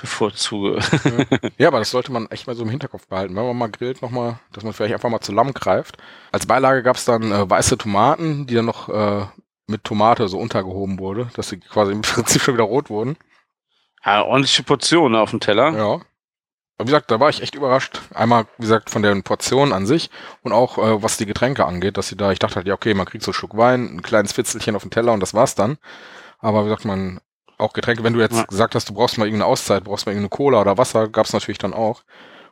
bevorzuge. 0.00 0.78
Ja, 1.58 1.68
aber 1.68 1.78
das 1.78 1.90
sollte 1.90 2.12
man 2.12 2.26
echt 2.30 2.46
mal 2.46 2.54
so 2.56 2.62
im 2.64 2.68
Hinterkopf 2.68 3.06
behalten. 3.08 3.34
Wenn 3.34 3.46
man 3.46 3.56
mal 3.56 3.70
grillt, 3.70 4.02
nochmal, 4.02 4.38
dass 4.52 4.64
man 4.64 4.72
vielleicht 4.72 4.94
einfach 4.94 5.08
mal 5.08 5.20
zu 5.20 5.32
Lamm 5.32 5.54
greift. 5.54 5.96
Als 6.32 6.46
Beilage 6.46 6.82
gab 6.82 6.96
es 6.96 7.04
dann 7.06 7.32
äh, 7.32 7.48
weiße 7.48 7.78
Tomaten, 7.78 8.46
die 8.46 8.54
dann 8.54 8.66
noch 8.66 8.88
äh, 8.90 9.26
mit 9.66 9.84
Tomate 9.84 10.28
so 10.28 10.38
untergehoben 10.38 10.98
wurde, 10.98 11.30
dass 11.34 11.48
sie 11.48 11.58
quasi 11.60 11.92
im 11.92 12.02
Prinzip 12.02 12.42
schon 12.42 12.54
wieder 12.54 12.64
rot 12.64 12.90
wurden. 12.90 13.16
Ja, 14.04 14.22
ordentliche 14.22 14.62
Portionen 14.64 15.18
auf 15.18 15.30
dem 15.30 15.40
Teller. 15.40 15.70
Ja. 15.74 16.00
Wie 16.78 16.86
gesagt, 16.86 17.10
da 17.10 17.20
war 17.20 17.28
ich 17.30 17.40
echt 17.40 17.54
überrascht. 17.54 18.00
Einmal, 18.14 18.46
wie 18.58 18.62
gesagt, 18.62 18.90
von 18.90 19.02
den 19.02 19.22
Portionen 19.22 19.72
an 19.72 19.86
sich 19.86 20.10
und 20.42 20.52
auch 20.52 20.76
äh, 20.78 21.02
was 21.02 21.16
die 21.16 21.26
Getränke 21.26 21.64
angeht, 21.66 21.96
dass 21.96 22.08
sie 22.08 22.16
da, 22.16 22.32
ich 22.32 22.40
dachte 22.40 22.56
halt, 22.56 22.66
ja, 22.66 22.74
okay, 22.74 22.94
man 22.94 23.06
kriegt 23.06 23.22
so 23.24 23.30
einen 23.30 23.34
Schluck 23.34 23.56
Wein, 23.56 23.96
ein 23.96 24.02
kleines 24.02 24.32
Fitzelchen 24.32 24.74
auf 24.74 24.82
den 24.82 24.90
Teller 24.90 25.12
und 25.12 25.20
das 25.20 25.34
war's 25.34 25.54
dann. 25.54 25.78
Aber 26.40 26.62
wie 26.64 26.68
gesagt, 26.68 26.84
man, 26.84 27.20
auch 27.58 27.72
Getränke, 27.72 28.02
wenn 28.02 28.12
du 28.14 28.20
jetzt 28.20 28.36
Ja. 28.36 28.44
gesagt 28.44 28.74
hast, 28.74 28.88
du 28.88 28.94
brauchst 28.94 29.18
mal 29.18 29.26
irgendeine 29.26 29.50
Auszeit, 29.50 29.84
brauchst 29.84 30.06
mal 30.06 30.12
irgendeine 30.12 30.30
Cola 30.36 30.60
oder 30.60 30.76
Wasser, 30.76 31.08
gab's 31.08 31.32
natürlich 31.32 31.58
dann 31.58 31.74
auch, 31.74 32.02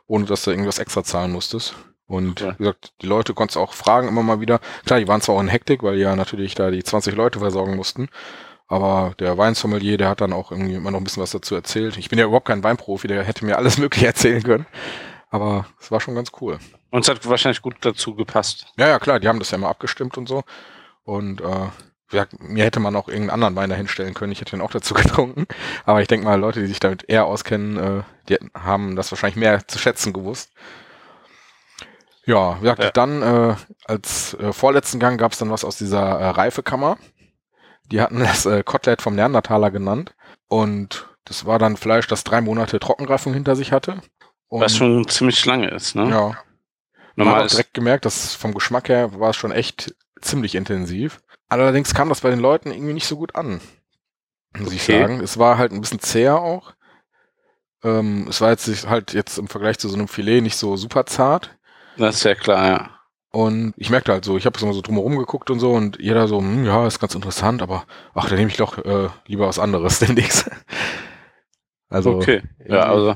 ohne 0.07 0.25
dass 0.25 0.43
du 0.43 0.51
irgendwas 0.51 0.79
extra 0.79 1.03
zahlen 1.03 1.31
musstest. 1.31 1.75
Und 2.07 2.39
Ja. 2.39 2.53
wie 2.53 2.63
gesagt, 2.63 2.93
die 3.01 3.07
Leute 3.07 3.33
konntest 3.33 3.57
du 3.57 3.59
auch 3.59 3.73
fragen 3.73 4.07
immer 4.07 4.23
mal 4.23 4.39
wieder. 4.39 4.61
Klar, 4.85 4.99
die 4.99 5.07
waren 5.07 5.21
zwar 5.21 5.35
auch 5.35 5.41
in 5.41 5.47
Hektik, 5.49 5.83
weil 5.83 5.95
die 5.97 6.01
ja 6.01 6.15
natürlich 6.15 6.55
da 6.55 6.71
die 6.71 6.83
20 6.83 7.15
Leute 7.15 7.39
versorgen 7.39 7.75
mussten. 7.75 8.07
Aber 8.73 9.13
der 9.19 9.37
Weinsommelier, 9.37 9.97
der 9.97 10.09
hat 10.09 10.19
dann 10.21 10.33
auch 10.33 10.49
irgendwie 10.51 10.73
immer 10.73 10.89
noch 10.89 10.99
ein 10.99 11.03
bisschen 11.03 11.21
was 11.21 11.29
dazu 11.29 11.53
erzählt. 11.53 11.95
Ich 11.97 12.09
bin 12.09 12.17
ja 12.17 12.25
überhaupt 12.25 12.47
kein 12.47 12.63
Weinprofi, 12.63 13.07
der 13.07 13.23
hätte 13.23 13.45
mir 13.45 13.55
alles 13.57 13.77
Mögliche 13.77 14.07
erzählen 14.07 14.41
können. 14.41 14.65
Aber 15.29 15.67
es 15.79 15.91
war 15.91 15.99
schon 15.99 16.15
ganz 16.15 16.31
cool. 16.41 16.57
Und 16.89 17.01
es 17.03 17.07
hat 17.09 17.23
wahrscheinlich 17.29 17.61
gut 17.61 17.75
dazu 17.81 18.15
gepasst. 18.15 18.65
Ja, 18.77 18.87
ja, 18.87 18.97
klar, 18.97 19.19
die 19.19 19.27
haben 19.27 19.37
das 19.37 19.51
ja 19.51 19.57
immer 19.59 19.69
abgestimmt 19.69 20.17
und 20.17 20.27
so. 20.27 20.43
Und 21.03 21.39
äh, 21.41 21.67
gesagt, 22.09 22.41
mir 22.41 22.63
hätte 22.63 22.79
man 22.79 22.95
auch 22.95 23.09
irgendeinen 23.09 23.31
anderen 23.43 23.55
Wein 23.55 23.69
da 23.69 23.75
hinstellen 23.75 24.15
können. 24.15 24.31
Ich 24.31 24.41
hätte 24.41 24.51
den 24.55 24.61
auch 24.61 24.71
dazu 24.71 24.93
getrunken. 24.95 25.45
Aber 25.85 26.01
ich 26.01 26.07
denke 26.07 26.25
mal, 26.25 26.39
Leute, 26.39 26.59
die 26.61 26.67
sich 26.67 26.79
damit 26.79 27.07
eher 27.07 27.25
auskennen, 27.25 27.77
äh, 27.77 28.03
die 28.27 28.37
haben 28.55 28.95
das 28.95 29.11
wahrscheinlich 29.11 29.35
mehr 29.35 29.67
zu 29.67 29.77
schätzen 29.77 30.13
gewusst. 30.13 30.51
Ja, 32.25 32.57
wie 32.57 32.61
gesagt, 32.61 32.83
Ja. 32.83 32.91
dann 32.91 33.21
äh, 33.21 33.55
als 33.85 34.33
äh, 34.35 34.51
vorletzten 34.51 34.99
Gang 34.99 35.19
gab 35.19 35.33
es 35.33 35.39
dann 35.39 35.51
was 35.51 35.63
aus 35.65 35.77
dieser 35.77 36.19
äh, 36.19 36.29
Reifekammer. 36.29 36.97
Die 37.91 38.01
hatten 38.01 38.19
das 38.19 38.45
äh, 38.45 38.63
Kotelett 38.63 39.01
vom 39.01 39.15
Neandertaler 39.15 39.71
genannt. 39.71 40.15
Und 40.47 41.07
das 41.25 41.45
war 41.45 41.59
dann 41.59 41.77
Fleisch, 41.77 42.07
das 42.07 42.23
drei 42.23 42.41
Monate 42.41 42.79
Trockenreifung 42.79 43.33
hinter 43.33 43.55
sich 43.55 43.71
hatte. 43.71 44.01
Und, 44.47 44.61
Was 44.61 44.75
schon 44.75 45.07
ziemlich 45.07 45.45
lange 45.45 45.69
ist, 45.69 45.95
ne? 45.95 46.09
ja, 46.09 46.27
man 47.15 47.27
Normal 47.27 47.35
hat 47.35 47.45
auch 47.45 47.49
direkt 47.49 47.73
gemerkt, 47.73 48.05
dass 48.05 48.33
vom 48.35 48.53
Geschmack 48.53 48.89
her 48.89 49.19
war 49.19 49.31
es 49.31 49.35
schon 49.35 49.51
echt 49.51 49.95
ziemlich 50.21 50.55
intensiv. 50.55 51.21
Allerdings 51.49 51.93
kam 51.93 52.09
das 52.09 52.21
bei 52.21 52.29
den 52.29 52.39
Leuten 52.39 52.71
irgendwie 52.71 52.93
nicht 52.93 53.07
so 53.07 53.17
gut 53.17 53.35
an. 53.35 53.61
Muss 54.57 54.73
ich 54.73 54.83
Okay. 54.83 55.01
sagen. 55.01 55.19
Es 55.21 55.37
war 55.37 55.57
halt 55.57 55.71
ein 55.71 55.81
bisschen 55.81 55.99
zäher 55.99 56.39
auch. 56.39 56.73
Ähm, 57.83 58.27
es 58.29 58.41
war 58.41 58.49
jetzt 58.51 58.87
halt 58.87 59.13
jetzt 59.13 59.37
im 59.37 59.47
Vergleich 59.47 59.77
zu 59.77 59.89
so 59.89 59.95
einem 59.95 60.07
Filet 60.07 60.41
nicht 60.41 60.57
so 60.57 60.77
super 60.77 61.05
zart. 61.05 61.55
das 61.97 62.15
ist 62.15 62.23
ja 62.23 62.35
klar, 62.35 62.67
ja. 62.67 62.99
Und 63.35 63.73
ich 63.77 63.89
merkte 63.89 64.11
halt 64.11 64.23
so, 64.23 64.37
ich 64.37 64.45
habe 64.45 64.59
so 64.59 64.67
mal 64.67 64.73
so 64.73 64.81
drumherum 64.81 65.17
geguckt 65.17 65.49
und 65.49 65.59
so 65.59 65.71
und 65.73 65.99
jeder 65.99 66.27
so, 66.27 66.37
hm, 66.39 66.65
ja, 66.65 66.85
ist 66.85 66.99
ganz 66.99 67.15
interessant, 67.15 67.63
aber 67.63 67.85
ach, 68.13 68.29
dann 68.29 68.37
nehme 68.37 68.51
ich 68.51 68.57
doch 68.57 68.77
äh, 68.77 69.09
lieber 69.25 69.47
was 69.47 69.57
anderes 69.57 69.97
demnächst. 70.05 70.51
Also, 71.89 72.11
okay. 72.11 72.43
Ja, 72.67 72.83
also, 72.83 73.15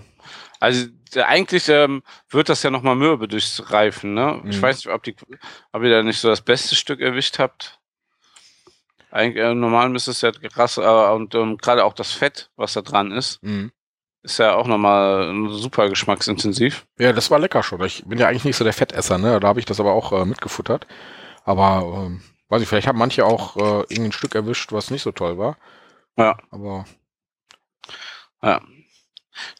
also 0.59 0.87
eigentlich 1.23 1.69
ähm, 1.69 2.01
wird 2.31 2.49
das 2.49 2.63
ja 2.63 2.71
nochmal 2.71 2.95
mürbe 2.95 3.27
durchs 3.27 3.71
Reifen, 3.71 4.15
ne? 4.15 4.41
Ich 4.49 4.57
Mhm. 4.57 4.61
weiß 4.63 4.77
nicht, 4.77 4.89
ob, 4.89 5.03
die, 5.03 5.15
ob 5.71 5.83
ihr 5.83 5.89
da 5.91 6.01
nicht 6.01 6.19
so 6.19 6.29
das 6.29 6.41
beste 6.41 6.75
Stück 6.75 6.99
erwischt 6.99 7.37
habt. 7.37 7.79
Eigentlich, 9.11 9.43
äh, 9.43 9.53
normal 9.53 9.89
müsste 9.89 10.11
es 10.11 10.21
ja 10.21 10.31
krass, 10.31 10.77
äh, 10.77 10.81
und 10.81 11.35
ähm, 11.35 11.57
gerade 11.57 11.85
auch 11.85 11.93
das 11.93 12.11
Fett, 12.11 12.49
was 12.55 12.73
da 12.73 12.81
dran 12.81 13.11
ist, 13.11 13.41
Mhm. 13.43 13.71
Ist 14.23 14.39
ja 14.39 14.55
auch 14.55 14.67
nochmal 14.67 15.33
super 15.51 15.89
geschmacksintensiv. 15.89 16.85
Ja, 16.99 17.13
das 17.13 17.31
war 17.31 17.39
lecker 17.39 17.63
schon. 17.63 17.83
Ich 17.83 18.03
bin 18.05 18.19
ja 18.19 18.27
eigentlich 18.27 18.45
nicht 18.45 18.57
so 18.57 18.63
der 18.63 18.73
Fettesser, 18.73 19.17
ne? 19.17 19.39
Da 19.39 19.47
habe 19.47 19.59
ich 19.59 19.65
das 19.65 19.79
aber 19.79 19.93
auch 19.93 20.11
äh, 20.11 20.25
mitgefuttert. 20.25 20.87
Aber, 21.45 22.03
ähm, 22.05 22.21
weiß 22.49 22.61
ich, 22.61 22.67
vielleicht 22.67 22.87
haben 22.87 22.97
manche 22.99 23.25
auch 23.25 23.55
äh, 23.57 23.81
irgendein 23.89 24.11
Stück 24.11 24.35
erwischt, 24.35 24.71
was 24.73 24.91
nicht 24.91 25.03
so 25.03 25.11
toll 25.11 25.37
war. 25.37 25.57
Ja. 26.17 26.37
Aber 26.51 26.85
Ja. 28.41 28.61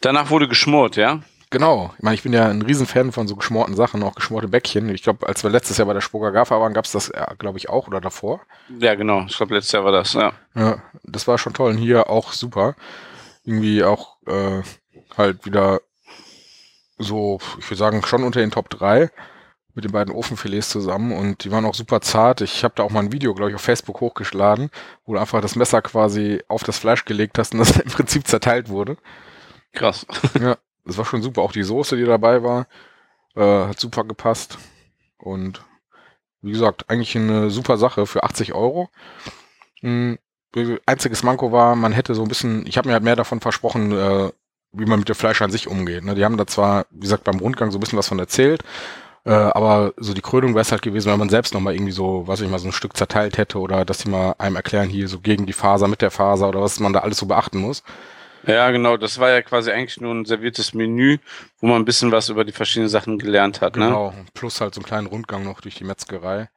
Danach 0.01 0.29
wurde 0.29 0.47
geschmort, 0.47 0.95
ja? 0.95 1.21
genau, 1.49 1.93
ich 1.97 2.03
meine, 2.03 2.15
ich 2.15 2.23
bin 2.23 2.33
ja 2.33 2.47
ein 2.47 2.61
Riesenfan 2.61 3.11
von 3.11 3.27
so 3.27 3.35
geschmorten 3.35 3.75
Sachen, 3.75 4.03
auch 4.03 4.15
geschmorte 4.15 4.47
Bäckchen. 4.47 4.89
Ich 4.89 5.03
glaube, 5.03 5.27
als 5.27 5.43
wir 5.43 5.49
letztes 5.49 5.77
Jahr 5.77 5.85
bei 5.87 5.93
der 5.93 6.01
Spoga 6.01 6.31
Gafa 6.31 6.59
waren, 6.59 6.73
gab 6.73 6.85
es 6.85 6.91
das, 6.91 7.09
äh, 7.09 7.25
glaube 7.37 7.57
ich, 7.57 7.69
auch 7.69 7.87
oder 7.87 8.01
davor. 8.01 8.41
Ja, 8.79 8.95
genau. 8.95 9.23
Ich 9.27 9.37
glaube, 9.37 9.55
letztes 9.55 9.71
Jahr 9.71 9.85
war 9.85 9.91
das, 9.91 10.13
ja. 10.13 10.33
Ja, 10.55 10.81
das 11.03 11.27
war 11.27 11.37
schon 11.37 11.53
toll. 11.53 11.71
Und 11.71 11.77
hier 11.77 12.09
auch 12.09 12.33
super. 12.33 12.75
Irgendwie 13.47 13.81
auch 13.83 14.17
äh, 14.27 14.61
halt 15.17 15.45
wieder 15.45 15.79
so, 16.97 17.39
ich 17.57 17.69
würde 17.69 17.77
sagen, 17.77 18.03
schon 18.05 18.23
unter 18.23 18.41
den 18.41 18.51
Top 18.51 18.69
3 18.69 19.09
mit 19.73 19.85
den 19.85 19.93
beiden 19.93 20.13
Ofenfilets 20.13 20.69
zusammen 20.69 21.13
und 21.13 21.45
die 21.45 21.51
waren 21.51 21.63
auch 21.63 21.73
super 21.73 22.01
zart. 22.01 22.41
Ich 22.41 22.65
habe 22.65 22.73
da 22.75 22.83
auch 22.83 22.89
mal 22.91 22.99
ein 22.99 23.13
Video, 23.13 23.33
glaube 23.33 23.51
ich, 23.51 23.55
auf 23.55 23.61
Facebook 23.61 24.01
hochgeschlagen, 24.01 24.69
wo 25.05 25.13
du 25.13 25.19
einfach 25.19 25.39
das 25.39 25.55
Messer 25.55 25.81
quasi 25.81 26.43
auf 26.49 26.63
das 26.63 26.77
Fleisch 26.77 27.05
gelegt 27.05 27.37
hast 27.39 27.53
und 27.53 27.59
das 27.59 27.77
im 27.77 27.89
Prinzip 27.89 28.27
zerteilt 28.27 28.69
wurde. 28.69 28.97
Krass. 29.73 30.05
Das 30.87 30.97
war 30.97 31.03
schon 31.03 31.21
super. 31.21 31.41
Auch 31.41 31.51
die 31.51 31.63
Soße, 31.63 31.97
die 31.97 32.05
dabei 32.05 32.43
war, 32.43 32.65
äh, 33.35 33.41
hat 33.67 33.77
super 33.77 34.05
gepasst. 34.05 34.57
Und 35.17 35.61
wie 36.41 36.51
gesagt, 36.51 36.89
eigentlich 36.89 37.13
eine 37.17 37.49
super 37.49 37.77
Sache 37.77 38.05
für 38.05 38.23
80 38.23 38.53
Euro. 38.53 38.89
Mm, 39.81 40.13
einziges 40.85 41.23
Manko 41.23 41.51
war, 41.51 41.75
man 41.75 41.93
hätte 41.93 42.15
so 42.15 42.23
ein 42.23 42.27
bisschen, 42.27 42.65
ich 42.65 42.77
habe 42.77 42.87
mir 42.87 42.93
halt 42.93 43.03
mehr 43.03 43.15
davon 43.15 43.39
versprochen, 43.39 43.91
äh, 43.91 44.31
wie 44.71 44.85
man 44.85 44.99
mit 44.99 45.09
dem 45.09 45.15
Fleisch 45.15 45.41
an 45.41 45.51
sich 45.51 45.67
umgeht. 45.67 46.03
Ne? 46.03 46.15
Die 46.15 46.25
haben 46.25 46.37
da 46.37 46.47
zwar, 46.47 46.85
wie 46.91 47.01
gesagt, 47.01 47.23
beim 47.23 47.39
Rundgang 47.39 47.71
so 47.71 47.77
ein 47.77 47.81
bisschen 47.81 47.99
was 47.99 48.07
von 48.07 48.19
erzählt, 48.19 48.63
äh, 49.25 49.31
aber 49.31 49.93
so 49.97 50.13
die 50.13 50.21
Krönung 50.21 50.51
wäre 50.53 50.61
es 50.61 50.71
halt 50.71 50.81
gewesen, 50.81 51.11
wenn 51.11 51.19
man 51.19 51.29
selbst 51.29 51.53
nochmal 51.53 51.73
irgendwie 51.73 51.91
so, 51.91 52.23
was 52.27 52.41
ich 52.41 52.49
mal, 52.49 52.59
so 52.59 52.69
ein 52.69 52.73
Stück 52.73 52.95
zerteilt 52.95 53.37
hätte 53.37 53.59
oder 53.59 53.83
dass 53.85 53.99
die 53.99 54.09
mal 54.09 54.35
einem 54.37 54.55
erklären, 54.55 54.89
hier 54.89 55.07
so 55.07 55.19
gegen 55.19 55.45
die 55.45 55.53
Faser, 55.53 55.87
mit 55.87 56.01
der 56.01 56.11
Faser 56.11 56.47
oder 56.47 56.61
was 56.61 56.79
man 56.79 56.93
da 56.93 56.99
alles 56.99 57.17
so 57.17 57.25
beachten 57.25 57.59
muss. 57.59 57.83
Ja, 58.45 58.71
genau. 58.71 58.95
Das 58.95 59.19
war 59.19 59.29
ja 59.29 59.41
quasi 59.41 59.71
eigentlich 59.71 59.99
nur 59.99 60.13
ein 60.13 60.23
serviertes 60.23 60.73
Menü, 60.73 61.17
wo 61.59 61.67
man 61.67 61.81
ein 61.81 61.85
bisschen 61.85 62.11
was 62.11 62.29
über 62.29 62.45
die 62.45 62.53
verschiedenen 62.53 62.87
Sachen 62.87 63.19
gelernt 63.19 63.59
hat. 63.59 63.75
Ne? 63.75 63.87
Genau. 63.87 64.13
Plus 64.33 64.61
halt 64.61 64.73
so 64.73 64.79
einen 64.79 64.85
kleinen 64.85 65.07
Rundgang 65.07 65.43
noch 65.43 65.59
durch 65.59 65.75
die 65.75 65.83
Metzgerei. 65.83 66.49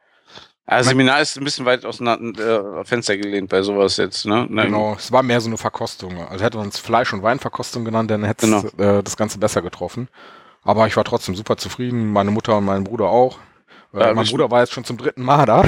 Also 0.70 0.90
Seminar 0.90 1.20
ist 1.20 1.36
ein 1.36 1.42
bisschen 1.42 1.66
weit 1.66 1.84
aus 1.84 1.98
dem 1.98 2.06
äh, 2.06 2.84
Fenster 2.84 3.16
gelehnt 3.16 3.48
bei 3.48 3.60
sowas 3.60 3.96
jetzt, 3.96 4.24
ne? 4.24 4.46
Genau, 4.48 4.94
es 4.96 5.10
war 5.10 5.24
mehr 5.24 5.40
so 5.40 5.48
eine 5.48 5.56
Verkostung. 5.56 6.24
Also 6.28 6.44
hätte 6.44 6.58
man 6.58 6.68
es 6.68 6.78
Fleisch- 6.78 7.12
und 7.12 7.24
Weinverkostung 7.24 7.84
genannt, 7.84 8.08
dann 8.08 8.22
hätte 8.22 8.46
es 8.46 8.72
genau. 8.76 8.98
äh, 8.98 9.02
das 9.02 9.16
Ganze 9.16 9.38
besser 9.38 9.62
getroffen. 9.62 10.06
Aber 10.62 10.86
ich 10.86 10.96
war 10.96 11.02
trotzdem 11.02 11.34
super 11.34 11.56
zufrieden, 11.56 12.12
meine 12.12 12.30
Mutter 12.30 12.56
und 12.56 12.66
mein 12.66 12.84
Bruder 12.84 13.06
auch. 13.06 13.38
Äh, 13.92 13.98
ja, 14.00 14.14
mein 14.14 14.26
Bruder 14.26 14.48
war 14.52 14.60
jetzt 14.60 14.72
schon 14.72 14.84
zum 14.84 14.96
dritten 14.96 15.24
Mal 15.24 15.44
da. 15.44 15.64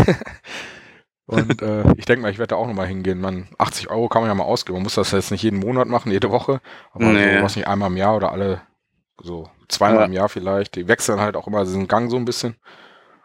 und 1.26 1.60
äh, 1.62 1.82
ich 1.96 2.04
denke 2.04 2.22
mal, 2.22 2.30
ich 2.30 2.38
werde 2.38 2.50
da 2.50 2.56
auch 2.56 2.68
nochmal 2.68 2.86
hingehen. 2.86 3.20
Man, 3.20 3.48
80 3.58 3.90
Euro 3.90 4.08
kann 4.08 4.22
man 4.22 4.30
ja 4.30 4.36
mal 4.36 4.44
ausgeben. 4.44 4.76
Man 4.76 4.84
muss 4.84 4.94
das 4.94 5.10
jetzt 5.10 5.32
nicht 5.32 5.42
jeden 5.42 5.58
Monat 5.58 5.88
machen, 5.88 6.12
jede 6.12 6.30
Woche. 6.30 6.60
Aber 6.92 7.06
nee. 7.06 7.38
so, 7.38 7.42
was 7.42 7.56
nicht 7.56 7.66
einmal 7.66 7.90
im 7.90 7.96
Jahr 7.96 8.14
oder 8.14 8.30
alle, 8.30 8.62
so 9.20 9.50
zweimal 9.66 10.02
ja. 10.02 10.04
im 10.04 10.12
Jahr 10.12 10.28
vielleicht. 10.28 10.76
Die 10.76 10.86
wechseln 10.86 11.18
halt 11.18 11.34
auch 11.34 11.48
immer 11.48 11.64
diesen 11.64 11.88
Gang 11.88 12.08
so 12.08 12.16
ein 12.16 12.24
bisschen. 12.24 12.54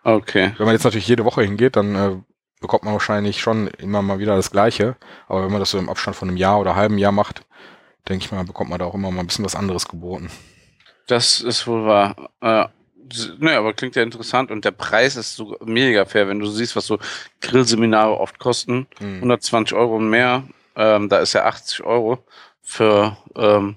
Okay. 0.08 0.54
Wenn 0.58 0.66
man 0.66 0.74
jetzt 0.74 0.86
natürlich 0.86 1.10
jede 1.10 1.26
Woche 1.26 1.42
hingeht, 1.42 1.76
dann 1.76 1.96
äh, 1.96 2.16
bekommt 2.62 2.86
man 2.86 2.94
wahrscheinlich 2.94 3.42
schon 3.42 3.68
immer 3.68 4.02
mal 4.02 4.20
wieder 4.20 4.38
das 4.38 4.52
Gleiche. 4.52 4.96
Aber 5.28 5.44
wenn 5.44 5.52
man 5.52 5.60
das 5.60 5.72
so 5.72 5.78
im 5.78 5.90
Abstand 5.90 6.16
von 6.16 6.30
einem 6.30 6.38
Jahr 6.38 6.62
oder 6.62 6.78
halben 6.78 6.98
Jahr 6.98 7.12
macht, 7.12 7.42
denke 8.08 8.24
ich 8.24 8.32
mal, 8.32 8.46
bekommt 8.46 8.70
man 8.70 8.80
da 8.80 8.86
auch 8.86 8.94
immer 8.94 9.12
mal 9.12 9.20
ein 9.20 9.28
bisschen 9.28 9.44
was 9.44 9.56
anderes 9.56 9.86
geboten. 9.86 10.32
Das 11.08 11.42
ist 11.42 11.68
wohl 11.68 11.86
wahr. 11.86 12.16
Äh, 12.40 12.68
naja, 13.40 13.60
aber 13.60 13.74
klingt 13.74 13.98
ja 13.98 14.02
interessant 14.02 14.50
und 14.50 14.64
der 14.64 14.72
Preis 14.72 15.18
ist 15.18 15.36
so 15.36 15.58
mega 15.66 16.06
fair, 16.06 16.30
wenn 16.30 16.40
du 16.40 16.46
siehst, 16.46 16.78
was 16.78 16.86
so 16.88 17.00
Grillseminare 17.42 18.18
oft 18.18 18.40
kosten. 18.40 18.88
Mhm. 19.02 19.16
120 19.16 19.76
Euro 19.76 19.98
und 19.98 20.10
mehr. 20.10 20.44
Ähm, 20.78 21.10
da 21.10 21.18
ist 21.18 21.34
ja 21.34 21.44
80 21.44 21.84
Euro 21.84 22.24
für 22.62 23.18
ähm, 23.36 23.76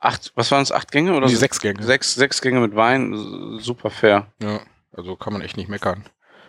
acht, 0.00 0.32
was 0.34 0.50
waren 0.50 0.62
es, 0.62 0.72
acht 0.72 0.90
Gänge 0.92 1.14
oder 1.14 1.26
nee, 1.26 1.34
so? 1.34 1.40
sechs 1.40 1.60
Gänge. 1.60 1.82
Sechs, 1.82 2.14
sechs 2.14 2.40
Gänge 2.40 2.60
mit 2.60 2.74
Wein, 2.74 3.58
super 3.60 3.90
fair. 3.90 4.28
Ja, 4.42 4.60
also 4.98 5.16
kann 5.16 5.32
man 5.32 5.42
echt 5.42 5.56
nicht 5.56 5.68
meckern 5.68 6.04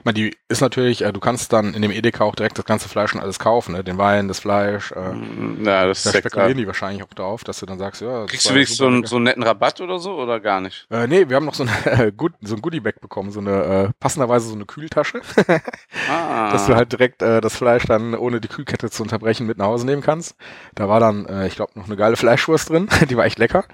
meine, 0.06 0.14
die 0.14 0.38
ist 0.48 0.62
natürlich, 0.62 1.04
äh, 1.04 1.12
du 1.12 1.20
kannst 1.20 1.52
dann 1.54 1.74
in 1.74 1.82
dem 1.82 1.92
Edeka 1.92 2.24
auch 2.24 2.36
direkt 2.36 2.58
das 2.58 2.66
ganze 2.66 2.90
Fleisch 2.90 3.14
und 3.14 3.22
alles 3.22 3.40
kaufen, 3.40 3.74
ne? 3.74 3.84
Den 3.84 3.98
Wein, 3.98 4.28
das 4.28 4.40
Fleisch. 4.40 4.92
Äh, 4.92 5.14
mm, 5.14 5.66
ja, 5.66 5.86
das 5.86 6.04
da 6.04 6.12
spekulieren 6.12 6.58
die 6.58 6.68
wahrscheinlich 6.68 7.04
auch 7.04 7.14
darauf, 7.14 7.44
dass 7.44 7.60
du 7.60 7.66
dann 7.66 7.78
sagst, 7.78 8.02
ja. 8.02 8.26
Kriegst 8.26 8.50
du 8.50 8.54
wirklich 8.54 8.76
so, 8.76 8.88
einen, 8.88 9.06
so 9.06 9.18
einen 9.18 9.26
netten 9.26 9.44
Rabatt 9.44 9.82
oder 9.82 10.00
so 10.00 10.16
oder 10.16 10.40
gar 10.40 10.62
nicht? 10.62 10.88
Äh, 10.90 11.08
nee, 11.08 11.28
wir 11.28 11.36
haben 11.36 11.46
noch 11.46 11.54
so, 11.54 11.66
eine, 11.66 12.12
Good, 12.18 12.34
so 12.42 12.56
ein 12.56 12.62
Goodie-Bag 12.62 13.02
bekommen, 13.02 13.32
so 13.32 13.40
eine 13.40 13.64
äh, 13.64 13.90
passenderweise 14.00 14.48
so 14.48 14.56
eine 14.56 14.66
Kühltasche. 14.66 15.22
ah. 16.10 16.52
Dass 16.52 16.68
du 16.68 16.76
halt 16.76 16.92
direkt 16.92 17.22
äh, 17.22 17.42
das 17.42 17.56
Fleisch 17.56 17.86
dann, 17.86 18.16
ohne 18.16 18.40
die 18.42 18.48
Kühlkette 18.48 18.90
zu 18.90 19.04
unterbrechen, 19.04 19.48
mit 19.48 19.58
nach 19.58 19.68
Hause 19.68 19.86
nehmen 19.86 20.02
kannst. 20.02 20.36
Da 20.76 20.88
war 20.88 21.00
dann, 21.00 21.26
äh, 21.26 21.48
ich 21.48 21.56
glaube, 21.56 21.74
noch 21.76 21.86
eine 21.86 21.96
geile 21.96 22.16
Fleischwurst 22.16 22.70
drin, 22.70 22.88
die 23.10 23.18
war 23.18 23.26
echt 23.26 23.40
lecker. 23.40 23.66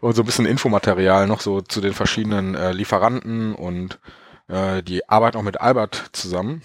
Und 0.00 0.14
so 0.14 0.22
ein 0.22 0.26
bisschen 0.26 0.46
Infomaterial 0.46 1.28
noch 1.28 1.40
so 1.40 1.60
zu 1.60 1.80
den 1.80 1.92
verschiedenen 1.92 2.56
äh, 2.56 2.72
Lieferanten 2.72 3.54
und 3.54 4.00
äh, 4.48 4.82
die 4.82 5.08
arbeiten 5.08 5.36
auch 5.38 5.42
mit 5.42 5.60
Albert 5.60 6.10
zusammen. 6.12 6.62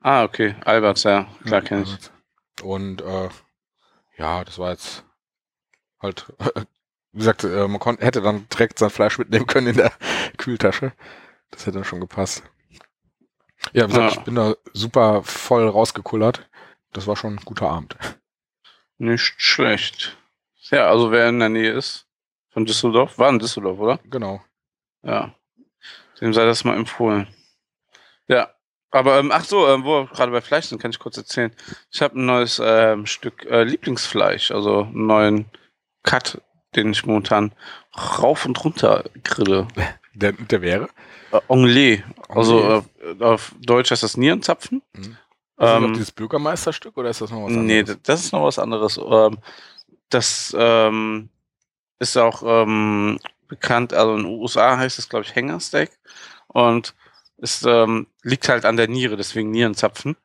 Ah, 0.00 0.24
okay. 0.24 0.54
Albert, 0.64 1.02
ja, 1.04 1.26
klar 1.44 1.62
kenne 1.62 1.82
ich. 1.82 2.64
Und 2.64 3.02
äh, 3.02 3.28
ja, 4.16 4.44
das 4.44 4.58
war 4.58 4.70
jetzt 4.70 5.04
halt, 6.00 6.32
wie 7.12 7.18
gesagt, 7.18 7.44
äh, 7.44 7.68
man 7.68 7.80
konnte, 7.80 8.04
hätte 8.04 8.22
dann 8.22 8.48
direkt 8.48 8.78
sein 8.78 8.90
Fleisch 8.90 9.18
mitnehmen 9.18 9.46
können 9.46 9.68
in 9.68 9.76
der 9.76 9.92
Kühltasche. 10.36 10.92
Das 11.50 11.66
hätte 11.66 11.78
dann 11.78 11.84
schon 11.84 12.00
gepasst. 12.00 12.42
Ja, 13.72 13.84
wie 13.84 13.88
gesagt, 13.88 14.12
ja. 14.12 14.18
ich 14.18 14.24
bin 14.24 14.34
da 14.34 14.54
super 14.72 15.22
voll 15.22 15.68
rausgekullert. 15.68 16.48
Das 16.92 17.06
war 17.06 17.16
schon 17.16 17.34
ein 17.34 17.44
guter 17.44 17.68
Abend. 17.68 17.96
Nicht 18.98 19.34
schlecht. 19.38 20.16
Ja, 20.70 20.88
also 20.88 21.10
wer 21.10 21.28
in 21.28 21.38
der 21.38 21.48
Nähe 21.48 21.72
ist 21.72 22.06
von 22.50 22.64
Düsseldorf, 22.64 23.18
war 23.18 23.28
in 23.28 23.38
Düsseldorf, 23.38 23.78
oder? 23.78 24.00
Genau. 24.04 24.42
Ja, 25.02 25.34
dem 26.20 26.32
sei 26.32 26.44
das 26.44 26.64
mal 26.64 26.76
empfohlen. 26.76 27.28
Ja, 28.28 28.50
aber 28.90 29.18
ähm, 29.18 29.30
ach 29.32 29.44
so, 29.44 29.68
ähm, 29.68 29.84
wo 29.84 30.02
wir 30.02 30.06
gerade 30.06 30.32
bei 30.32 30.40
Fleisch 30.40 30.66
sind, 30.66 30.80
kann 30.80 30.90
ich 30.90 30.98
kurz 30.98 31.16
erzählen. 31.16 31.52
Ich 31.90 32.00
habe 32.02 32.18
ein 32.18 32.26
neues 32.26 32.60
ähm, 32.64 33.06
Stück 33.06 33.44
äh, 33.44 33.64
Lieblingsfleisch, 33.64 34.50
also 34.50 34.82
einen 34.84 35.06
neuen 35.06 35.44
Cut, 36.02 36.40
den 36.74 36.92
ich 36.92 37.04
momentan 37.04 37.52
rauf 37.96 38.46
und 38.46 38.62
runter 38.64 39.04
grille. 39.22 39.68
Der, 40.18 40.32
der 40.32 40.62
wäre? 40.62 40.88
Äh, 41.30 41.40
Anglais. 41.48 42.02
Also 42.30 42.82
äh, 43.02 43.22
auf 43.22 43.54
Deutsch 43.60 43.90
heißt 43.90 44.02
das 44.02 44.16
Nierenzapfen. 44.16 44.80
Mhm. 44.94 45.02
Ist 45.02 45.18
das 45.58 45.82
ähm, 45.82 45.92
dieses 45.92 46.12
Bürgermeisterstück 46.12 46.96
oder 46.96 47.10
ist 47.10 47.20
das 47.20 47.30
noch 47.30 47.42
was 47.42 47.52
anderes? 47.52 47.66
Nee, 47.66 47.96
das 48.02 48.24
ist 48.24 48.32
noch 48.32 48.42
was 48.42 48.58
anderes. 48.58 48.98
Ähm, 48.98 49.36
das 50.08 50.56
ähm, 50.58 51.28
ist 51.98 52.16
auch 52.16 52.42
ähm, 52.46 53.18
bekannt, 53.48 53.92
also 53.92 54.16
in 54.16 54.24
den 54.24 54.40
USA 54.40 54.76
heißt 54.76 54.98
es, 54.98 55.08
glaube 55.08 55.24
ich, 55.24 55.34
Hängersteak. 55.34 55.90
Und 56.48 56.94
es 57.38 57.62
ähm, 57.64 58.06
liegt 58.22 58.48
halt 58.48 58.64
an 58.64 58.76
der 58.76 58.88
Niere, 58.88 59.16
deswegen 59.16 59.50
Nierenzapfen. 59.50 60.16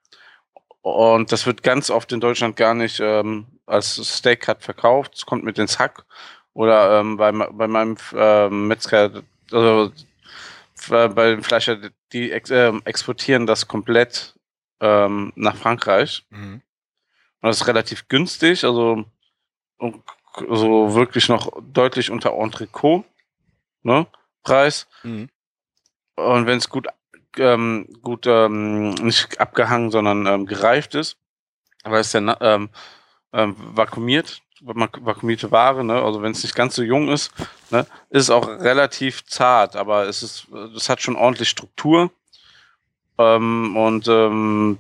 Und 0.82 1.32
das 1.32 1.46
wird 1.46 1.64
ganz 1.64 1.90
oft 1.90 2.12
in 2.12 2.20
Deutschland 2.20 2.56
gar 2.56 2.74
nicht 2.74 3.00
ähm, 3.00 3.46
als 3.66 3.96
Steak 3.96 4.42
Cut 4.42 4.64
verkauft. 4.64 5.14
Es 5.16 5.26
kommt 5.26 5.44
mit 5.44 5.60
ins 5.60 5.78
Hack. 5.78 6.06
Oder 6.54 7.00
ähm, 7.00 7.18
bei, 7.18 7.32
bei 7.32 7.68
meinem 7.68 7.98
ähm, 8.14 8.68
Metzger, 8.68 9.24
also 9.52 9.92
äh, 10.90 11.08
bei 11.08 11.32
den 11.32 11.44
Fleischer, 11.44 11.78
die 12.12 12.32
ex 12.32 12.50
äh, 12.50 12.74
exportieren 12.86 13.46
das 13.46 13.68
komplett 13.68 14.34
ähm, 14.80 15.32
nach 15.36 15.56
Frankreich. 15.56 16.26
Mhm. 16.30 16.62
Und 17.42 17.48
das 17.48 17.62
ist 17.62 17.68
relativ 17.68 18.08
günstig, 18.08 18.64
also 18.64 19.06
so 19.80 20.94
wirklich 20.94 21.28
noch 21.30 21.52
deutlich 21.62 22.12
unter 22.12 22.34
Entrecot 22.34 23.06
ne, 23.84 24.08
Preis. 24.44 24.88
Mhm. 25.04 25.30
Und 26.16 26.46
wenn 26.46 26.58
es 26.58 26.70
gut, 26.70 26.88
ähm, 27.38 27.88
gut 28.02 28.28
ähm, 28.28 28.92
nicht 28.96 29.40
abgehangen, 29.40 29.92
sondern 29.92 30.26
ähm, 30.26 30.46
gereift 30.46 30.96
ist, 30.96 31.18
weil 31.84 32.02
es 32.02 32.14
ja 32.14 32.38
ähm, 32.42 32.70
ähm, 33.34 33.56
vakuumiert, 33.58 34.42
vakuumierte 34.62 35.52
Ware, 35.52 35.84
ne? 35.84 36.02
also 36.02 36.22
wenn 36.22 36.34
es 36.34 36.44
nicht 36.44 36.56
ganz 36.56 36.76
so 36.76 36.84
jung 36.84 37.10
ist, 37.10 37.32
ne? 37.72 37.88
ist 38.10 38.24
es 38.24 38.30
auch 38.30 38.48
relativ 38.48 39.26
zart, 39.26 39.76
aber 39.76 40.08
es 40.08 40.22
ist, 40.22 40.48
es 40.76 40.90
hat 40.90 41.02
schon 41.02 41.16
ordentlich 41.16 41.50
Struktur 41.50 42.12
ähm, 43.18 43.76
und 43.76 44.08
ähm, 44.08 44.80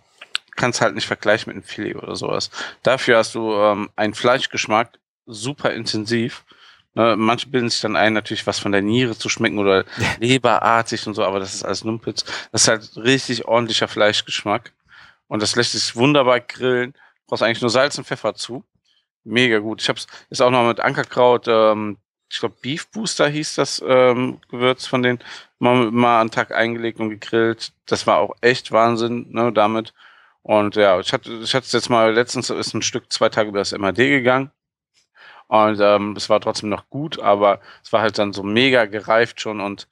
kannst 0.56 0.82
halt 0.82 0.94
nicht 0.94 1.08
vergleichen 1.08 1.50
mit 1.50 1.56
einem 1.56 1.64
Filet 1.64 1.96
oder 1.96 2.16
sowas. 2.16 2.52
Dafür 2.84 3.18
hast 3.18 3.34
du 3.34 3.54
ähm, 3.54 3.90
einen 3.96 4.14
Fleischgeschmack 4.14 5.00
super 5.26 5.72
intensiv 5.72 6.44
Ne, 6.93 7.15
manche 7.17 7.47
bilden 7.47 7.69
sich 7.69 7.80
dann 7.80 7.95
ein, 7.95 8.13
natürlich 8.13 8.45
was 8.45 8.60
von 8.60 8.73
der 8.73 8.82
Niere 8.82 9.17
zu 9.17 9.30
schmecken 9.30 9.60
oder 9.60 9.86
leberartig 10.19 11.08
und 11.08 11.13
so, 11.13 11.23
aber 11.23 11.39
das 11.39 11.54
ist 11.54 11.63
alles 11.63 11.84
Numpitz. 11.84 12.25
Das 12.51 12.63
ist 12.63 12.67
halt 12.67 12.97
richtig 12.97 13.45
ordentlicher 13.45 13.88
Fleischgeschmack. 13.88 14.73
Und 15.27 15.41
das 15.41 15.56
lässt 15.56 15.71
sich 15.71 15.95
wunderbar 15.95 16.41
grillen. 16.41 16.91
Du 16.91 16.99
brauchst 17.27 17.43
eigentlich 17.43 17.62
nur 17.62 17.69
Salz 17.69 17.97
und 17.97 18.06
Pfeffer 18.06 18.36
zu. 18.36 18.65
Mega 19.23 19.60
gut. 19.60 19.82
Ich 19.82 19.88
habe 19.88 19.99
es 20.30 20.41
auch 20.41 20.49
noch 20.49 20.67
mit 20.67 20.82
Ankerkraut, 20.82 21.47
ähm, 21.47 21.97
ich 22.32 22.39
glaube 22.39 22.56
Beef 22.62 22.88
Booster 22.91 23.27
hieß 23.27 23.56
das 23.56 23.84
ähm, 23.86 24.39
Gewürz 24.49 24.88
von 24.88 25.04
denen, 25.04 25.19
mal, 25.60 25.91
mal 25.91 26.22
einen 26.22 26.32
Tag 26.32 26.51
eingelegt 26.51 26.99
und 26.99 27.09
gegrillt. 27.09 27.74
Das 27.86 28.07
war 28.07 28.20
auch 28.20 28.36
echt 28.41 28.72
Wahnsinn 28.72 29.28
ne, 29.32 29.51
damit. 29.51 29.93
Und 30.41 30.76
ja, 30.76 30.99
ich 30.99 31.11
hatte 31.13 31.32
ich 31.34 31.53
hatte 31.53 31.66
es 31.66 31.72
jetzt 31.74 31.89
mal 31.89 32.13
letztens 32.13 32.49
ist 32.49 32.74
ein 32.74 32.82
Stück 32.82 33.11
zwei 33.11 33.30
Tage 33.30 33.49
über 33.49 33.59
das 33.59 33.78
MAD 33.78 33.97
gegangen. 33.97 34.51
Und 35.52 35.82
ähm, 35.82 36.16
es 36.16 36.30
war 36.30 36.39
trotzdem 36.39 36.70
noch 36.70 36.89
gut, 36.89 37.20
aber 37.20 37.60
es 37.84 37.91
war 37.91 38.02
halt 38.02 38.18
dann 38.18 38.32
so 38.32 38.41
mega 38.41 38.86
gereift 38.86 39.41
schon 39.41 39.60
und 39.60 39.89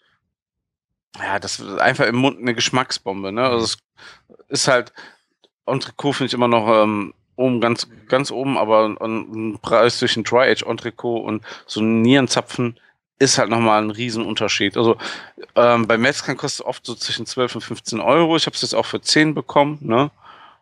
ja, 1.18 1.38
das 1.38 1.60
ist 1.60 1.80
einfach 1.80 2.05
im 2.05 2.16
Mund 2.16 2.39
eine 2.39 2.53
Geschmacksbombe. 2.53 3.34
Ne? 3.34 3.43
Also 3.43 3.66
es 3.66 3.78
ist 4.47 4.70
halt, 4.70 4.93
Entrecot 5.66 6.16
finde 6.16 6.28
ich 6.28 6.34
immer 6.34 6.47
noch 6.47 6.66
ähm, 6.82 7.14
oben, 7.36 7.60
ganz, 7.60 7.89
ganz 8.07 8.32
oben, 8.32 8.57
aber 8.57 8.95
ein 9.01 9.60
Preis 9.62 9.99
zwischen 9.99 10.24
Dry 10.24 10.49
Age 10.49 10.64
Entrecot 10.64 11.26
und 11.26 11.43
so 11.68 11.82
ein 11.82 12.03
Nierenzapfen 12.03 12.80
ist 13.18 13.38
halt 13.38 13.49
nochmal 13.49 13.82
ein 13.82 13.91
Riesenunterschied. 13.91 14.78
Also 14.78 14.95
ähm, 15.55 15.88
bei 15.88 15.97
Metzgern 15.97 16.38
kostet 16.38 16.62
es 16.62 16.66
oft 16.66 16.86
so 16.86 16.95
zwischen 16.95 17.26
12 17.26 17.55
und 17.55 17.62
15 17.62 17.99
Euro. 17.99 18.38
Ich 18.38 18.45
habe 18.45 18.55
es 18.55 18.62
jetzt 18.62 18.76
auch 18.76 18.86
für 18.86 19.01
10 19.01 19.34
bekommen. 19.34 19.78
Ne? 19.82 20.10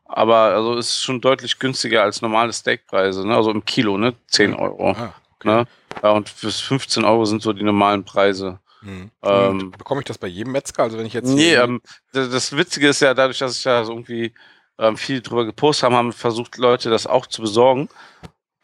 Aber 0.08 0.36
also 0.36 0.76
ist 0.76 1.03
schon 1.03 1.22
deutlich 1.22 1.60
günstiger 1.60 2.03
als 2.03 2.22
normale 2.22 2.53
Steakpreise, 2.53 3.28
ne? 3.28 3.36
Also 3.36 3.51
im 3.51 3.66
Kilo, 3.66 3.97
ne? 3.97 4.14
10 4.28 4.53
Euro. 4.53 4.91
Ah, 4.91 5.14
okay. 5.36 5.47
ne? 5.47 5.66
Ja, 6.01 6.12
und 6.12 6.30
fürs 6.30 6.60
15 6.62 7.03
Euro 7.03 7.26
sind 7.26 7.41
so 7.41 7.53
die 7.53 7.64
normalen 7.64 8.05
Preise. 8.05 8.60
Hm. 8.82 9.12
Ähm, 9.24 9.72
bekomme 9.72 10.01
ich 10.01 10.05
das 10.05 10.18
bei 10.18 10.28
jedem 10.28 10.53
Metzger? 10.53 10.84
Also 10.84 10.97
wenn 10.97 11.05
ich 11.05 11.14
jetzt. 11.14 11.28
Nee, 11.28 11.55
ähm, 11.55 11.82
das, 12.14 12.30
das, 12.30 12.55
Witzige 12.55 12.89
ist 12.89 13.01
ja 13.01 13.14
dadurch, 13.14 13.39
dass 13.39 13.58
ich 13.58 13.64
ja 13.64 13.84
so 13.84 13.91
irgendwie 13.91 14.34
ähm, 14.78 14.97
viel 14.97 15.22
drüber 15.22 15.45
gepostet 15.45 15.86
haben, 15.86 15.95
haben 15.95 16.14
versucht, 16.14 16.58
Leute 16.58 16.89
das 16.89 17.08
auch 17.08 17.26
zu 17.26 17.41
besorgen. 17.41 17.89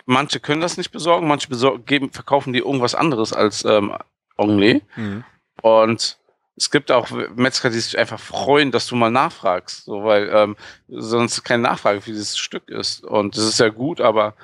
Manche 0.05 0.39
können 0.39 0.61
das 0.61 0.77
nicht 0.77 0.91
besorgen, 0.91 1.27
manche 1.27 1.47
besorgen, 1.47 1.85
geben, 1.85 2.11
verkaufen 2.11 2.53
die 2.53 2.59
irgendwas 2.59 2.93
anderes 2.93 3.33
als 3.33 3.65
ähm, 3.65 3.97
Anglais. 4.37 4.81
Mhm. 4.95 5.23
Und 5.61 6.17
es 6.55 6.69
gibt 6.69 6.91
auch 6.91 7.09
Metzger, 7.35 7.69
die 7.69 7.79
sich 7.79 7.97
einfach 7.97 8.19
freuen, 8.19 8.71
dass 8.71 8.87
du 8.87 8.95
mal 8.95 9.09
nachfragst, 9.09 9.85
so, 9.85 10.03
weil 10.03 10.29
ähm, 10.31 10.55
sonst 10.87 11.43
keine 11.43 11.63
Nachfrage 11.63 12.01
für 12.01 12.11
dieses 12.11 12.37
Stück 12.37 12.69
ist. 12.69 13.03
Und 13.03 13.35
das 13.37 13.45
ist 13.45 13.59
ja 13.59 13.69
gut, 13.69 13.99
aber 14.01 14.35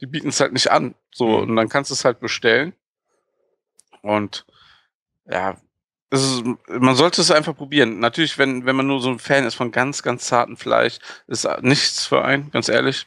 die 0.00 0.06
bieten 0.06 0.28
es 0.28 0.40
halt 0.40 0.52
nicht 0.54 0.70
an. 0.70 0.94
So, 1.12 1.26
Mhm. 1.28 1.50
und 1.50 1.56
dann 1.56 1.68
kannst 1.68 1.90
du 1.90 1.94
es 1.94 2.04
halt 2.04 2.20
bestellen. 2.20 2.72
Und 4.02 4.46
ja, 5.26 5.56
ist, 6.10 6.42
man 6.68 6.96
sollte 6.96 7.20
es 7.20 7.30
einfach 7.30 7.54
probieren. 7.54 8.00
Natürlich, 8.00 8.38
wenn, 8.38 8.64
wenn 8.66 8.76
man 8.76 8.86
nur 8.86 9.00
so 9.00 9.10
ein 9.10 9.18
Fan 9.18 9.44
ist 9.44 9.54
von 9.54 9.70
ganz, 9.70 10.02
ganz 10.02 10.26
zartem 10.26 10.56
Fleisch, 10.56 10.98
ist 11.26 11.46
nichts 11.60 12.06
für 12.06 12.24
einen, 12.24 12.50
ganz 12.50 12.68
ehrlich. 12.68 13.06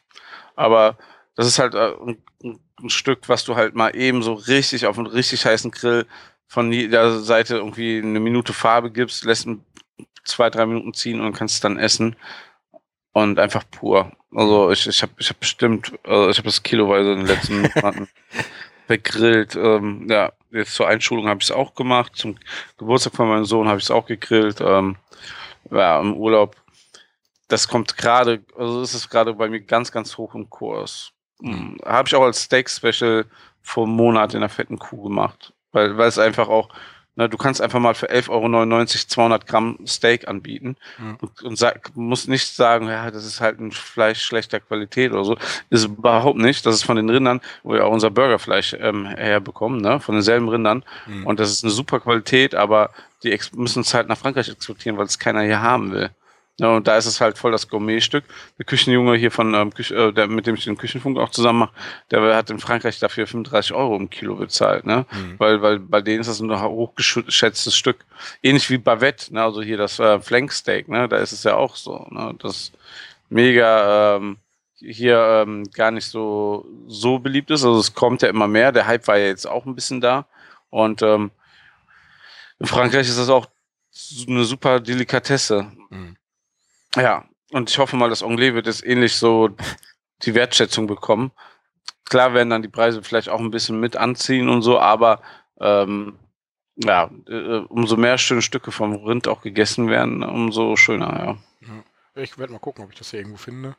Aber 0.55 0.97
das 1.35 1.47
ist 1.47 1.59
halt 1.59 1.73
äh, 1.73 1.93
ein, 2.05 2.23
ein 2.79 2.89
Stück, 2.89 3.27
was 3.29 3.43
du 3.43 3.55
halt 3.55 3.75
mal 3.75 3.95
eben 3.95 4.21
so 4.23 4.33
richtig 4.33 4.85
auf 4.85 4.97
einen 4.97 5.07
richtig 5.07 5.45
heißen 5.45 5.71
Grill 5.71 6.05
von 6.53 6.71
jeder 6.71 7.19
Seite 7.19 7.55
irgendwie 7.55 7.97
eine 7.97 8.19
Minute 8.19 8.53
Farbe 8.53 8.91
gibst, 8.91 9.25
lässt 9.25 9.47
zwei, 10.23 10.51
drei 10.51 10.67
Minuten 10.67 10.93
ziehen 10.93 11.19
und 11.19 11.33
kannst 11.33 11.55
es 11.55 11.61
dann 11.61 11.79
essen. 11.79 12.15
Und 13.11 13.39
einfach 13.39 13.63
pur. 13.71 14.11
Also 14.31 14.69
ich, 14.69 14.85
ich 14.85 15.01
habe 15.01 15.13
ich 15.17 15.29
hab 15.29 15.39
bestimmt, 15.39 15.93
also 16.03 16.29
ich 16.29 16.37
habe 16.37 16.47
das 16.47 16.61
kiloweise 16.61 17.13
in 17.13 17.19
den 17.19 17.27
letzten 17.27 17.61
Monaten 17.75 18.07
gegrillt. 18.87 19.55
Ähm, 19.55 20.05
ja, 20.07 20.31
jetzt 20.51 20.75
zur 20.75 20.87
Einschulung 20.87 21.27
habe 21.27 21.39
ich 21.41 21.49
es 21.49 21.55
auch 21.55 21.73
gemacht. 21.73 22.15
Zum 22.15 22.37
Geburtstag 22.77 23.15
von 23.15 23.29
meinem 23.29 23.45
Sohn 23.45 23.67
habe 23.67 23.79
ich 23.79 23.85
es 23.85 23.91
auch 23.91 24.05
gegrillt. 24.05 24.61
Ähm, 24.61 24.97
ja, 25.71 25.99
im 25.99 26.15
Urlaub. 26.15 26.55
Das 27.47 27.67
kommt 27.67 27.97
gerade, 27.97 28.43
also 28.55 28.83
ist 28.83 28.93
es 28.93 29.09
gerade 29.09 29.33
bei 29.33 29.49
mir 29.49 29.61
ganz, 29.61 29.91
ganz 29.91 30.19
hoch 30.19 30.35
im 30.35 30.51
Kurs. 30.51 31.13
Mhm. 31.39 31.79
Habe 31.83 32.07
ich 32.07 32.13
auch 32.13 32.23
als 32.23 32.43
Steak-Special 32.43 33.25
vor 33.63 33.85
einem 33.85 33.95
Monat 33.95 34.35
in 34.35 34.41
der 34.41 34.49
fetten 34.49 34.77
Kuh 34.77 35.01
gemacht. 35.01 35.51
Weil, 35.73 35.97
weil 35.97 36.07
es 36.07 36.17
einfach 36.17 36.47
auch, 36.47 36.69
na, 37.15 37.27
du 37.27 37.37
kannst 37.37 37.61
einfach 37.61 37.79
mal 37.79 37.93
für 37.93 38.09
11,99 38.09 38.29
Euro 38.29 38.85
200 38.85 39.45
Gramm 39.45 39.77
Steak 39.85 40.27
anbieten 40.27 40.77
Mhm. 40.97 41.17
und, 41.21 41.43
und 41.43 41.57
sag, 41.57 41.95
musst 41.95 42.27
nicht 42.27 42.47
sagen, 42.55 42.87
ja, 42.87 43.11
das 43.11 43.25
ist 43.25 43.39
halt 43.41 43.59
ein 43.59 43.71
Fleisch 43.71 44.23
schlechter 44.23 44.59
Qualität 44.59 45.11
oder 45.11 45.23
so. 45.23 45.37
Ist 45.69 45.85
überhaupt 45.85 46.39
nicht. 46.39 46.65
Das 46.65 46.73
ist 46.73 46.83
von 46.83 46.95
den 46.95 47.09
Rindern, 47.09 47.41
wo 47.61 47.73
wir 47.73 47.85
auch 47.85 47.91
unser 47.91 48.09
Burgerfleisch 48.09 48.75
ähm, 48.79 49.05
herbekommen, 49.05 49.81
ne? 49.81 49.99
von 49.99 50.15
denselben 50.15 50.49
Rindern. 50.49 50.83
Mhm. 51.05 51.27
Und 51.27 51.39
das 51.39 51.51
ist 51.51 51.63
eine 51.63 51.71
super 51.71 51.99
Qualität, 51.99 52.55
aber 52.55 52.89
die 53.23 53.37
müssen 53.55 53.81
es 53.81 53.93
halt 53.93 54.07
nach 54.07 54.17
Frankreich 54.17 54.49
exportieren, 54.49 54.97
weil 54.97 55.05
es 55.05 55.19
keiner 55.19 55.41
hier 55.41 55.61
haben 55.61 55.91
will. 55.91 56.09
Ja, 56.59 56.69
und 56.75 56.87
da 56.87 56.97
ist 56.97 57.07
es 57.07 57.19
halt 57.19 57.39
voll 57.39 57.51
das 57.51 57.67
Gourmetstück. 57.67 58.23
Der 58.59 58.65
Küchenjunge 58.65 59.15
hier 59.15 59.31
von, 59.31 59.55
ähm, 59.55 59.73
Küche, 59.73 59.95
äh, 59.95 60.13
der, 60.13 60.27
mit 60.27 60.45
dem 60.45 60.53
ich 60.53 60.65
den 60.65 60.77
Küchenfunk 60.77 61.17
auch 61.17 61.31
zusammen 61.31 61.59
mache, 61.59 61.73
der 62.11 62.35
hat 62.35 62.51
in 62.51 62.59
Frankreich 62.59 62.99
dafür 62.99 63.25
35 63.25 63.73
Euro 63.73 63.95
im 63.95 64.09
Kilo 64.11 64.35
bezahlt, 64.35 64.85
ne? 64.85 65.07
Mhm. 65.11 65.35
Weil, 65.39 65.61
weil 65.63 65.79
bei 65.79 66.01
denen 66.01 66.21
ist 66.21 66.27
das 66.27 66.41
ein 66.41 66.61
hochgeschätztes 66.61 67.75
Stück. 67.75 68.05
Ähnlich 68.43 68.69
wie 68.69 68.77
Bavette, 68.77 69.33
ne? 69.33 69.43
also 69.43 69.63
hier 69.63 69.77
das 69.77 69.97
äh, 69.97 70.19
Flanksteak, 70.19 70.89
ne? 70.89 71.09
da 71.09 71.17
ist 71.17 71.31
es 71.31 71.43
ja 71.43 71.55
auch 71.55 71.75
so. 71.75 72.07
Ne? 72.11 72.35
Das 72.39 72.71
mega 73.29 74.17
ähm, 74.17 74.37
hier 74.75 75.43
ähm, 75.45 75.63
gar 75.73 75.89
nicht 75.91 76.05
so, 76.05 76.67
so 76.87 77.17
beliebt 77.17 77.49
ist. 77.49 77.63
Also 77.63 77.79
es 77.79 77.95
kommt 77.95 78.21
ja 78.21 78.29
immer 78.29 78.47
mehr. 78.47 78.71
Der 78.71 78.85
Hype 78.85 79.07
war 79.07 79.17
ja 79.17 79.27
jetzt 79.27 79.47
auch 79.47 79.65
ein 79.65 79.75
bisschen 79.75 80.01
da. 80.01 80.27
Und 80.69 81.01
ähm, 81.01 81.31
in 82.59 82.65
Frankreich 82.67 83.07
ist 83.07 83.17
das 83.17 83.29
auch 83.29 83.47
eine 84.27 84.43
super 84.43 84.79
Delikatesse. 84.79 85.71
Mhm. 85.89 86.15
Ja, 86.95 87.25
und 87.51 87.69
ich 87.69 87.77
hoffe 87.77 87.95
mal, 87.95 88.09
dass 88.09 88.23
Anglais 88.23 88.53
wird 88.53 88.67
jetzt 88.67 88.85
ähnlich 88.85 89.15
so 89.15 89.49
die 90.23 90.33
Wertschätzung 90.35 90.87
bekommen. 90.87 91.31
Klar 92.05 92.33
werden 92.33 92.49
dann 92.49 92.61
die 92.61 92.67
Preise 92.69 93.01
vielleicht 93.03 93.29
auch 93.29 93.39
ein 93.39 93.51
bisschen 93.51 93.79
mit 93.79 93.95
anziehen 93.95 94.49
und 94.49 94.61
so, 94.61 94.79
aber 94.79 95.21
ähm, 95.59 96.17
ja, 96.75 97.09
äh, 97.27 97.57
umso 97.69 97.97
mehr 97.97 98.17
schöne 98.17 98.41
Stücke 98.41 98.71
vom 98.71 98.93
Rind 98.95 99.27
auch 99.27 99.41
gegessen 99.41 99.89
werden, 99.89 100.23
umso 100.23 100.75
schöner, 100.75 101.37
ja. 101.63 101.81
Ich 102.15 102.37
werde 102.37 102.53
mal 102.53 102.59
gucken, 102.59 102.83
ob 102.83 102.91
ich 102.91 102.97
das 102.97 103.09
hier 103.09 103.19
irgendwo 103.19 103.37
finde. 103.37 103.75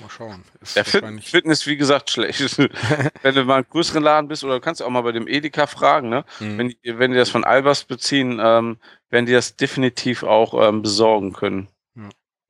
Mal 0.00 0.10
schauen. 0.10 0.42
Ist 0.60 0.76
Der 0.76 0.84
Fit 0.84 1.04
Fitness, 1.22 1.66
wie 1.66 1.76
gesagt, 1.76 2.10
schlecht. 2.10 2.58
wenn 3.22 3.34
du 3.34 3.44
mal 3.44 3.56
einen 3.56 3.66
größeren 3.70 4.02
Laden 4.02 4.28
bist, 4.28 4.42
oder 4.44 4.54
du 4.54 4.60
kannst 4.60 4.82
auch 4.82 4.90
mal 4.90 5.02
bei 5.02 5.12
dem 5.12 5.28
Edeka 5.28 5.66
fragen, 5.66 6.08
ne? 6.08 6.24
Mhm. 6.40 6.58
Wenn, 6.58 6.68
die- 6.68 6.98
wenn 6.98 7.10
die 7.12 7.16
das 7.16 7.30
von 7.30 7.44
Albers 7.44 7.84
beziehen, 7.84 8.38
ähm, 8.42 8.78
werden 9.10 9.26
die 9.26 9.32
das 9.32 9.56
definitiv 9.56 10.22
auch 10.24 10.66
ähm, 10.66 10.82
besorgen 10.82 11.32
können. 11.32 11.68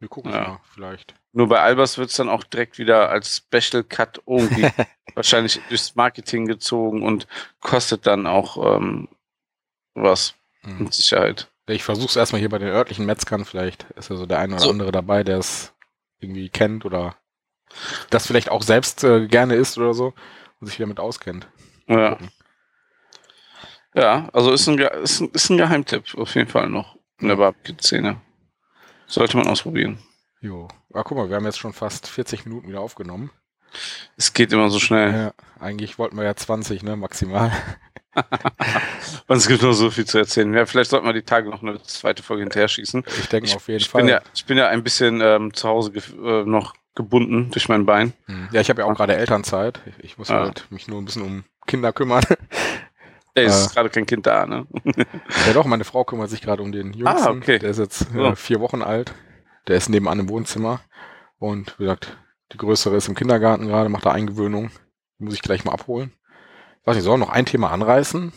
Wir 0.03 0.09
gucken 0.09 0.33
Ja. 0.33 0.41
mal, 0.41 0.61
vielleicht. 0.75 1.15
Nur 1.33 1.49
bei 1.49 1.61
Albers 1.61 1.97
wird 1.97 2.11
es 2.11 2.17
dann 2.17 2.29
auch 2.29 2.43
direkt 2.43 2.77
wieder 2.79 3.09
als 3.09 3.37
Special 3.37 3.85
Cut 3.85 4.21
irgendwie 4.27 4.67
wahrscheinlich 5.15 5.61
durchs 5.69 5.95
Marketing 5.95 6.47
gezogen 6.47 7.05
und 7.05 7.29
kostet 7.61 8.05
dann 8.07 8.27
auch 8.27 8.77
ähm, 8.77 9.09
was 9.95 10.35
Mhm. 10.65 10.85
mit 10.85 10.95
Sicherheit. 10.95 11.49
Ich 11.69 11.85
versuche 11.85 12.07
es 12.09 12.17
erstmal 12.17 12.41
hier 12.41 12.49
bei 12.49 12.59
den 12.59 12.69
örtlichen 12.69 13.07
Metzgern. 13.07 13.45
Vielleicht 13.45 13.85
ist 13.97 14.11
ja 14.11 14.17
so 14.17 14.27
der 14.27 14.41
eine 14.41 14.55
oder 14.55 14.63
So. 14.65 14.71
andere 14.71 14.91
dabei, 14.93 15.23
der 15.23 15.39
es 15.39 15.73
irgendwie 16.21 16.49
kennt 16.51 16.85
oder 16.85 17.17
das 18.11 18.27
vielleicht 18.27 18.51
auch 18.51 18.63
selbst 18.63 19.03
äh, 19.05 19.27
gerne 19.29 19.55
isst 19.55 19.79
oder 19.79 19.95
so 19.95 20.15
und 20.61 20.67
sich 20.67 20.79
damit 20.79 20.99
auskennt. 21.01 21.47
Ja, 21.89 22.19
ja 23.95 24.29
also 24.33 24.53
ist 24.53 24.67
ein, 24.69 24.79
ist, 24.79 25.21
ein, 25.21 25.31
ist 25.31 25.51
ein 25.51 25.59
Geheimtipp 25.59 26.17
auf 26.17 26.35
jeden 26.35 26.49
Fall 26.51 26.69
noch 26.69 26.97
in 27.21 27.29
der 27.29 27.37
Barbecue-Szene. 27.37 28.21
Sollte 29.13 29.37
man 29.37 29.47
ausprobieren. 29.47 29.99
Jo. 30.41 30.69
Ah, 30.95 31.03
guck 31.03 31.19
mal, 31.19 31.29
wir 31.29 31.37
haben 31.37 31.45
jetzt 31.45 31.59
schon 31.59 31.73
fast 31.75 32.09
40 32.09 32.47
Minuten 32.47 32.69
wieder 32.69 32.81
aufgenommen. 32.81 33.31
Es 34.17 34.33
geht 34.33 34.53
immer 34.53 34.71
so 34.71 34.79
schnell. 34.79 35.13
Ja, 35.13 35.35
eigentlich 35.61 35.99
wollten 35.99 36.17
wir 36.17 36.25
ja 36.25 36.35
20, 36.35 36.83
ne, 36.83 36.97
maximal. 36.97 37.53
Und 39.27 39.37
es 39.37 39.49
gibt 39.49 39.63
noch 39.63 39.73
so 39.73 39.91
viel 39.91 40.05
zu 40.05 40.19
erzählen. 40.19 40.53
Ja, 40.53 40.67
vielleicht 40.67 40.91
sollten 40.91 41.07
wir 41.07 41.13
die 41.13 41.23
Tage 41.23 41.49
noch 41.49 41.63
eine 41.63 41.81
zweite 41.83 42.23
Folge 42.23 42.43
hinterher 42.43 42.69
schießen. 42.69 43.05
Ich 43.21 43.29
denke 43.29 43.49
Ich, 43.49 43.57
auf 43.57 43.69
jeden 43.69 43.81
ich, 43.81 43.89
Fall. 43.89 44.03
bin 44.03 44.09
ja, 44.11 44.21
ich 44.35 44.45
bin 44.47 44.59
ja 44.59 44.69
ein 44.69 44.83
bisschen 44.83 45.21
ähm, 45.23 45.55
zu 45.55 45.69
Hause 45.69 45.91
gef- 45.93 46.43
äh, 46.43 46.45
noch 46.45 46.75
gebunden 46.95 47.51
durch 47.51 47.69
mein 47.69 47.87
Bein. 47.87 48.13
Hm. 48.27 48.49
ja, 48.53 48.61
ich 48.61 48.69
habe 48.69 48.83
ja 48.83 48.87
auch 48.87 48.95
gerade 48.95 49.17
Elternzeit. 49.17 49.81
Ich, 49.87 50.05
ich 50.05 50.19
muss 50.19 50.31
Ah. 50.31 50.41
halt 50.41 50.67
mich 50.71 50.89
nur 50.89 51.01
ein 51.01 51.05
bisschen 51.07 51.23
um 51.23 51.45
Kinder 51.67 51.93
kümmern. 51.93 52.25
Ey, 53.35 53.45
es 53.47 53.53
Äh. 53.55 53.61
ist 53.67 53.75
gerade 53.75 53.89
kein 53.91 54.07
Kind 54.07 54.27
da, 54.27 54.47
ne? 54.47 54.67
ja 55.47 55.53
doch, 55.55 55.65
meine 55.65 55.85
Frau 55.85 56.05
kümmert 56.05 56.29
sich 56.31 56.43
gerade 56.43 56.63
um 56.63 56.71
den 56.73 56.93
Jüngsten. 56.93 57.07
Ah, 57.27 57.31
okay. 57.31 57.59
Der 57.59 57.71
ist 57.71 57.79
jetzt 57.79 58.13
So. 58.13 58.25
äh, 58.25 58.37
vier 58.37 58.61
Wochen 58.61 58.83
alt. 58.83 59.15
Der 59.69 59.77
ist 59.77 59.89
nebenan 59.89 60.19
im 60.21 60.29
Wohnzimmer. 60.29 60.81
Und 61.39 61.79
wie 61.79 61.85
gesagt, 61.85 62.17
die 62.53 62.59
Größere 62.59 62.97
ist 62.97 63.09
im 63.09 63.15
Kindergarten 63.15 63.67
gerade, 63.67 63.89
macht 63.89 64.05
da 64.07 64.11
Eingewöhnung. 64.13 64.71
Die 65.19 65.25
muss 65.25 65.35
ich 65.35 65.43
gleich 65.43 65.65
mal 65.65 65.73
abholen. 65.73 66.13
Ich 66.81 66.87
weiß 66.87 66.97
nicht, 66.97 67.05
soll 67.05 67.19
noch 67.19 67.31
ein 67.31 67.47
Thema 67.47 67.71
anreißen? 67.71 68.33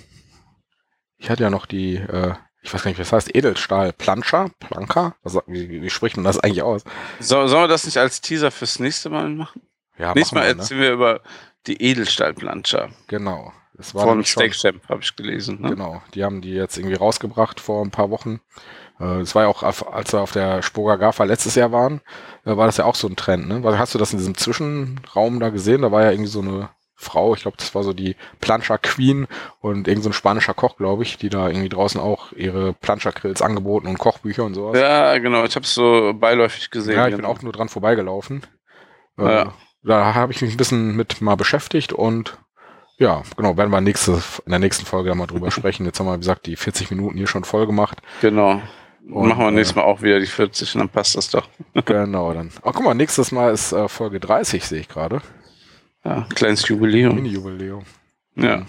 Ich 1.18 1.30
hatte 1.30 1.44
ja 1.44 1.50
noch 1.50 1.66
die, 1.66 1.96
äh, 1.96 2.34
ich 2.62 2.74
weiß 2.74 2.84
gar 2.84 2.90
nicht, 2.90 3.00
was 3.00 3.12
heißt, 3.12 3.36
Edelstahl 3.36 3.92
Planscher? 3.94 4.50
Planka? 4.60 5.16
Sagt- 5.24 5.48
wie, 5.48 5.82
wie, 5.82 5.90
spricht 5.90 6.16
man 6.18 6.24
das 6.24 6.40
eigentlich 6.40 6.62
aus? 6.64 6.84
So, 7.20 7.48
sollen 7.48 7.64
wir 7.64 7.68
das 7.68 7.86
nicht 7.86 7.98
als 7.98 8.22
Teaser 8.22 8.52
fürs 8.52 8.80
nächste 8.80 9.10
Mal 9.10 9.30
machen? 9.30 9.62
Ja, 9.98 10.14
Nächstes 10.14 10.34
Mal 10.34 10.42
machen 10.42 10.48
wir, 10.50 10.56
ne? 10.56 10.62
erzählen 10.62 10.82
wir 10.82 10.92
über 10.92 11.22
die 11.68 11.82
Edelstahlplanscher 11.82 12.90
Genau. 13.08 13.52
Das 13.78 13.94
war 13.94 14.04
von 14.04 14.24
Steak 14.24 14.54
Champ, 14.54 14.88
habe 14.90 15.02
ich 15.02 15.16
gelesen. 15.16 15.62
Ne? 15.62 15.70
Genau, 15.72 16.02
die 16.14 16.24
haben 16.24 16.42
die 16.42 16.52
jetzt 16.54 16.78
irgendwie 16.78 16.96
rausgebracht 16.96 17.60
vor 17.60 17.84
ein 17.84 17.92
paar 17.92 18.10
Wochen. 18.10 18.40
Äh, 19.00 19.20
Das 19.20 19.36
war 19.36 19.44
ja 19.44 19.50
auch, 19.50 19.64
als 19.64 20.14
wir 20.14 20.22
auf 20.22 20.32
der 20.32 20.62
Spoga 20.62 20.96
Gafa 20.96 21.24
letztes 21.26 21.56
Jahr 21.56 21.72
waren, 21.72 22.02
äh, 22.46 22.56
war 22.56 22.66
das 22.68 22.78
ja 22.78 22.86
auch 22.86 22.96
so 22.96 23.08
ein 23.08 23.16
Trend. 23.16 23.48
Ne? 23.48 23.78
Hast 23.78 23.94
du 23.94 23.98
das 24.00 24.14
in 24.14 24.20
diesem 24.20 24.38
Zwischenraum 24.38 25.40
da 25.40 25.50
gesehen? 25.50 25.82
Da 25.82 25.92
war 25.92 26.04
ja 26.04 26.12
irgendwie 26.12 26.30
so 26.32 26.42
eine 26.42 26.70
Frau, 26.98 27.36
ich 27.36 27.42
glaube, 27.42 27.58
das 27.58 27.76
war 27.76 27.84
so 27.84 27.92
die 27.92 28.16
Plancha 28.40 28.78
Queen 28.78 29.28
und 29.60 29.88
irgend 29.90 30.04
so 30.04 30.10
ein 30.10 30.14
spanischer 30.14 30.54
Koch, 30.54 30.78
glaube 30.78 31.04
ich, 31.04 31.18
die 31.18 31.28
da 31.28 31.50
irgendwie 31.50 31.68
draußen 31.68 32.00
auch 32.00 32.32
ihre 32.32 32.72
Plancha 32.72 33.12
Grills 33.12 33.42
angeboten 33.42 33.88
und 33.88 34.00
Kochbücher 34.00 34.46
und 34.46 34.54
sowas. 34.54 34.80
Ja, 34.80 35.18
genau. 35.18 35.44
Ich 35.44 35.56
habe 35.56 35.66
es 35.66 35.74
so 35.74 36.14
beiläufig 36.14 36.72
gesehen. 36.72 36.96
Ja, 36.96 37.08
ich 37.08 37.12
bin 37.12 37.22
genau. 37.24 37.34
auch 37.34 37.42
nur 37.42 37.52
dran 37.52 37.68
vorbeigelaufen. 37.68 38.44
Äh, 39.18 39.24
Ja. 39.24 39.54
Da 39.84 40.16
habe 40.16 40.32
ich 40.32 40.42
mich 40.42 40.52
ein 40.54 40.58
bisschen 40.58 40.96
mit 40.96 41.22
mal 41.22 41.36
beschäftigt 41.36 41.94
und 41.94 42.40
ja, 42.98 43.24
genau, 43.36 43.58
werden 43.58 43.72
wir 43.72 43.82
nächste, 43.82 44.22
in 44.46 44.52
der 44.52 44.60
nächsten 44.60 44.86
Folge 44.86 45.10
dann 45.10 45.18
mal 45.18 45.28
drüber 45.28 45.52
sprechen. 45.52 45.86
Jetzt 45.86 46.00
haben 46.00 46.08
wir, 46.08 46.16
wie 46.16 46.20
gesagt, 46.20 46.46
die 46.46 46.56
40 46.56 46.92
Minuten 46.92 47.18
hier 47.18 47.28
schon 47.28 47.44
voll 47.44 47.66
gemacht. 47.66 48.02
Genau. 48.22 48.62
Und, 49.10 49.28
Machen 49.30 49.40
wir 49.42 49.50
äh, 49.50 49.52
nächstes 49.52 49.76
Mal 49.76 49.84
auch 49.84 50.02
wieder 50.02 50.20
die 50.20 50.26
40 50.26 50.76
und 50.76 50.80
dann 50.80 50.90
passt 50.90 51.16
das 51.16 51.30
doch. 51.30 51.48
Genau, 51.86 52.34
dann. 52.34 52.52
Oh, 52.64 52.72
guck 52.72 52.84
mal, 52.84 52.96
nächstes 52.96 53.32
Mal 53.32 53.54
ist 53.54 53.72
äh, 53.72 53.88
Folge 53.88 54.20
30, 54.20 54.66
sehe 54.66 54.80
ich 54.80 54.88
gerade. 54.88 55.22
Ja, 56.04 56.28
kleines 56.34 56.68
Jubiläum. 56.68 57.16
Mini-Jubiläum. 57.16 57.84
Ja. 58.36 58.66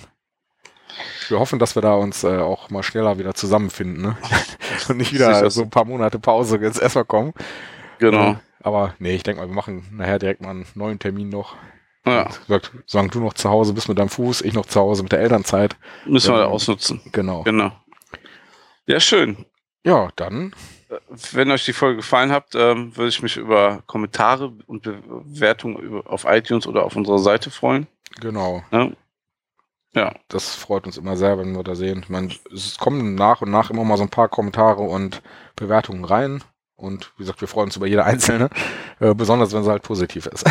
Wir 1.28 1.38
hoffen, 1.38 1.58
dass 1.58 1.74
wir 1.74 1.82
da 1.82 1.94
uns 1.94 2.24
äh, 2.24 2.38
auch 2.38 2.70
mal 2.70 2.82
schneller 2.82 3.18
wieder 3.18 3.34
zusammenfinden, 3.34 4.02
ne? 4.02 4.16
Und 4.88 4.98
nicht 4.98 5.12
wieder 5.12 5.34
Sicher. 5.34 5.50
so 5.50 5.62
ein 5.62 5.70
paar 5.70 5.84
Monate 5.84 6.18
Pause 6.18 6.58
jetzt 6.58 6.80
erstmal 6.80 7.04
kommen. 7.04 7.32
Genau. 7.98 8.32
Äh, 8.32 8.36
aber 8.60 8.94
nee, 8.98 9.14
ich 9.14 9.22
denke 9.22 9.40
mal, 9.40 9.48
wir 9.48 9.54
machen 9.54 9.86
nachher 9.92 10.18
direkt 10.18 10.42
mal 10.42 10.50
einen 10.50 10.66
neuen 10.74 10.98
Termin 10.98 11.28
noch. 11.28 11.56
Ja, 12.06 12.28
Sagt, 12.46 12.70
solange 12.86 13.10
du 13.10 13.20
noch 13.20 13.34
zu 13.34 13.50
Hause 13.50 13.72
bist 13.72 13.88
mit 13.88 13.98
deinem 13.98 14.08
Fuß, 14.08 14.42
ich 14.42 14.54
noch 14.54 14.66
zu 14.66 14.80
Hause 14.80 15.02
mit 15.02 15.12
der 15.12 15.20
Elternzeit. 15.20 15.76
müssen 16.06 16.32
wir 16.32 16.40
Ja. 16.42 16.46
ausnutzen. 16.46 17.00
Genau. 17.12 17.42
Genau. 17.42 17.72
Ja, 18.86 19.00
schön. 19.00 19.44
Ja, 19.84 20.08
dann. 20.16 20.54
Wenn 21.32 21.50
euch 21.50 21.64
die 21.64 21.72
Folge 21.72 21.96
gefallen 21.96 22.30
hat, 22.30 22.54
ähm, 22.54 22.96
würde 22.96 23.08
ich 23.08 23.20
mich 23.20 23.36
über 23.36 23.82
Kommentare 23.86 24.52
und 24.66 24.82
Bewertungen 24.82 26.02
auf 26.06 26.24
iTunes 26.28 26.66
oder 26.68 26.84
auf 26.84 26.94
unserer 26.94 27.18
Seite 27.18 27.50
freuen. 27.50 27.88
Genau. 28.20 28.62
Ja. 28.70 28.90
ja. 29.94 30.12
Das 30.28 30.54
freut 30.54 30.86
uns 30.86 30.96
immer 30.96 31.16
sehr, 31.16 31.38
wenn 31.38 31.56
wir 31.56 31.64
da 31.64 31.74
sehen. 31.74 32.00
Ich 32.04 32.08
meine, 32.08 32.28
es 32.54 32.78
kommen 32.78 33.16
nach 33.16 33.42
und 33.42 33.50
nach 33.50 33.70
immer 33.70 33.82
mal 33.84 33.96
so 33.96 34.04
ein 34.04 34.08
paar 34.10 34.28
Kommentare 34.28 34.82
und 34.82 35.22
Bewertungen 35.56 36.04
rein. 36.04 36.44
Und 36.76 37.10
wie 37.16 37.22
gesagt, 37.24 37.40
wir 37.40 37.48
freuen 37.48 37.66
uns 37.66 37.76
über 37.76 37.86
jede 37.88 38.04
einzelne, 38.04 38.48
äh, 39.00 39.12
besonders 39.14 39.52
wenn 39.52 39.64
sie 39.64 39.70
halt 39.70 39.82
positiv 39.82 40.26
ist. 40.26 40.44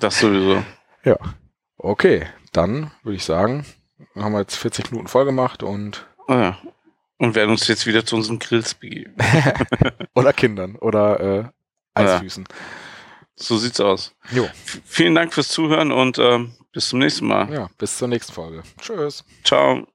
Das 0.00 0.18
sowieso. 0.18 0.62
Ja. 1.04 1.16
Okay, 1.76 2.26
dann 2.52 2.90
würde 3.02 3.16
ich 3.16 3.24
sagen, 3.24 3.64
haben 4.16 4.32
wir 4.32 4.40
jetzt 4.40 4.56
40 4.56 4.90
Minuten 4.90 5.08
voll 5.08 5.24
gemacht 5.24 5.62
und. 5.62 6.06
Oh 6.28 6.34
ja. 6.34 6.58
Und 7.18 7.34
werden 7.34 7.50
uns 7.50 7.68
jetzt 7.68 7.86
wieder 7.86 8.04
zu 8.04 8.16
unseren 8.16 8.38
Grills 8.38 8.74
begeben. 8.74 9.14
oder 10.14 10.32
Kindern 10.32 10.76
oder 10.76 11.20
äh, 11.20 11.44
Eisfüßen. 11.94 12.46
Ja. 12.48 12.56
So 13.36 13.58
sieht's 13.58 13.80
aus. 13.80 14.14
Jo. 14.32 14.44
V 14.64 14.78
vielen 14.84 15.14
Dank 15.14 15.34
fürs 15.34 15.48
Zuhören 15.48 15.92
und 15.92 16.18
ähm, 16.18 16.54
bis 16.72 16.88
zum 16.88 16.98
nächsten 16.98 17.26
Mal. 17.26 17.52
Ja, 17.52 17.70
bis 17.78 17.98
zur 17.98 18.08
nächsten 18.08 18.32
Folge. 18.32 18.62
Tschüss. 18.80 19.24
Ciao. 19.44 19.86